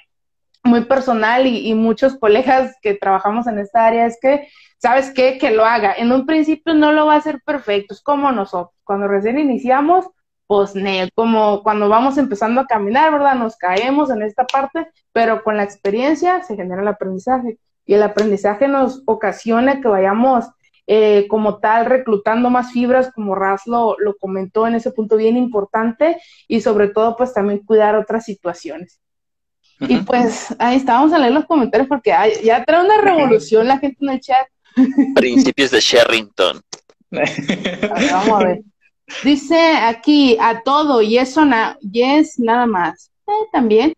[0.63, 4.47] muy personal y, muchos colegas que trabajamos en esta área, es que,
[4.77, 5.37] ¿sabes qué?
[5.37, 5.93] Que lo haga.
[5.93, 8.75] En un principio no lo va a hacer perfecto, es como nosotros.
[8.83, 10.05] Cuando recién iniciamos,
[10.47, 10.73] pues,
[11.15, 13.35] como cuando vamos empezando a caminar, ¿verdad?
[13.35, 17.57] Nos caemos en esta parte, pero con la experiencia se genera el aprendizaje.
[17.85, 20.45] Y el aprendizaje nos ocasiona que vayamos
[20.85, 26.17] eh, como tal reclutando más fibras, como Raz lo, comentó en ese punto bien importante,
[26.47, 28.99] y sobre todo pues también cuidar otras situaciones.
[29.79, 33.97] Y pues ahí estábamos a leer los comentarios porque ya trae una revolución la gente
[34.01, 34.47] en el chat.
[35.15, 36.61] Principios de Sherrington.
[37.11, 38.61] vamos a ver.
[39.23, 43.11] Dice aquí a todo y eso na yes nada más.
[43.27, 43.93] Eh, también.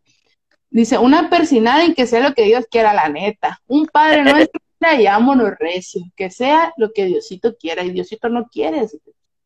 [0.70, 3.62] Dice una persinada y que sea lo que Dios quiera, la neta.
[3.68, 8.48] Un padre nuestro y vámonos recio, que sea lo que Diosito quiera, y Diosito no
[8.48, 8.86] quiere.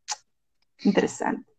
[0.84, 1.50] Interesante.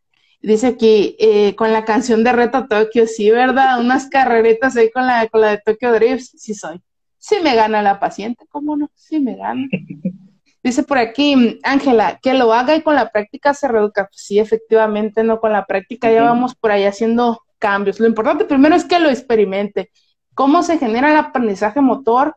[0.42, 3.80] Dice aquí, eh, con la canción de Reto Tokio, sí, ¿verdad?
[3.80, 6.80] Unas carreritas ahí con la, con la de Tokyo Drift, sí soy.
[7.18, 8.90] Sí me gana la paciente, ¿cómo no?
[8.94, 9.68] Sí me gana.
[10.62, 14.05] Dice por aquí, Ángela, que lo haga y con la práctica se reduzca.
[14.06, 17.98] Pues sí, efectivamente, no con la práctica ya vamos por ahí haciendo cambios.
[17.98, 19.90] Lo importante primero es que lo experimente.
[20.34, 22.36] ¿Cómo se genera el aprendizaje motor?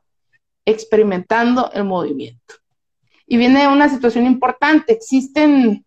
[0.66, 2.56] Experimentando el movimiento.
[3.26, 4.94] Y viene una situación importante.
[4.94, 5.86] Existen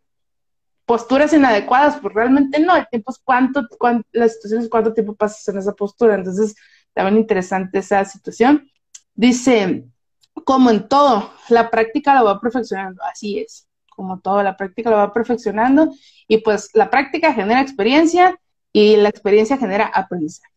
[0.87, 5.15] posturas inadecuadas, pues realmente no, el tiempo es cuánto, cuánto la situación es cuánto tiempo
[5.15, 6.55] pasas en esa postura, entonces
[6.95, 8.71] también interesante esa situación.
[9.15, 9.85] Dice,
[10.45, 14.97] como en todo, la práctica lo va perfeccionando, así es, como todo, la práctica lo
[14.97, 15.93] va perfeccionando
[16.29, 18.39] y pues la práctica genera experiencia
[18.73, 20.53] y la experiencia genera aprendizaje.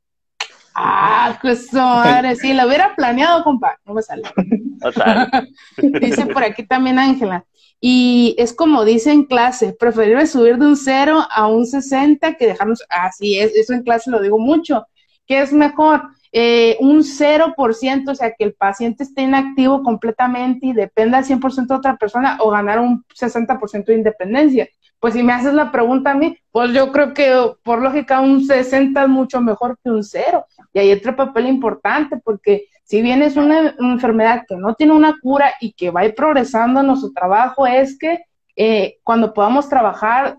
[0.81, 4.23] Ah, pues madre, sí, lo hubiera planeado, compa, no me sale.
[5.77, 7.45] Dice por aquí también Ángela,
[7.81, 12.47] y es como dice en clase, preferible subir de un 0 a un 60 que
[12.47, 14.85] dejarnos, así es, eso en clase lo digo mucho.
[15.26, 16.01] ¿Qué es mejor?
[16.31, 21.68] Eh, un 0%, o sea, que el paciente esté inactivo completamente y dependa al 100%
[21.68, 24.69] de otra persona o ganar un 60% de independencia.
[24.99, 27.34] Pues si me haces la pregunta a mí, pues yo creo que
[27.64, 30.45] por lógica un 60 es mucho mejor que un 0.
[30.74, 35.16] Y hay otro papel importante porque si bien es una, enfermedad que no tiene una
[35.22, 38.20] cura y que va a ir progresando, nuestro trabajo es que
[38.56, 40.38] eh, cuando podamos trabajar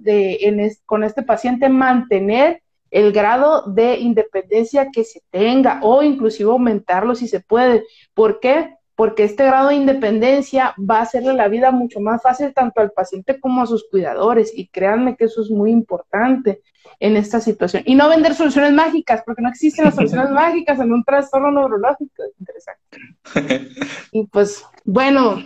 [0.84, 7.28] con este paciente, mantener el grado de independencia que se tenga o inclusive aumentarlo si
[7.28, 7.84] se puede.
[8.14, 8.74] ¿Por qué?
[9.00, 12.90] Porque este grado de independencia va a hacerle la vida mucho más fácil tanto al
[12.90, 16.60] paciente como a sus cuidadores y créanme que eso es muy importante
[16.98, 17.82] en esta situación.
[17.86, 22.24] Y no vender soluciones mágicas, porque no existen las soluciones mágicas en un trastorno neurológico.
[22.38, 23.70] Interesante.
[24.12, 25.42] y pues, bueno,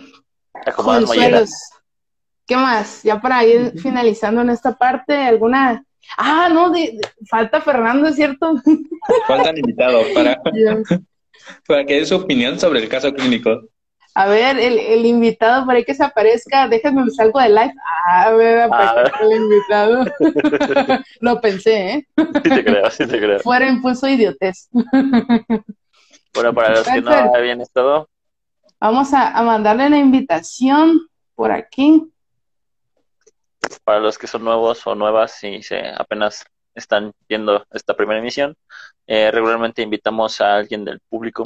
[0.75, 1.51] consuelos.
[2.45, 3.03] ¿Qué más?
[3.03, 5.81] Ya para ir finalizando en esta parte, ¿alguna?
[6.17, 6.73] Ah, no,
[7.29, 8.55] falta Fernando, ¿es cierto?
[9.25, 10.41] Faltan invitados para,
[11.67, 13.61] para que dé su opinión sobre el caso clínico.
[14.17, 17.73] A ver, el, el invitado por ahí que se aparezca, déjenme salgo de live.
[18.07, 20.05] A ver, aparezca el invitado.
[21.19, 22.07] Lo pensé, ¿eh?
[22.17, 23.39] Sí te creo, sí te creo.
[23.39, 24.69] Fuera impulso idiotez.
[26.33, 28.09] Bueno, para los que no habían estado.
[28.79, 32.03] Vamos a, a mandarle la invitación por aquí.
[33.83, 36.45] Para los que son nuevos o nuevas y se apenas
[36.75, 38.55] están viendo esta primera emisión,
[39.07, 41.43] eh, regularmente invitamos a alguien del público.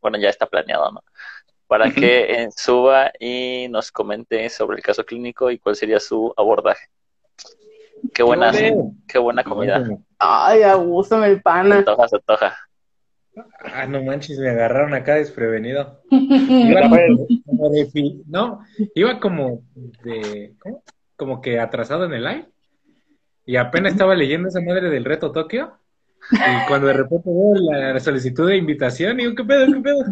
[0.00, 1.00] Bueno, ya está planeado, ¿no?
[1.66, 6.32] para que eh, suba y nos comente sobre el caso clínico y cuál sería su
[6.36, 6.88] abordaje.
[8.12, 8.52] Qué buena,
[9.08, 9.84] qué buena comida.
[10.18, 11.78] Ay, a gusto el pana.
[11.78, 12.56] Se toja, se toja.
[13.64, 16.00] Ah, no manches, me agarraron acá desprevenido.
[16.10, 18.60] iba como de, no,
[18.94, 20.82] iba como de, ¿cómo?
[21.16, 22.48] Como que atrasado en el live.
[23.46, 25.78] Y apenas estaba leyendo esa madre del reto Tokio.
[26.32, 30.04] Y cuando de repente veo la solicitud de invitación, digo, ¿qué pedo, qué pedo?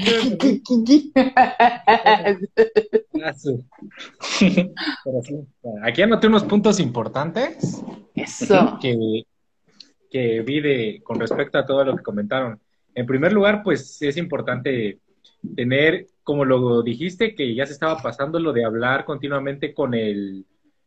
[5.83, 7.83] aquí anoté unos puntos importantes.
[8.15, 8.79] Eso.
[8.81, 9.25] Que,
[10.11, 12.61] que vi de, con respecto a todo lo que comentaron.
[12.95, 14.99] En primer lugar, pues es importante
[15.57, 20.45] tener, como lo dijiste, que ya se estaba pasando lo de hablar continuamente con el,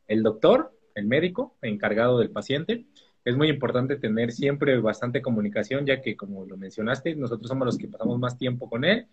[0.07, 2.85] el doctor, el médico encargado del paciente
[3.25, 7.77] es muy importante tener siempre bastante comunicación, ya que como lo mencionaste, nosotros somos los
[7.77, 9.07] que pasamos más tiempo con él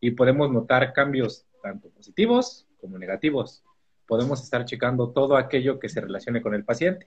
[0.00, 3.62] y podemos notar cambios tanto positivos como negativos.
[4.06, 7.06] Podemos estar checando todo aquello que se relacione con el paciente.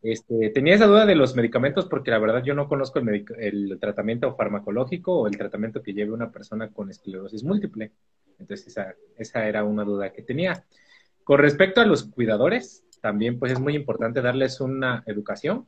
[0.00, 3.78] Este, tenía esa duda de los medicamentos porque la verdad yo no conozco el, el,
[3.78, 7.92] tratamiento farmacológico o el tratamiento que lleve una persona con esclerosis múltiple.
[8.38, 10.64] Entonces esa, esa era una duda que tenía.
[11.24, 15.66] Con respecto a los cuidadores, también pues es muy importante darles una educación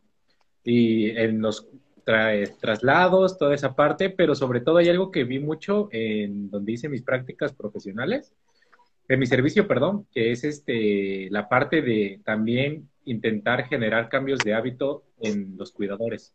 [0.65, 1.69] y en los
[2.61, 6.89] traslados, toda esa parte, pero sobre todo hay algo que vi mucho en donde hice
[6.89, 8.35] mis prácticas profesionales,
[9.09, 14.55] en mi servicio, perdón, que es este la parte de también intentar generar cambios de
[14.55, 16.35] hábito en los cuidadores.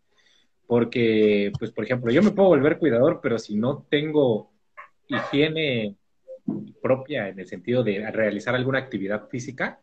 [0.67, 4.51] Porque, pues, por ejemplo, yo me puedo volver cuidador, pero si no tengo
[5.07, 5.95] higiene
[6.81, 9.79] propia en el sentido de realizar alguna actividad física,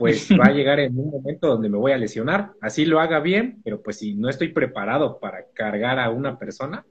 [0.00, 2.52] pues va a llegar en un momento donde me voy a lesionar.
[2.62, 6.86] Así lo haga bien, pero pues si no estoy preparado para cargar a una persona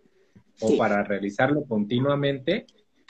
[0.61, 2.67] o para realizarlo continuamente,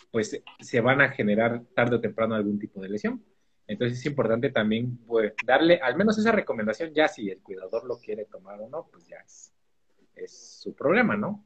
[0.10, 3.22] pues se van a generar tarde o temprano algún tipo de lesión.
[3.68, 8.00] Entonces es importante también pues, darle al menos esa recomendación, ya si el cuidador lo
[8.00, 9.54] quiere tomar o no, pues ya es,
[10.16, 11.46] es su problema, ¿no?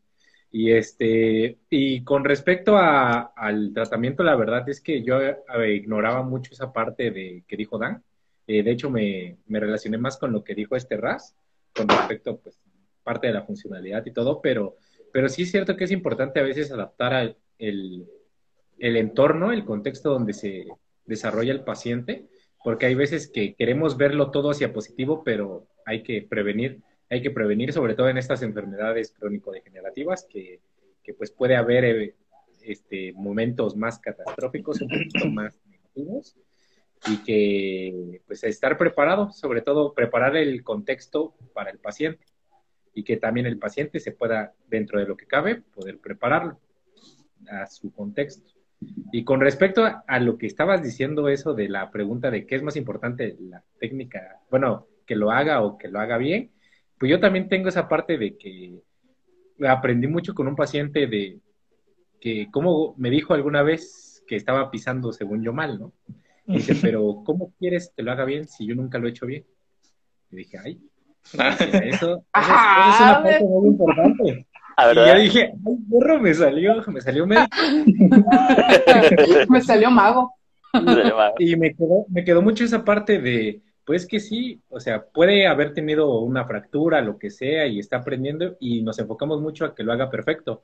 [0.51, 5.35] Y este, y con respecto a, al tratamiento, la verdad es que yo eh,
[5.73, 8.03] ignoraba mucho esa parte de que dijo Dan,
[8.47, 11.35] Eh, de hecho, me, me, relacioné más con lo que dijo este Raz,
[11.75, 12.59] con respecto, pues,
[13.03, 14.77] parte de la funcionalidad y todo, pero,
[15.11, 18.07] pero sí es cierto que es importante a veces adaptar al el,
[18.79, 20.67] el entorno, el contexto donde se
[21.05, 22.27] desarrolla el paciente,
[22.63, 27.31] porque hay veces que queremos verlo todo hacia positivo, pero hay que prevenir, hay que
[27.31, 30.61] prevenir sobre todo en estas enfermedades crónico-degenerativas que,
[31.03, 32.15] que, pues puede haber eh,
[32.61, 36.35] este, momentos más catastróficos, un poquito más negativos,
[37.07, 42.25] y que pues estar preparado, sobre todo preparar el contexto para el paciente
[42.93, 46.59] y que también el paciente se pueda, dentro de lo que cabe, poder prepararlo
[47.49, 48.53] a su contexto.
[49.11, 52.63] Y con respecto a, lo que estabas diciendo, eso de la pregunta de qué es
[52.63, 56.51] más importante, la técnica, bueno, que lo haga o que lo haga bien,
[56.97, 58.81] pues yo también tengo esa parte de que
[59.67, 61.39] aprendí mucho con un paciente de
[62.19, 65.93] que, como me dijo alguna vez que estaba pisando según yo mal, ¿no?
[66.45, 69.45] Dice, pero ¿cómo quieres que lo haga bien si yo nunca lo he hecho bien?
[70.31, 70.79] Y dije, ay,
[71.23, 71.43] eso,
[71.83, 74.47] eso, es una parte muy importante.
[74.75, 77.47] Y yo dije, ay, burro, me salió, me salió médico.
[79.47, 80.33] me salió mago.
[81.37, 85.45] y me quedó, me quedó mucho esa parte de, pues que sí, o sea, puede
[85.45, 89.75] haber tenido una fractura, lo que sea, y está aprendiendo, y nos enfocamos mucho a
[89.75, 90.63] que lo haga perfecto,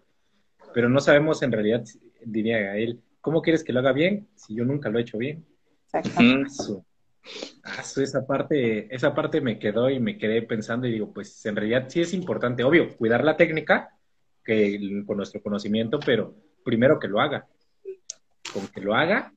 [0.74, 1.84] pero no sabemos en realidad,
[2.26, 5.46] diría él, ¿cómo quieres que lo haga bien si yo nunca lo he hecho bien?
[5.94, 6.86] Exacto.
[7.64, 11.56] Ah, esa parte, esa parte me quedó y me quedé pensando y digo, pues en
[11.56, 13.90] realidad sí es importante, obvio, cuidar la técnica
[14.44, 16.34] que con nuestro conocimiento, pero
[16.64, 17.48] primero que lo haga.
[18.54, 19.34] Con que lo haga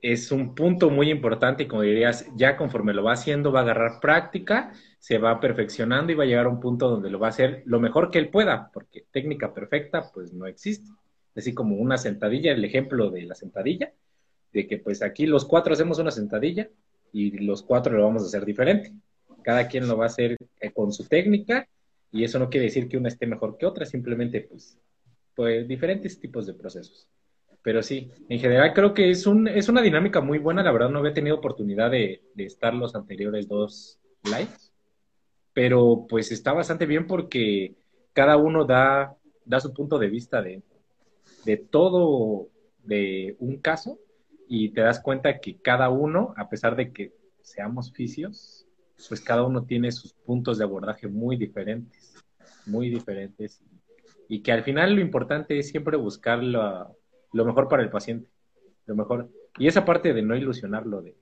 [0.00, 3.62] es un punto muy importante y como dirías, ya conforme lo va haciendo va a
[3.64, 7.26] agarrar práctica, se va perfeccionando y va a llegar a un punto donde lo va
[7.26, 10.90] a hacer lo mejor que él pueda, porque técnica perfecta pues no existe.
[11.36, 13.92] Así como una sentadilla, el ejemplo de la sentadilla,
[14.52, 16.68] de que pues aquí los cuatro hacemos una sentadilla,
[17.12, 18.92] y los cuatro lo vamos a hacer diferente.
[19.42, 21.68] Cada quien lo va a hacer eh, con su técnica
[22.10, 24.78] y eso no quiere decir que una esté mejor que otra, simplemente pues,
[25.34, 27.08] pues diferentes tipos de procesos.
[27.62, 30.90] Pero sí, en general creo que es, un, es una dinámica muy buena, la verdad
[30.90, 34.72] no había tenido oportunidad de, de estar los anteriores dos lives,
[35.52, 37.74] pero pues está bastante bien porque
[38.12, 40.62] cada uno da, da su punto de vista de,
[41.44, 42.48] de todo
[42.84, 43.98] de un caso
[44.48, 47.12] y te das cuenta que cada uno, a pesar de que
[47.42, 48.66] seamos fisios,
[49.08, 52.16] pues cada uno tiene sus puntos de abordaje muy diferentes,
[52.66, 53.60] muy diferentes,
[54.26, 56.94] y que al final lo importante es siempre buscar lo,
[57.32, 58.28] mejor para el paciente,
[58.86, 59.30] lo mejor.
[59.58, 61.14] Y esa parte de no ilusionarlo, de,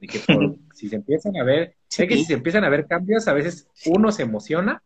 [0.00, 0.18] que
[0.74, 3.68] si se empiezan a ver, sé que si se empiezan a ver cambios, a veces
[3.86, 4.82] uno se emociona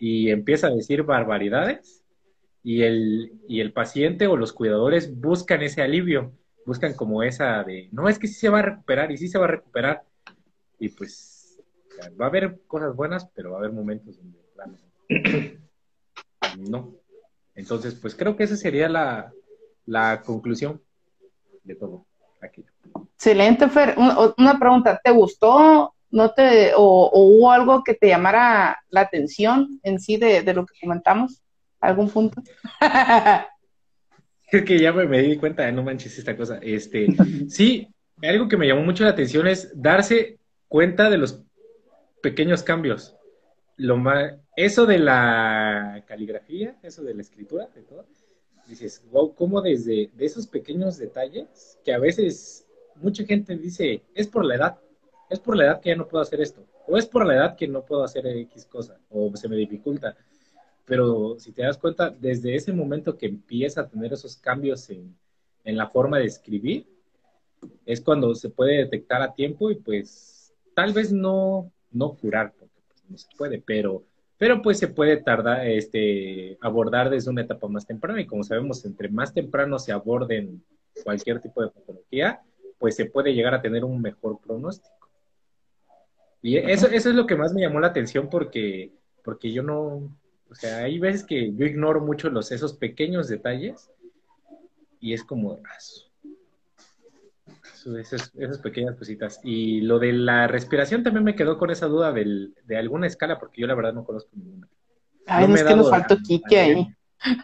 [0.00, 2.04] y empieza a decir barbaridades,
[2.64, 6.32] y el, y el paciente o los cuidadores buscan ese alivio
[6.64, 9.38] buscan como esa de, no, es que sí se va a recuperar y sí se
[9.38, 10.02] va a recuperar.
[10.78, 11.60] Y pues
[12.20, 14.38] va a haber cosas buenas, pero va a haber momentos donde,
[16.58, 16.94] no.
[17.54, 19.32] Entonces, pues creo que esa sería la,
[19.86, 20.82] la conclusión
[21.64, 22.06] de todo
[22.40, 22.64] aquí.
[23.14, 23.94] Excelente, Fer.
[24.38, 29.98] Una pregunta, ¿te gustó no te, o, hubo algo que te llamara la atención en
[29.98, 31.42] sí de, de lo que comentamos?
[31.80, 32.40] ¿Algún punto?
[34.58, 36.58] Es que ya me, di cuenta, no manches esta cosa.
[36.62, 37.06] Este,
[37.48, 37.88] sí,
[38.22, 40.38] algo que me llamó mucho la atención es darse
[40.68, 41.40] cuenta de los
[42.22, 43.16] pequeños cambios.
[43.78, 48.06] Lo más, eso de la caligrafía, eso de la escritura, de todo,
[48.68, 52.66] dices, wow, cómo desde de esos pequeños detalles que a veces
[52.96, 54.78] mucha gente dice, es por la edad,
[55.30, 57.56] es por la edad que ya no puedo hacer esto, o es por la edad
[57.56, 60.14] que no puedo hacer X cosa, o se me dificulta
[60.92, 65.16] pero si te das cuenta, desde ese momento que empieza a tener esos cambios en,
[65.64, 66.86] en la forma de escribir,
[67.86, 72.78] es cuando se puede detectar a tiempo y pues tal vez no, no curar, porque
[72.86, 74.04] pues, no se puede, pero,
[74.36, 78.84] pero pues se puede tardar, este, abordar desde una etapa más temprana y como sabemos,
[78.84, 80.62] entre más temprano se aborden
[81.02, 82.42] cualquier tipo de patología,
[82.78, 85.08] pues se puede llegar a tener un mejor pronóstico.
[86.42, 88.92] Y eso, eso es lo que más me llamó la atención porque,
[89.24, 90.10] porque yo no,
[90.52, 93.90] o sea, hay veces que yo ignoro mucho los, esos pequeños detalles
[95.00, 95.78] y es como, ah,
[97.98, 99.40] esas, esas, pequeñas cositas.
[99.42, 103.38] Y lo de la respiración también me quedó con esa duda del, de alguna escala,
[103.40, 104.68] porque yo la verdad no conozco ninguna.
[105.26, 106.86] Ay, no es que nos faltó Kike ahí.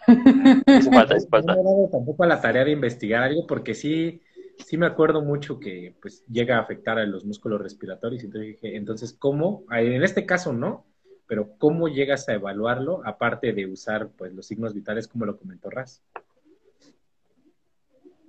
[0.07, 4.21] No me he dado tampoco a la tarea de investigar algo, porque sí,
[4.67, 8.23] sí me acuerdo mucho que pues llega a afectar a los músculos respiratorios.
[8.23, 9.65] Entonces dije, entonces, ¿cómo?
[9.71, 10.85] En este caso no,
[11.29, 15.71] pero ¿cómo llegas a evaluarlo aparte de usar pues los signos vitales como lo comentó
[15.71, 16.03] Raz?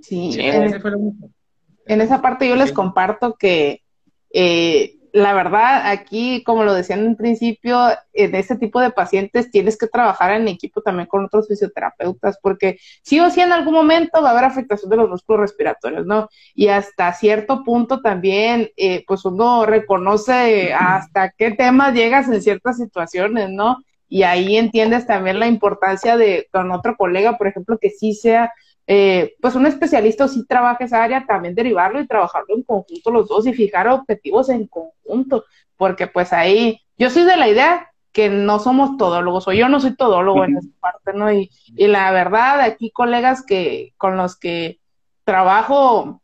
[0.01, 3.83] Sí, en, esa parte yo les comparto que
[4.31, 9.77] eh, la verdad, aquí, como lo decían en principio, en este tipo de pacientes tienes
[9.77, 14.21] que trabajar en equipo también con otros fisioterapeutas, porque sí o sí en algún momento
[14.21, 16.29] va a haber afectación de los músculos respiratorios, ¿no?
[16.53, 22.77] Y hasta cierto punto también, eh, pues uno reconoce hasta qué temas llegas en ciertas
[22.77, 23.77] situaciones, ¿no?
[24.07, 28.51] Y ahí entiendes también la importancia de con otro colega, por ejemplo, que sí sea
[28.91, 33.27] eh, pues un especialista sí trabaja esa área, también derivarlo y trabajarlo en conjunto los
[33.27, 35.45] dos y fijar objetivos en conjunto,
[35.77, 39.79] porque pues ahí yo soy de la idea que no somos todólogos, o yo no
[39.79, 41.31] soy todólogo en esa parte, ¿no?
[41.31, 44.79] Y, y la verdad, aquí colegas que con los que
[45.23, 46.23] trabajo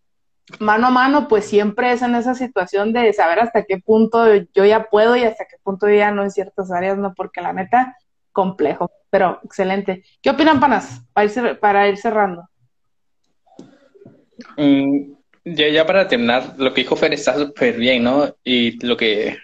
[0.60, 4.26] mano a mano, pues siempre es en esa situación de saber hasta qué punto
[4.56, 7.14] yo ya puedo y hasta qué punto ya no en ciertas áreas, ¿no?
[7.14, 7.96] Porque la neta,
[8.32, 10.04] complejo, pero excelente.
[10.20, 12.50] ¿Qué opinan, panas, para ir, para ir cerrando?
[14.58, 15.14] Mm,
[15.46, 18.36] ya, ya para terminar, lo que dijo Fer está súper bien, ¿no?
[18.44, 19.38] Y lo que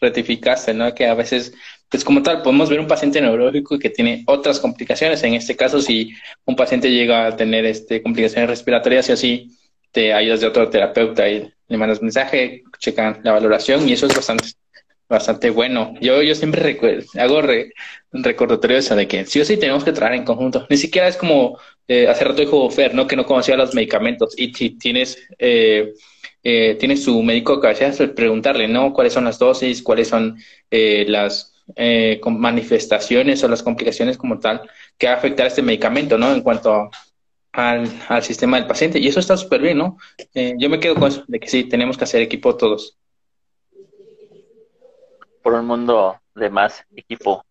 [0.00, 0.94] ratificaste, ¿no?
[0.94, 1.54] Que a veces,
[1.88, 5.22] pues como tal, podemos ver un paciente neurológico que tiene otras complicaciones.
[5.22, 6.12] En este caso, si
[6.44, 9.58] un paciente llega a tener este, complicaciones respiratorias y así,
[9.92, 14.14] te ayudas de otro terapeuta y le mandas mensaje, checan la valoración y eso es
[14.14, 14.48] bastante
[15.08, 15.94] bastante bueno.
[16.00, 17.72] Yo, yo siempre recuerdo, hago re,
[18.12, 20.66] recordatorio eso de que sí o sí tenemos que trabajar en conjunto.
[20.70, 21.58] Ni siquiera es como
[21.88, 23.06] eh, hace rato dijo Fer, ¿no?
[23.06, 24.34] Que no conocía los medicamentos.
[24.38, 25.92] Y si tienes, eh,
[26.42, 28.92] eh, tienes su médico que cabecera, pues preguntarle, ¿no?
[28.92, 29.82] ¿Cuáles son las dosis?
[29.82, 30.38] ¿Cuáles son
[30.70, 34.62] eh, las eh, manifestaciones o las complicaciones como tal
[34.98, 36.32] que va a afectar este medicamento, ¿no?
[36.32, 36.90] En cuanto
[37.52, 38.98] al, al sistema del paciente.
[38.98, 39.98] Y eso está súper bien, ¿no?
[40.58, 42.98] yo me quedo con eso, de que sí, tenemos que hacer equipo todos
[45.44, 47.44] por un mundo de más equipo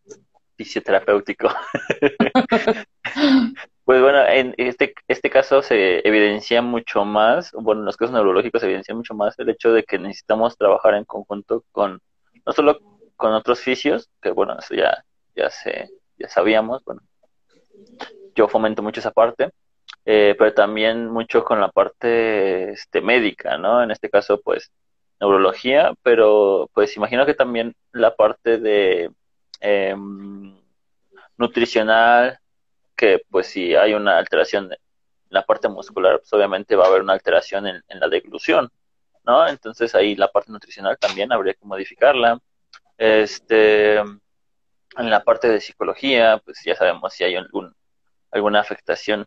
[0.58, 1.48] fisioterapéutico.
[3.86, 8.62] pues bueno, en este, este caso se evidencia mucho más, bueno, en los casos neurológicos
[8.62, 12.02] se evidencia mucho más el hecho de que necesitamos trabajar en conjunto con,
[12.46, 12.80] no solo
[13.16, 15.06] con otros fisios, que bueno, eso ya,
[15.36, 15.88] ya, se,
[16.18, 17.02] ya sabíamos, bueno,
[18.34, 19.52] yo fomento mucho esa parte,
[20.04, 23.84] eh, pero también mucho con la parte este, médica, ¿no?
[23.84, 24.72] En este caso, pues,
[25.24, 29.10] neurología, pero pues imagino que también la parte de
[29.62, 30.56] em,
[31.38, 32.40] nutricional,
[32.96, 34.78] que pues si hay una alteración en
[35.30, 38.70] la parte muscular, pues obviamente va a haber una alteración en, la deglución,
[39.26, 39.48] ¿no?
[39.48, 42.40] Entonces ahí la parte nutricional también habría que modificarla.
[42.98, 47.74] Este, en la parte de psicología, pues ya sabemos si hay algún,
[48.32, 49.26] alguna afectación,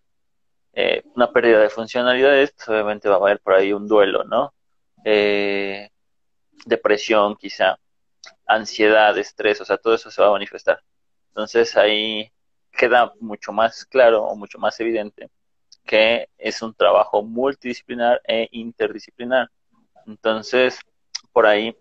[0.75, 4.53] eh, una pérdida de funcionalidades, pues obviamente va a haber por ahí un duelo, ¿no?
[5.09, 5.89] Eh,
[6.65, 7.79] depresión quizá,
[8.45, 10.83] ansiedad, estrés, o sea, todo eso se va a manifestar.
[11.29, 12.33] Entonces ahí
[12.73, 15.31] queda mucho más claro o mucho más evidente
[15.85, 19.49] que es un trabajo multidisciplinar e interdisciplinar.
[20.07, 20.81] Entonces,
[21.33, 21.77] por ahí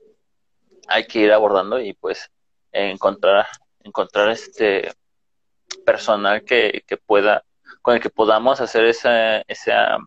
[0.88, 2.30] hay que ir abordando y pues
[2.72, 3.47] encontrar,
[3.84, 4.93] encontrar este
[5.84, 7.43] personal que, que pueda,
[7.81, 9.97] con el que podamos hacer esa, esa,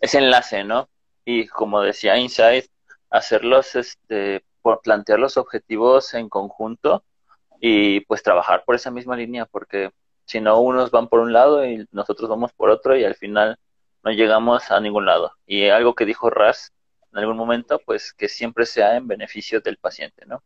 [0.00, 0.88] ese enlace, ¿no?
[1.24, 2.66] Y como decía Insight,
[3.10, 4.44] hacerlos, este,
[4.82, 7.04] plantear los objetivos en conjunto
[7.60, 9.90] y pues trabajar por esa misma línea, porque
[10.24, 13.58] si no, unos van por un lado y nosotros vamos por otro y al final
[14.02, 15.32] no llegamos a ningún lado.
[15.46, 16.72] Y algo que dijo Raz
[17.12, 20.42] en algún momento, pues que siempre sea en beneficio del paciente, ¿no?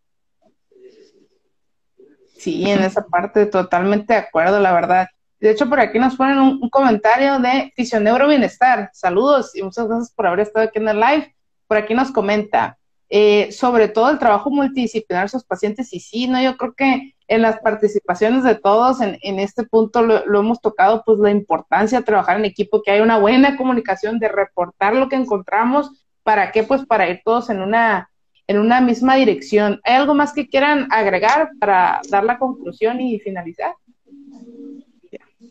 [2.37, 5.09] Sí, en esa parte totalmente de acuerdo, la verdad.
[5.41, 8.91] De hecho, por aquí nos ponen un, comentario de Fisioneuro Bienestar.
[8.93, 11.35] Saludos y muchas gracias por haber estado aquí en el live.
[11.67, 15.93] Por aquí nos comenta eh, sobre todo el trabajo multidisciplinar de sus pacientes.
[15.93, 20.41] Y sí, no, yo creo que en las participaciones de todos en, este punto lo,
[20.41, 24.29] hemos tocado, pues la importancia de trabajar en equipo, que hay una buena comunicación, de
[24.29, 25.91] reportar lo que encontramos.
[26.23, 26.63] ¿Para qué?
[26.63, 28.11] Pues para ir todos en una,
[28.47, 29.81] en una misma dirección.
[29.85, 33.75] ¿Hay algo más que quieran agregar para dar la conclusión y finalizar?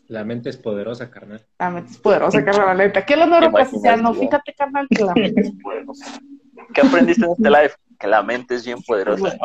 [0.08, 1.44] La mente es poderosa, carnal.
[1.58, 3.04] La mente es poderosa, carnal, la neta.
[3.04, 3.98] ¿Qué es lo neuroplasticidad?
[4.14, 6.20] fíjate, carnal, que la mente es poderosa.
[6.72, 7.72] ¿Qué aprendiste en este live?
[7.98, 9.30] Que la mente es bien poderosa.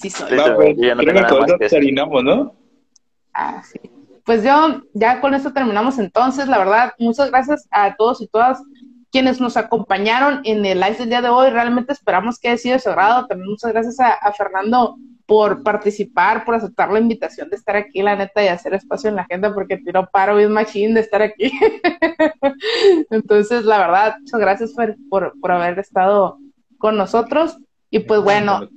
[0.00, 0.36] sí, soy.
[0.36, 2.54] No, pues, creo que con eso terminamos, ¿no?
[3.32, 3.80] Ah, sí.
[4.24, 6.48] Pues yo, ya con esto terminamos entonces.
[6.48, 8.62] La verdad, muchas gracias a todos y todas
[9.10, 11.48] quienes nos acompañaron en el live del día de hoy.
[11.50, 13.26] Realmente esperamos que haya sido de su agrado.
[13.26, 18.02] También muchas gracias a, a Fernando por participar, por aceptar la invitación de estar aquí,
[18.02, 21.22] la neta, y hacer espacio en la agenda, porque tiró paro bien machine de estar
[21.22, 21.52] aquí.
[23.10, 24.72] Entonces, la verdad, muchas gracias
[25.08, 26.38] por, por, haber estado
[26.78, 27.58] con nosotros.
[27.90, 28.68] Y pues bueno,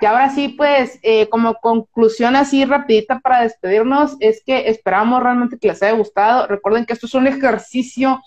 [0.00, 5.58] y ahora sí, pues, eh, como conclusión así rapidita para despedirnos, es que esperamos realmente
[5.58, 6.46] que les haya gustado.
[6.46, 8.20] Recuerden que esto es un ejercicio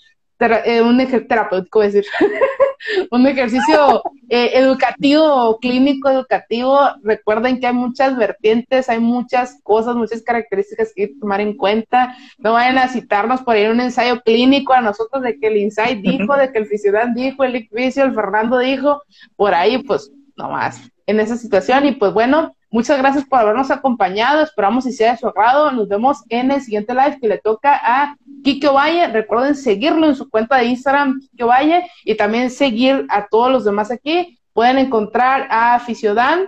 [0.51, 2.05] eh, un ejercicio terapéutico, decir,
[3.11, 6.79] un ejercicio eh, educativo, clínico educativo.
[7.03, 12.15] Recuerden que hay muchas vertientes, hay muchas cosas, muchas características que tomar en cuenta.
[12.37, 16.01] No vayan a citarnos por ahí un ensayo clínico a nosotros de que el Insight
[16.01, 19.03] dijo, de que el Fisiodán dijo, el Icvicio, el Fernando dijo,
[19.35, 21.85] por ahí, pues, nomás en esa situación.
[21.85, 24.41] Y pues bueno, muchas gracias por habernos acompañado.
[24.41, 25.31] Esperamos si sea de su.
[25.73, 29.07] Nos vemos en el siguiente live que le toca a Kike Valle.
[29.07, 33.65] Recuerden seguirlo en su cuenta de Instagram, Kike Valle, y también seguir a todos los
[33.65, 34.39] demás aquí.
[34.53, 36.47] Pueden encontrar a Fisiodan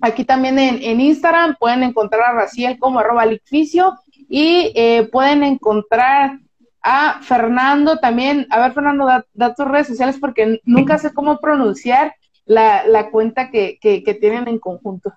[0.00, 1.56] aquí también en, Instagram.
[1.58, 3.94] Pueden encontrar a Raciel como arroba licficio
[4.28, 6.38] y eh, pueden encontrar
[6.82, 8.46] a Fernando también.
[8.50, 12.14] A ver, Fernando, da tus redes sociales porque nunca sé cómo pronunciar
[12.44, 15.12] la, la cuenta que, que, tienen en conjunto.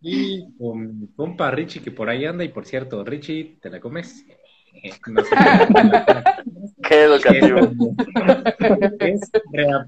[0.00, 4.24] Y con compa Richie que por ahí anda, y por cierto, Richie, ¿te la comes?
[6.82, 7.58] Qué educativo.
[9.00, 9.30] Es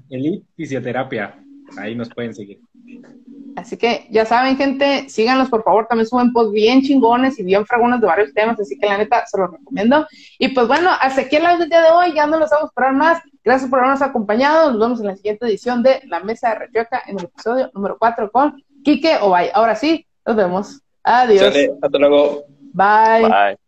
[0.09, 1.35] Elite Fisioterapia.
[1.77, 2.59] Ahí nos pueden seguir.
[3.55, 5.87] Así que ya saben, gente, síganlos por favor.
[5.87, 8.59] También suben posts bien chingones y bien fragones de varios temas.
[8.59, 10.05] Así que la neta se los recomiendo.
[10.37, 12.13] Y pues bueno, hasta aquí el live del día de hoy.
[12.13, 13.21] Ya no los vamos a esperar más.
[13.43, 14.71] Gracias por habernos acompañado.
[14.71, 17.97] Nos vemos en la siguiente edición de La Mesa de Rechueca en el episodio número
[17.99, 19.49] 4 con Quique Obay.
[19.53, 20.81] Ahora sí, nos vemos.
[21.03, 21.53] Adiós.
[21.81, 22.45] hasta luego.
[22.73, 23.23] Bye.
[23.23, 23.62] Bye.